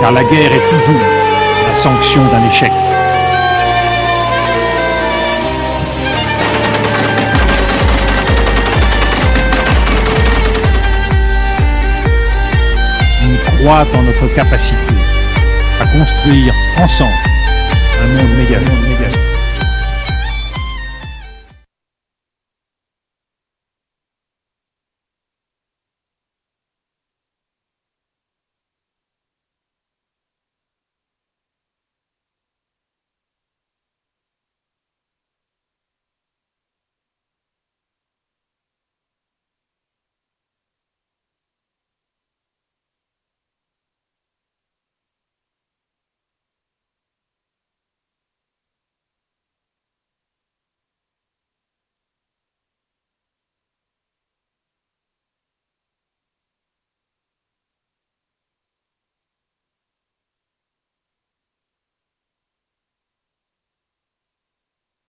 car 0.00 0.12
la 0.12 0.24
guerre 0.24 0.52
est 0.52 0.70
toujours 0.70 1.00
la 1.66 1.82
sanction 1.82 2.24
d'un 2.30 2.48
échec. 2.48 2.72
Croit 13.58 13.86
en 13.94 14.02
notre 14.02 14.28
capacité 14.34 14.76
à 15.80 15.86
construire 15.86 16.54
ensemble 16.76 17.12
un 18.00 18.06
monde 18.06 18.36
méga. 18.36 18.58
monde. 18.60 19.37